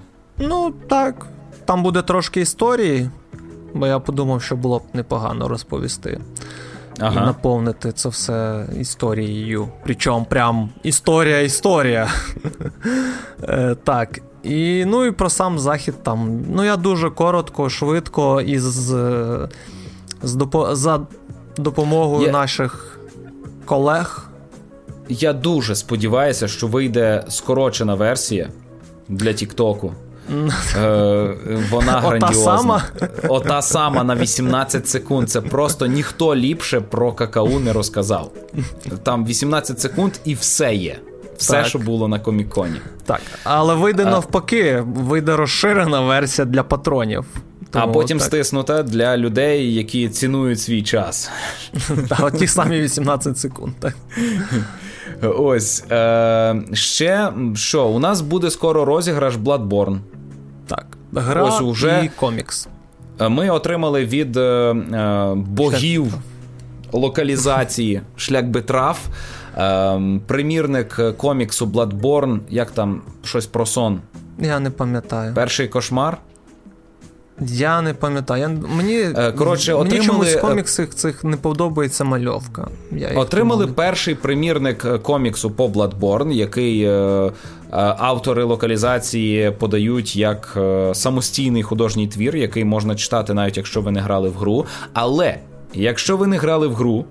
Ну, 0.49 0.73
так. 0.89 1.27
Там 1.65 1.83
буде 1.83 2.03
трошки 2.03 2.41
історії, 2.41 3.11
бо 3.75 3.87
я 3.87 3.99
подумав, 3.99 4.43
що 4.43 4.57
було 4.57 4.79
б 4.79 4.83
непогано 4.93 5.49
розповісти. 5.49 6.21
Ага. 7.01 7.23
І 7.23 7.27
наповнити 7.27 7.93
це 7.93 8.09
все 8.09 8.67
історією. 8.81 9.69
Причому 9.85 10.25
прям 10.25 10.71
історія-історія. 10.83 12.09
Так. 13.85 14.21
І 14.43 14.85
ну 14.85 15.05
і 15.05 15.11
про 15.11 15.31
сам 15.31 15.59
захід 15.59 15.95
там. 16.03 16.45
Ну, 16.55 16.65
я 16.65 16.77
дуже 16.77 17.11
коротко, 17.11 17.69
швидко 17.69 18.41
і 18.41 18.59
з, 18.59 19.49
з 20.23 20.35
допо, 20.35 20.77
за 20.77 21.01
допомогою 21.57 22.27
я... 22.27 22.33
наших 22.33 22.99
колег. 23.65 24.29
Я 25.09 25.33
дуже 25.33 25.75
сподіваюся, 25.75 26.49
що 26.49 26.67
вийде 26.67 27.25
скорочена 27.29 27.95
версія 27.95 28.49
для 29.09 29.33
Тіктоку. 29.33 29.93
Е, 30.77 31.37
Вона 31.71 31.93
грандіозна. 32.01 32.59
сама? 32.59 32.83
Ота 33.29 33.63
сама 33.63 34.05
на 34.05 34.17
18 34.17 34.89
секунд. 34.89 35.31
Це 35.31 35.41
просто 35.41 35.87
ніхто 35.87 36.37
ліпше 36.37 36.81
про 36.81 37.13
какао 37.13 37.61
не 37.61 37.73
розказав. 37.73 38.31
Там 39.03 39.27
18 39.27 39.81
секунд 39.81 40.13
і 40.25 40.35
все 40.35 40.75
є. 40.75 40.97
все, 41.37 41.53
так. 41.53 41.67
що 41.67 41.79
було 41.79 42.09
на 42.09 42.19
коміконі. 42.19 42.81
Так, 43.07 43.21
але 43.45 43.75
вийде 43.75 44.03
а... 44.07 44.11
навпаки, 44.11 44.85
вийде 44.87 45.37
розширена 45.37 46.01
версія 46.01 46.45
для 46.47 46.63
патронів. 46.63 47.25
Тому, 47.71 47.85
а 47.85 47.89
потім 47.89 48.19
так. 48.19 48.27
стиснута 48.27 48.83
для 48.83 49.17
людей, 49.17 49.75
які 49.75 50.09
цінують 50.09 50.61
свій 50.61 50.83
час. 50.83 51.31
Так, 52.09 52.39
ті 52.39 52.47
самі 52.47 52.81
18 52.81 53.39
секунд. 53.39 53.73
так. 53.81 53.95
Ось. 55.39 55.85
Е, 55.91 56.63
Ще 56.73 57.33
що, 57.55 57.87
у 57.87 57.99
нас 57.99 58.21
буде 58.21 58.51
скоро 58.51 58.85
розіграш 58.85 59.37
Bloodborne. 59.37 59.99
Так. 60.67 60.87
Гра 61.13 61.43
Ось 61.43 61.61
уже 61.61 62.03
і 62.05 62.09
комікс. 62.09 62.69
Ми 63.29 63.51
отримали 63.51 64.05
від 64.05 64.37
е, 64.37 64.41
е, 64.41 65.35
богів 65.35 66.05
шлях 66.05 66.21
локалізації 66.93 68.01
шлях 68.17 68.45
Бетраф, 68.45 68.99
е, 69.57 70.21
примірник 70.27 71.17
коміксу 71.17 71.67
Bloodborne, 71.67 72.39
як 72.49 72.71
там 72.71 73.03
щось 73.25 73.47
про 73.47 73.67
сон. 73.67 74.01
Я 74.39 74.61
не 74.61 74.71
пам'ятаю. 74.71 75.35
Перший 75.35 75.69
кошмар. 75.69 76.19
Я 77.47 77.83
не 77.83 77.95
пам'ятаю. 77.95 78.41
Я, 78.41 78.49
Мені 78.77 78.97
е, 78.97 79.33
Коротше, 79.33 79.77
мені 79.77 80.01
чомусь 80.01 80.35
в 80.35 80.41
коміксах 80.41 80.89
цих 80.89 81.25
не 81.25 81.37
подобається 81.37 82.05
мальовка. 82.05 82.69
Я 82.93 83.09
Отримали 83.09 83.67
перший 83.67 84.15
примірник 84.15 85.03
коміксу 85.03 85.51
по 85.51 85.67
Bloodborne, 85.67 86.33
який 86.33 86.83
е, 86.83 87.33
автори 87.99 88.45
локалізації 88.45 89.51
подають 89.51 90.17
як 90.17 90.55
е, 90.57 90.95
самостійний 90.95 91.63
художній 91.63 92.09
твір, 92.09 92.37
який 92.37 92.65
можна 92.65 92.95
читати, 92.95 93.35
навіть 93.35 93.57
якщо 93.57 93.81
ви 93.81 93.91
не 93.91 94.01
грали 94.01 94.29
в 94.29 94.35
гру. 94.35 94.67
Але 94.93 95.39
якщо 95.75 96.17
ви 96.17 96.27
не 96.27 96.37
грали 96.37 96.67
в 96.69 96.75
гру, 96.75 97.05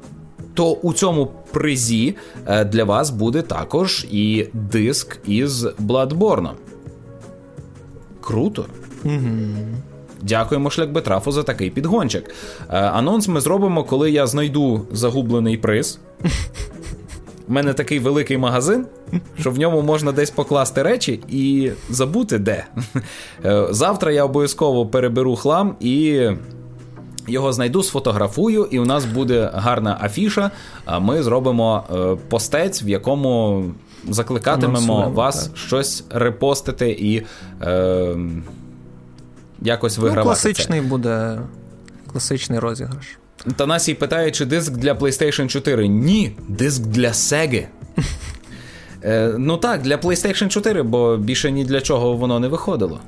то 0.53 0.71
у 0.71 0.93
цьому 0.93 1.31
призі 1.51 2.15
е, 2.45 2.65
для 2.65 2.83
вас 2.83 3.09
буде 3.09 3.41
також 3.41 4.05
і 4.11 4.47
диск 4.53 5.19
із 5.27 5.65
Bloodborne. 5.65 6.49
Круто. 8.21 8.65
Угу. 9.03 9.11
Дякуємо 10.21 10.69
Шляхбетрафу 10.69 11.31
за 11.31 11.43
такий 11.43 11.69
підгончик. 11.69 12.29
Е, 12.69 12.79
анонс 12.79 13.27
ми 13.27 13.41
зробимо, 13.41 13.83
коли 13.83 14.11
я 14.11 14.27
знайду 14.27 14.85
загублений 14.91 15.57
приз. 15.57 15.99
У 17.47 17.53
мене 17.53 17.73
такий 17.73 17.99
великий 17.99 18.37
магазин, 18.37 18.85
що 19.39 19.51
в 19.51 19.59
ньому 19.59 19.81
можна 19.81 20.11
десь 20.11 20.31
покласти 20.31 20.83
речі 20.83 21.23
і 21.29 21.71
забути 21.89 22.37
де. 22.37 22.65
Е, 23.45 23.67
завтра 23.69 24.11
я 24.11 24.25
обов'язково 24.25 24.85
переберу 24.85 25.35
хлам 25.35 25.75
і. 25.79 26.27
Його 27.27 27.53
знайду, 27.53 27.83
сфотографую, 27.83 28.67
і 28.71 28.79
у 28.79 28.85
нас 28.85 29.05
буде 29.05 29.51
гарна 29.53 29.97
афіша. 30.01 30.51
Ми 30.99 31.23
зробимо 31.23 31.83
е, 31.91 32.17
постець, 32.29 32.83
в 32.83 32.87
якому 32.87 33.65
закликатимемо 34.09 35.09
вас 35.09 35.51
щось 35.55 36.03
репостити 36.09 36.91
і 36.91 37.23
е, 37.61 38.15
якось 39.61 39.97
ну, 39.97 40.03
вигравати. 40.03 40.27
Ну, 40.27 40.33
Класичний 40.33 40.81
це. 40.81 40.87
буде 40.87 41.39
класичний 42.11 42.59
розіграш. 42.59 43.17
Танасій 43.55 43.93
питає, 43.93 44.31
чи 44.31 44.45
диск 44.45 44.71
для 44.71 44.93
PlayStation 44.93 45.47
4? 45.47 45.87
Ні, 45.87 46.37
диск 46.47 46.81
для 46.81 47.09
Sega. 47.09 47.65
Е, 49.03 49.35
Ну 49.37 49.57
так, 49.57 49.81
для 49.81 49.95
PlayStation 49.95 50.47
4, 50.47 50.83
бо 50.83 51.17
більше 51.17 51.51
ні 51.51 51.65
для 51.65 51.81
чого 51.81 52.13
воно 52.13 52.39
не 52.39 52.47
виходило. 52.47 52.99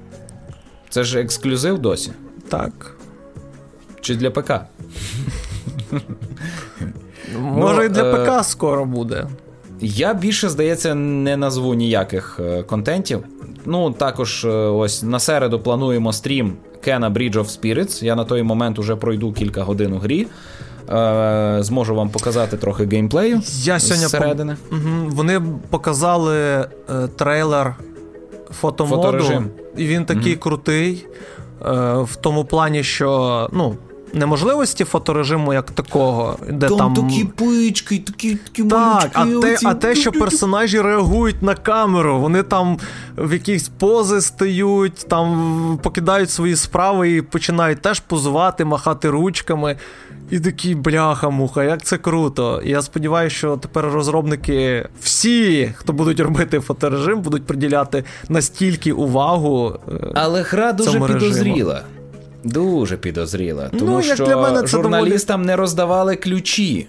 Це 0.89 1.04
ж 1.04 1.20
ексклюзив 1.20 1.80
досі. 1.80 2.12
Так. 2.49 2.95
Чи 4.01 4.16
для 4.16 4.32
ПК? 4.32 4.51
Може, 7.39 7.78
ну, 7.78 7.84
і 7.84 7.89
для 7.89 8.14
ПК 8.14 8.39
е... 8.39 8.43
скоро 8.43 8.86
буде. 8.86 9.28
Я 9.82 10.14
більше, 10.14 10.49
здається, 10.49 10.95
не 10.95 11.38
назву 11.38 11.74
ніяких 11.74 12.39
е, 12.39 12.64
контентів. 12.64 13.24
Ну, 13.66 13.91
також, 13.91 14.45
е, 14.45 14.49
ось 14.49 15.03
на 15.03 15.20
середу 15.20 15.59
плануємо 15.59 16.14
стрім 16.14 16.53
Kena 16.88 17.14
Bridge 17.14 17.34
of 17.34 17.45
Spirits. 17.45 18.03
Я 18.03 18.16
на 18.16 18.26
той 18.26 18.43
момент 18.43 18.80
уже 18.80 18.95
пройду 18.95 19.34
кілька 19.34 19.64
годин 19.64 19.93
у 19.93 19.97
грі. 19.97 20.28
Е, 20.89 21.57
Зможу 21.59 21.95
вам 21.95 22.09
показати 22.09 22.57
трохи 22.57 22.86
геймплею. 22.86 23.41
Я 23.64 23.80
сьогодні 23.80 24.07
зсередини. 24.07 24.57
По... 24.70 24.76
Угу. 24.76 24.86
Вони 25.09 25.41
показали 25.70 26.38
е, 26.39 26.68
трейлер 27.16 27.76
фотомоду, 28.51 29.01
Фоторежим. 29.01 29.49
і 29.78 29.88
він 29.88 30.05
такий 30.05 30.34
угу. 30.34 30.41
крутий. 30.41 31.05
Е, 31.66 31.72
в 32.01 32.16
тому 32.22 32.45
плані, 32.45 32.84
що 32.84 33.49
ну, 33.53 33.76
неможливості 34.14 34.84
фоторежиму 34.84 35.53
як 35.53 35.72
такого, 35.72 36.38
де 36.49 36.68
там, 36.68 36.78
там 36.78 36.93
такі 36.93 37.24
пички, 37.24 37.99
такі 37.99 38.36
такі 38.36 38.64
Так, 38.64 39.09
а 39.14 39.26
те, 39.26 39.57
а 39.64 39.74
те, 39.74 39.95
що 39.95 40.11
персонажі 40.11 40.82
реагують 40.82 41.41
на 41.41 41.55
камеру, 41.55 42.20
вони 42.20 42.43
там 42.43 42.78
в 43.18 43.34
якісь 43.34 43.70
пози 43.70 44.22
стають, 44.22 45.05
там 45.07 45.80
покидають 45.84 46.30
свої 46.30 46.55
справи 46.55 47.11
і 47.11 47.22
починають 47.22 47.82
теж 47.82 47.99
позувати, 47.99 48.66
махати 48.66 49.09
ручками. 49.09 49.78
І 50.30 50.39
такі 50.39 50.76
бляха-муха, 50.76 51.64
як 51.64 51.84
це 51.84 51.97
круто. 51.97 52.61
І 52.66 52.70
я 52.70 52.82
сподіваюся, 52.82 53.36
що 53.36 53.57
тепер 53.57 53.86
розробники, 53.86 54.88
всі, 55.01 55.72
хто 55.76 55.93
будуть 55.93 56.20
робити 56.20 56.59
фоторежим, 56.59 57.22
будуть 57.22 57.45
приділяти 57.45 58.03
настільки 58.30 58.91
увагу. 58.91 59.80
Е, 59.89 60.11
Але 60.16 60.41
гра 60.41 60.74
дуже 60.74 60.99
підозріла. 60.99 61.82
Дуже 62.44 62.98
підозріла. 62.98 63.70
Ну, 63.74 63.80
Тому 63.80 63.91
ну, 63.91 64.02
що 64.04 64.26
для 64.26 64.38
мене 64.38 64.62
це 64.62 64.68
журналістам 64.68 65.41
доволі... 65.41 65.48
не 65.48 65.56
роздавали 65.56 66.16
ключі. 66.16 66.88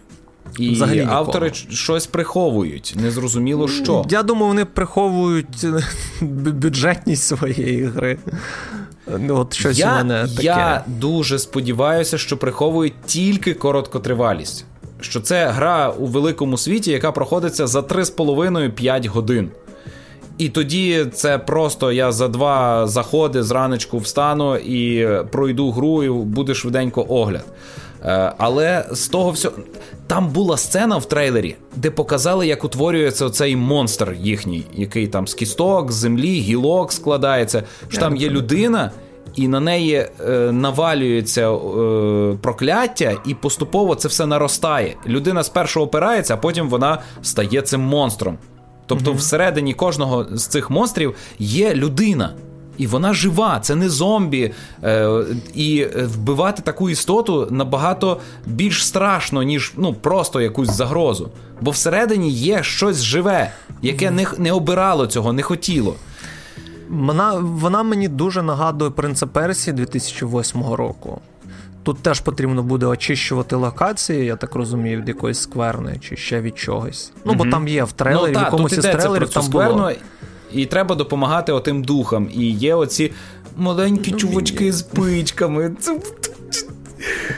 І 0.59 0.71
Взагалі 0.71 1.07
автори 1.11 1.53
щось 1.71 2.07
приховують. 2.07 2.95
Незрозуміло 3.03 3.69
що. 3.69 4.05
Я 4.11 4.23
думаю, 4.23 4.47
вони 4.47 4.65
приховують 4.65 5.67
бюджетність 6.21 7.23
своєї 7.23 7.85
гри. 7.85 8.19
Ну, 9.19 9.37
от 9.37 9.55
щось 9.55 9.79
Я, 9.79 9.93
у 9.93 9.95
мене 9.95 10.29
таке. 10.37 10.43
Я 10.43 10.85
дуже 10.87 11.39
сподіваюся, 11.39 12.19
що 12.19 12.37
приховують 12.37 12.95
тільки 13.07 13.55
короткотривалість. 13.55 14.65
Що 15.01 15.21
це 15.21 15.47
гра 15.47 15.91
у 15.91 16.07
великому 16.07 16.59
світі, 16.59 16.91
яка 16.91 17.13
проходиться 17.13 17.67
за 17.67 17.81
3,5-5 17.81 19.09
годин. 19.09 19.51
І 20.39 20.49
тоді 20.49 21.07
це 21.13 21.39
просто 21.39 21.93
я 21.93 22.13
за 22.13 22.29
два 22.29 22.87
заходи 22.87 23.43
зранечку 23.43 23.99
встану 23.99 24.57
і 24.57 25.09
пройду 25.31 25.71
гру, 25.71 26.03
і 26.03 26.09
буде 26.11 26.55
швиденько 26.55 27.07
огляд. 27.09 27.45
Е, 28.05 28.33
але 28.39 28.85
з 28.93 29.09
того 29.09 29.31
всього. 29.31 29.55
Там 30.07 30.29
була 30.29 30.57
сцена 30.57 30.97
в 30.97 31.05
трейлері, 31.05 31.57
де 31.77 31.91
показали, 31.91 32.47
як 32.47 32.65
утворюється 32.65 33.31
цей 33.31 33.57
монстр 33.57 34.17
їхній, 34.21 34.65
який 34.75 35.07
там 35.07 35.27
з 35.27 35.35
кісток, 35.35 35.93
з 35.93 35.95
землі, 35.95 36.41
гілок 36.41 36.93
складається. 36.93 37.63
Що 37.89 38.01
там 38.01 38.17
є 38.17 38.31
людина, 38.31 38.91
і 39.35 39.49
на 39.49 39.61
неї 39.61 39.95
е, 39.95 40.53
навалюється 40.53 41.51
е, 41.53 41.57
прокляття, 42.43 43.17
і 43.27 43.35
поступово 43.35 43.95
це 43.95 44.09
все 44.09 44.27
наростає. 44.27 44.95
Людина 45.07 45.43
спершу 45.43 45.81
опирається, 45.81 46.35
а 46.35 46.37
потім 46.37 46.69
вона 46.69 46.99
стає 47.23 47.63
цим 47.63 47.81
монстром. 47.81 48.39
Тобто, 48.87 49.13
mm 49.13 49.17
всередині 49.17 49.75
кожного 49.75 50.27
з 50.33 50.47
цих 50.47 50.71
монстрів 50.71 51.15
є 51.39 51.75
людина. 51.75 52.35
І 52.79 52.87
вона 52.87 53.15
жива, 53.15 53.61
це 53.61 53.75
не 53.75 53.91
зомбі. 53.91 54.53
Е, 54.85 55.25
І 55.55 55.87
вбивати 55.97 56.63
таку 56.63 56.91
істоту 56.91 57.49
набагато 57.51 58.21
більш 58.47 58.87
страшно, 58.87 59.43
ніж 59.43 59.73
ну, 59.77 59.95
просто 59.95 60.41
якусь 60.41 60.71
загрозу. 60.71 61.31
Бо 61.61 61.71
всередині 61.71 62.31
є 62.31 62.63
щось 62.63 63.03
живе, 63.03 63.53
яке 63.83 64.11
не 64.11 64.27
не 64.39 64.53
обирало 64.53 65.07
цього, 65.07 65.33
не 65.33 65.43
хотіло. 65.43 65.95
Вона 66.89 67.35
вона 67.35 67.83
мені 67.83 68.09
дуже 68.09 68.43
нагадує 68.43 68.91
принцип 68.91 69.33
Персії 69.33 69.75
2008 69.75 70.65
року. 70.73 71.21
Тут 71.85 71.99
теж 71.99 72.21
потрібно 72.21 72.63
буде 72.63 72.87
очищувати 72.87 73.57
локації, 73.57 74.25
я 74.25 74.37
так 74.37 74.55
розумію, 74.55 74.99
від 74.99 75.09
якоїсь 75.09 75.39
скверни 75.39 76.01
чи 76.09 76.17
ще 76.17 76.41
від 76.41 76.59
чогось. 76.59 77.13
Ну, 77.25 77.33
mm 77.33 77.37
бо 77.37 77.47
там 77.47 77.69
є 77.69 77.85
в 77.85 77.93
трейлері, 77.93 78.33
ну, 78.33 78.35
та, 78.35 78.41
в 78.41 78.45
якомусь 78.45 78.73
із 78.73 78.85
трейлерів 78.85 79.31
там 79.31 79.49
було. 79.49 79.93
І 80.53 80.67
треба 80.67 80.95
допомагати 80.95 81.53
отим 81.53 81.85
духам. 81.85 82.29
І 82.35 82.51
є 82.51 82.75
оці 82.75 83.13
маленькі 83.57 84.13
ну, 84.13 84.19
чувачки 84.19 84.73
з 84.73 84.83
пичками. 84.83 85.77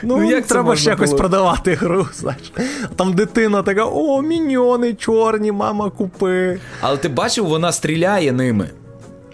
Ну, 0.03 0.17
ну, 0.17 0.31
як 0.31 0.45
треба 0.45 0.75
ще 0.75 0.89
якось 0.89 1.13
продавати 1.13 1.73
гру. 1.73 2.07
знаєш. 2.13 2.53
Там 2.95 3.13
дитина 3.13 3.63
така: 3.63 3.85
о, 3.85 4.21
міньйони 4.21 4.93
чорні, 4.93 5.51
мама 5.51 5.89
купи. 5.89 6.59
Але 6.81 6.97
ти 6.97 7.09
бачив, 7.09 7.45
вона 7.45 7.71
стріляє 7.71 8.31
ними. 8.31 8.69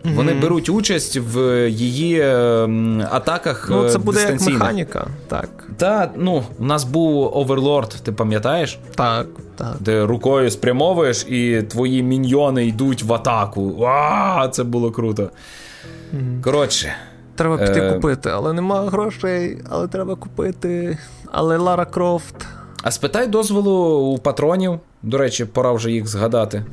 Mm-hmm. 0.03 0.15
Вони 0.15 0.33
беруть 0.33 0.69
участь 0.69 1.17
в 1.17 1.69
її 1.69 2.21
ем, 2.21 3.03
атаках. 3.11 3.67
Ну, 3.71 3.89
це 3.89 3.97
буде 3.97 4.21
як 4.21 4.41
механіка. 4.41 5.07
так. 5.27 5.49
Та, 5.77 6.11
ну, 6.17 6.43
у 6.59 6.65
нас 6.65 6.83
був 6.83 7.37
Оверлорд, 7.37 7.89
ти 7.89 8.11
пам'ятаєш? 8.11 8.79
Так, 8.95 9.27
так. 9.55 9.75
Де 9.79 10.05
рукою 10.05 10.51
спрямовуєш, 10.51 11.25
і 11.29 11.63
твої 11.69 12.03
міньйони 12.03 12.65
йдуть 12.67 13.03
в 13.03 13.13
атаку. 13.13 13.83
А, 13.85 14.47
Це 14.51 14.63
було 14.63 14.91
круто. 14.91 15.23
Mm-hmm. 15.23 16.41
Коротше. 16.41 16.93
Треба 17.35 17.57
піти 17.57 17.79
е... 17.79 17.93
купити, 17.93 18.29
але 18.29 18.53
нема 18.53 18.81
грошей, 18.81 19.57
але 19.69 19.87
треба 19.87 20.15
купити. 20.15 20.97
Але 21.31 21.57
Лара 21.57 21.85
Крофт. 21.85 22.35
А 22.83 22.91
спитай 22.91 23.27
дозволу 23.27 23.97
у 24.13 24.17
патронів. 24.17 24.79
До 25.03 25.17
речі, 25.17 25.45
пора 25.45 25.71
вже 25.71 25.91
їх 25.91 26.07
згадати. 26.07 26.63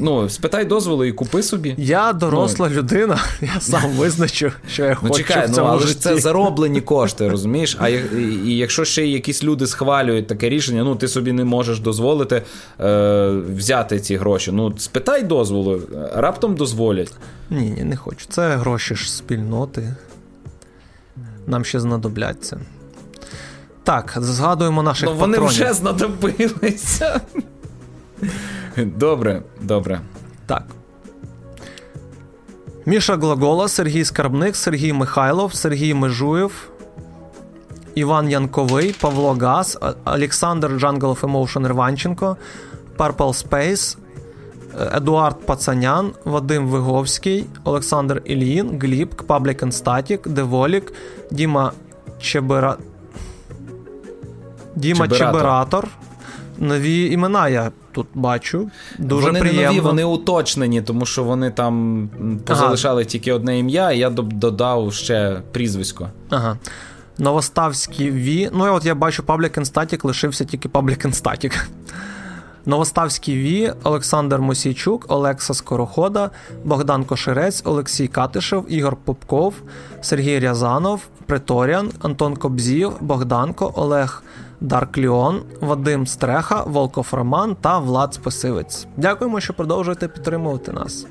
Ну, 0.00 0.28
спитай 0.28 0.64
дозволу 0.64 1.04
і 1.04 1.12
купи 1.12 1.42
собі. 1.42 1.74
Я 1.78 2.12
доросла 2.12 2.68
ну, 2.68 2.74
людина, 2.74 3.20
я 3.40 3.60
сам 3.60 3.90
визначу, 3.90 4.52
що 4.68 4.84
я 4.84 4.90
ну, 4.90 4.96
хочу. 4.96 5.14
Чекай, 5.14 5.46
в 5.46 5.50
цьому 5.50 5.66
ну, 5.66 5.72
але 5.72 5.80
житті. 5.80 5.92
ж 5.92 6.00
це 6.00 6.16
зароблені 6.16 6.80
кошти, 6.80 7.28
розумієш? 7.28 7.76
А 7.80 7.88
і 7.88 8.56
якщо 8.56 8.84
ще 8.84 9.06
якісь 9.06 9.44
люди 9.44 9.66
схвалюють 9.66 10.26
таке 10.26 10.48
рішення, 10.48 10.84
ну 10.84 10.96
ти 10.96 11.08
собі 11.08 11.32
не 11.32 11.44
можеш 11.44 11.80
дозволити 11.80 12.42
е, 12.80 13.30
взяти 13.56 14.00
ці 14.00 14.16
гроші. 14.16 14.52
Ну, 14.52 14.74
спитай 14.78 15.22
дозволу, 15.22 15.80
раптом 16.14 16.54
дозволять. 16.54 17.12
Ні, 17.50 17.70
ні, 17.70 17.84
не 17.84 17.96
хочу. 17.96 18.26
Це 18.28 18.56
гроші 18.56 18.94
ж 18.94 19.12
спільноти. 19.12 19.94
Нам 21.46 21.64
ще 21.64 21.80
знадобляться. 21.80 22.60
Так, 23.84 24.14
згадуємо 24.20 24.82
наших 24.82 25.08
ну, 25.08 25.14
Вони 25.14 25.32
патронів. 25.32 25.54
вже 25.54 25.72
знадобилися. 25.72 27.20
Добре, 28.96 29.42
добре. 29.60 30.00
Так. 30.46 30.62
Міша 32.86 33.16
Глагола, 33.16 33.68
Сергій 33.68 34.04
Скарбник, 34.04 34.56
Сергій 34.56 34.92
Михайлов, 34.92 35.54
Сергій 35.54 35.94
Межуєв, 35.94 36.70
Іван 37.94 38.30
Янковий, 38.30 38.94
Павло 39.00 39.32
Газ, 39.32 39.78
Олександр 40.04 40.70
of 40.70 41.20
Emotion 41.20 41.68
Рванченко, 41.68 42.36
Purple 42.96 43.48
Space, 43.48 43.96
Едуард 44.96 45.46
Пацанян, 45.46 46.12
Вадим 46.24 46.68
Виговський, 46.68 47.46
Олександр 47.64 48.22
Ільїн, 48.24 48.78
Гліб, 48.82 49.14
Public 49.28 49.64
and 49.64 49.82
Static, 49.82 50.28
Деволік, 50.28 50.92
Діма 51.30 51.72
Чебера... 52.20 52.76
Діма 54.74 55.08
Чебератор. 55.08 55.32
Чебератор. 55.32 55.88
Нові 56.58 57.12
імена 57.12 57.48
я 57.48 57.70
тут 57.96 58.06
бачу. 58.14 58.70
Дуже 58.98 59.26
вони 59.26 59.40
приємно. 59.40 59.62
не 59.62 59.68
нові, 59.68 59.80
вони 59.80 60.04
уточнені, 60.04 60.82
тому 60.82 61.06
що 61.06 61.24
вони 61.24 61.50
там 61.50 62.08
позалишали 62.44 63.02
ага. 63.02 63.10
тільки 63.10 63.32
одне 63.32 63.58
ім'я, 63.58 63.92
і 63.92 63.98
я 63.98 64.10
додав 64.10 64.94
ще 64.94 65.42
прізвисько. 65.52 66.08
Ага. 66.30 66.58
Новоставський 67.18 68.10
Ві. 68.10 68.50
Ну, 68.52 68.66
і 68.66 68.70
от 68.70 68.84
я 68.84 68.94
бачу 68.94 69.22
Public 69.22 69.58
and 69.58 69.72
Static, 69.72 70.06
лишився 70.06 70.44
тільки 70.44 70.68
Public 70.68 71.06
and 71.06 71.22
Static. 71.22 71.62
Новоставський 72.66 73.36
Ві, 73.36 73.72
Олександр 73.82 74.38
Мосійчук, 74.38 75.04
Олекса 75.08 75.54
Скорохода, 75.54 76.30
Богдан 76.64 77.04
Кошерець, 77.04 77.62
Олексій 77.64 78.08
Катишев, 78.08 78.64
Ігор 78.68 78.96
Попков, 79.04 79.54
Сергій 80.00 80.38
Рязанов, 80.38 81.00
Преторіан, 81.26 81.90
Антон 82.02 82.36
Кобзів, 82.36 82.92
Богданко, 83.00 83.72
Олег 83.76 84.22
Даркліон, 84.60 85.42
Вадим 85.60 86.06
Стреха, 86.06 86.62
Волков 86.62 87.08
Роман 87.12 87.56
та 87.60 87.78
Влад 87.78 88.14
Спасивець. 88.14 88.86
Дякуємо, 88.96 89.40
що 89.40 89.54
продовжуєте 89.54 90.08
підтримувати 90.08 90.72
нас. 90.72 91.06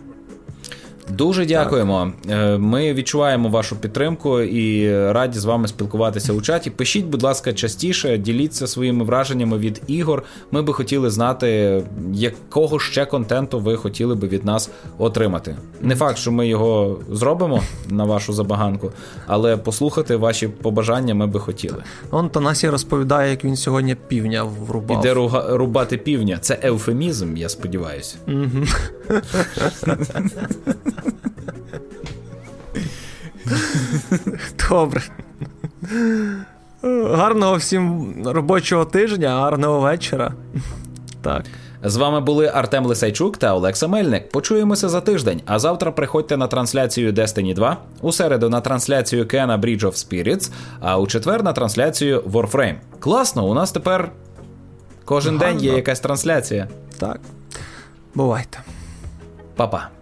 Дуже 1.10 1.45
дякуємо. 1.45 2.12
Так. 2.26 2.32
Е, 2.32 2.58
ми 2.58 2.93
відчуваємо 2.93 3.49
вашу 3.49 3.76
підтримку 3.76 4.41
і 4.41 4.91
раді 5.12 5.39
з 5.39 5.45
вами 5.45 5.68
спілкуватися 5.68 6.34
у 6.34 6.41
чаті. 6.41 6.70
Пишіть, 6.70 7.06
будь 7.06 7.24
ласка, 7.24 7.53
частіше, 7.53 8.18
діліться 8.18 8.68
своїми 8.68 9.06
враженнями 9.06 9.58
від 9.58 9.82
ігор. 9.88 10.24
Ми 10.51 10.62
би 10.62 10.74
хотіли 10.74 11.10
знати, 11.10 11.82
якого 12.14 12.80
ще 12.80 13.06
контенту 13.06 13.60
ви 13.60 13.78
хотіли 13.78 14.16
би 14.16 14.28
від 14.28 14.45
нас 14.45 14.70
отримати. 14.97 15.56
Не 15.82 15.95
факт, 15.95 16.18
що 16.18 16.32
ми 16.32 16.47
його 16.47 16.99
зробимо 17.12 17.64
на 17.89 18.03
вашу 18.03 18.34
забаганку, 18.34 18.91
але 19.28 19.58
послухати 19.58 20.16
ваші 20.16 20.47
побажання 20.47 21.16
ми 21.16 21.28
би 21.28 21.39
хотіли. 21.39 21.84
Он 22.12 22.30
Танасі 22.30 22.70
розповідає, 22.70 23.32
як 23.32 23.45
він 23.45 23.56
сьогодні 23.56 23.95
півня 24.08 24.43
врубав. 24.43 24.99
Іде 24.99 25.14
руга... 25.14 25.58
рубати 25.58 25.97
півня. 25.97 26.38
Це 26.41 26.60
евфемізм, 26.64 27.38
я 27.38 27.49
сподіваюся. 27.49 28.18
Добре. 34.70 35.02
Гарного 37.04 37.56
всім 37.56 38.14
робочого 38.26 38.86
тижня, 38.86 39.30
гарного 39.30 39.80
вечора. 39.80 40.34
Так. 41.22 41.43
З 41.84 41.96
вами 41.96 42.22
були 42.22 42.52
Артем 42.54 42.86
Лисайчук 42.86 43.38
та 43.38 43.54
Олекса 43.54 43.88
Мельник. 43.88 44.30
Почуємося 44.30 44.89
за 44.89 45.02
тиждень. 45.02 45.41
А 45.46 45.60
завтра 45.60 45.91
приходьте 45.91 46.38
на 46.38 46.48
трансляцію 46.48 47.12
Destiny 47.14 47.54
2, 47.54 47.78
у 48.02 48.12
середу 48.12 48.50
на 48.50 48.62
трансляцію 48.62 49.28
Кена 49.28 49.58
Bridge 49.58 49.82
of 49.82 49.91
Spirits, 49.91 50.52
а 50.80 50.98
у 50.98 51.08
четвер 51.08 51.43
на 51.43 51.54
трансляцію 51.54 52.22
Warframe. 52.22 52.76
Класно, 53.00 53.48
у 53.48 53.54
нас 53.54 53.72
тепер 53.72 54.12
кожен 55.06 55.38
Гарно. 55.38 55.54
день 55.54 55.66
є 55.66 55.76
якась 55.76 56.00
трансляція. 56.00 56.68
Так. 57.00 57.20
Бувайте. 58.16 58.60
Па-па. 59.56 59.95